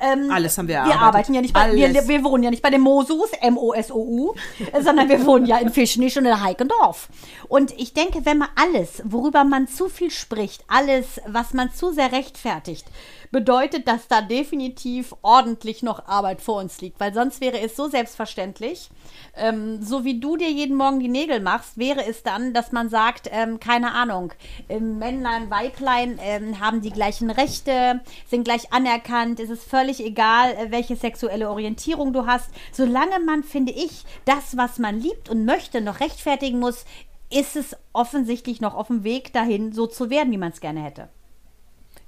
Ähm, 0.00 0.30
Alles 0.30 0.58
haben 0.58 0.68
wir 0.68 0.74
Wir 0.74 0.78
erarbeitet. 0.78 1.02
arbeiten 1.02 1.34
ja 1.34 1.40
nicht 1.40 1.54
bei, 1.54 1.72
wir, 1.74 2.08
wir 2.08 2.24
wohnen 2.24 2.42
ja 2.42 2.50
nicht 2.50 2.62
bei 2.62 2.70
den 2.70 2.80
Mosus, 2.80 3.30
M-O-S-O-U, 3.40 4.34
äh, 4.72 4.82
sondern 4.82 5.08
wir 5.08 5.24
wohnen 5.24 5.46
ja 5.46 5.58
in 5.58 5.70
Fischnisch 5.72 6.16
und 6.16 6.26
in 6.26 6.42
Heikendorf. 6.42 7.08
Und 7.48 7.72
ich 7.78 7.94
denke, 7.94 8.24
wenn 8.26 8.38
man 8.38 8.48
alles, 8.56 9.02
worüber 9.04 9.44
man 9.44 9.68
zu 9.68 9.88
viel 9.88 10.10
spricht, 10.10 10.64
alles, 10.68 11.20
was 11.26 11.54
man 11.54 11.72
zu 11.72 11.92
sehr 11.92 12.12
rechtfertigt, 12.12 12.84
bedeutet, 13.30 13.88
dass 13.88 14.08
da 14.08 14.20
definitiv 14.20 15.14
ordentlich 15.22 15.82
noch 15.82 16.06
Arbeit 16.06 16.40
vor 16.40 16.60
uns 16.60 16.80
liegt, 16.80 17.00
weil 17.00 17.12
sonst 17.14 17.40
wäre 17.40 17.60
es 17.60 17.76
so 17.76 17.88
selbstverständlich, 17.88 18.90
ähm, 19.36 19.82
so 19.82 20.04
wie 20.04 20.20
du 20.20 20.36
dir 20.36 20.50
jeden 20.50 20.76
Morgen 20.76 21.00
die 21.00 21.08
Nägel 21.08 21.40
machst, 21.40 21.78
wäre 21.78 22.06
es 22.06 22.22
dann, 22.22 22.52
dass 22.52 22.72
man 22.72 22.88
sagt, 22.88 23.28
ähm, 23.32 23.60
keine 23.60 23.92
Ahnung, 23.92 24.32
Männlein, 24.68 25.50
Weiblein 25.50 26.18
ähm, 26.22 26.60
haben 26.60 26.80
die 26.80 26.90
gleichen 26.90 27.30
Rechte, 27.30 28.00
sind 28.28 28.44
gleich 28.44 28.72
anerkannt, 28.72 29.40
es 29.40 29.50
ist 29.50 29.64
völlig 29.64 30.04
egal, 30.04 30.52
äh, 30.52 30.70
welche 30.70 30.96
sexuelle 30.96 31.50
Orientierung 31.50 32.12
du 32.12 32.26
hast. 32.26 32.50
Solange 32.72 33.18
man, 33.20 33.42
finde 33.42 33.72
ich, 33.72 34.04
das, 34.24 34.56
was 34.56 34.78
man 34.78 35.00
liebt 35.00 35.28
und 35.28 35.44
möchte, 35.44 35.80
noch 35.80 36.00
rechtfertigen 36.00 36.58
muss, 36.58 36.84
ist 37.30 37.56
es 37.56 37.76
offensichtlich 37.92 38.60
noch 38.60 38.74
auf 38.74 38.88
dem 38.88 39.04
Weg 39.04 39.32
dahin, 39.32 39.72
so 39.72 39.86
zu 39.86 40.10
werden, 40.10 40.32
wie 40.32 40.38
man 40.38 40.52
es 40.52 40.60
gerne 40.60 40.82
hätte. 40.82 41.08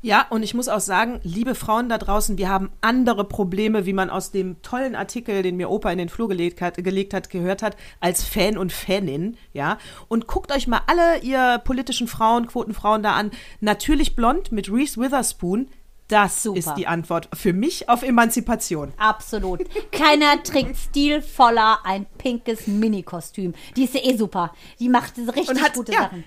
Ja, 0.00 0.26
und 0.30 0.44
ich 0.44 0.54
muss 0.54 0.68
auch 0.68 0.78
sagen, 0.80 1.18
liebe 1.24 1.56
Frauen 1.56 1.88
da 1.88 1.98
draußen, 1.98 2.38
wir 2.38 2.48
haben 2.48 2.70
andere 2.80 3.24
Probleme, 3.24 3.84
wie 3.84 3.92
man 3.92 4.10
aus 4.10 4.30
dem 4.30 4.62
tollen 4.62 4.94
Artikel, 4.94 5.42
den 5.42 5.56
mir 5.56 5.70
Opa 5.70 5.90
in 5.90 5.98
den 5.98 6.08
Flur 6.08 6.28
gelegt 6.28 6.60
hat, 6.60 6.76
gelegt 6.76 7.14
hat 7.14 7.30
gehört 7.30 7.62
hat, 7.62 7.76
als 7.98 8.22
Fan 8.22 8.58
und 8.58 8.72
Fanin, 8.72 9.36
ja. 9.52 9.76
Und 10.06 10.28
guckt 10.28 10.52
euch 10.52 10.68
mal 10.68 10.82
alle 10.86 11.18
ihr 11.22 11.60
politischen 11.64 12.06
Frauen, 12.06 12.46
Quotenfrauen 12.46 13.02
da 13.02 13.14
an. 13.14 13.32
Natürlich 13.60 14.14
blond 14.14 14.52
mit 14.52 14.70
Reese 14.70 15.00
Witherspoon. 15.00 15.66
Das 16.06 16.42
Super. 16.44 16.58
ist 16.58 16.74
die 16.76 16.86
Antwort 16.86 17.28
für 17.34 17.52
mich 17.52 17.88
auf 17.90 18.02
Emanzipation. 18.02 18.92
Absolut. 18.96 19.60
Keiner 19.92 20.42
trägt 20.44 20.76
stilvoller 20.78 21.80
ein 21.84 22.06
pinkes 22.18 22.66
Minikostüm. 22.66 23.52
Die 23.76 23.84
ist 23.84 23.94
ja 23.94 24.00
eh 24.04 24.16
super. 24.16 24.54
Die 24.78 24.88
macht 24.88 25.18
richtig 25.18 25.60
hat- 25.62 25.74
gute 25.74 25.92
ja. 25.92 26.02
Sachen. 26.02 26.24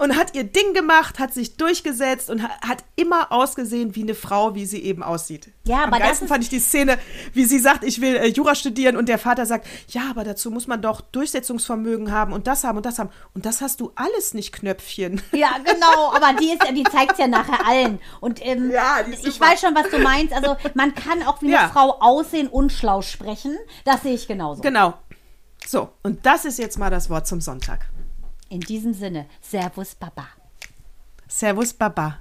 Und 0.00 0.16
hat 0.16 0.34
ihr 0.36 0.44
Ding 0.44 0.74
gemacht, 0.74 1.18
hat 1.18 1.34
sich 1.34 1.56
durchgesetzt 1.56 2.30
und 2.30 2.42
ha- 2.42 2.60
hat 2.66 2.84
immer 2.94 3.32
ausgesehen 3.32 3.96
wie 3.96 4.02
eine 4.02 4.14
Frau, 4.14 4.54
wie 4.54 4.64
sie 4.64 4.80
eben 4.82 5.02
aussieht. 5.02 5.50
Ja, 5.64 5.84
Am 5.84 5.92
aber 5.92 5.98
das 6.04 6.20
fand 6.20 6.44
ich 6.44 6.48
die 6.50 6.60
Szene, 6.60 6.98
wie 7.32 7.44
sie 7.44 7.58
sagt, 7.58 7.82
ich 7.82 8.00
will 8.00 8.14
äh, 8.16 8.26
Jura 8.28 8.54
studieren 8.54 8.96
und 8.96 9.08
der 9.08 9.18
Vater 9.18 9.44
sagt, 9.44 9.66
ja, 9.88 10.02
aber 10.10 10.22
dazu 10.22 10.50
muss 10.52 10.66
man 10.68 10.80
doch 10.82 11.00
Durchsetzungsvermögen 11.00 12.12
haben 12.12 12.32
und 12.32 12.46
das 12.46 12.62
haben 12.64 12.76
und 12.76 12.86
das 12.86 12.98
haben. 12.98 13.10
Und 13.34 13.44
das 13.44 13.60
hast 13.60 13.80
du 13.80 13.90
alles 13.96 14.34
nicht, 14.34 14.52
Knöpfchen. 14.52 15.20
Ja, 15.32 15.56
genau, 15.64 16.12
aber 16.14 16.38
die 16.40 16.52
ist 16.52 16.62
ja, 16.64 16.72
die 16.72 16.84
zeigt 16.84 17.18
ja 17.18 17.26
nachher 17.26 17.66
allen. 17.66 17.98
Und 18.20 18.44
ähm, 18.44 18.70
Ja, 18.70 18.98
ich 19.22 19.40
weiß 19.40 19.60
schon, 19.60 19.74
was 19.74 19.90
du 19.90 19.98
meinst. 19.98 20.32
Also 20.32 20.56
man 20.74 20.94
kann 20.94 21.22
auch 21.24 21.42
wie 21.42 21.50
Ja. 21.50 21.62
eine 21.64 21.68
Frau 21.72 21.98
aussehen 22.00 22.48
und 22.48 22.72
schlau 22.72 23.02
sprechen. 23.02 23.56
Das 23.84 24.02
sehe 24.02 24.14
ich 24.14 24.28
genauso. 24.28 24.62
Genau. 24.62 24.94
So, 25.66 25.90
und 26.02 26.24
das 26.24 26.44
ist 26.44 26.58
jetzt 26.58 26.78
mal 26.78 26.88
das 26.90 27.10
Wort 27.10 27.26
zum 27.26 27.40
Sonntag. 27.40 27.80
In 28.48 28.60
diesem 28.60 28.94
Sinne, 28.94 29.26
Servus 29.40 29.94
Baba. 29.94 30.26
Servus, 31.26 31.74
Baba. 31.74 32.18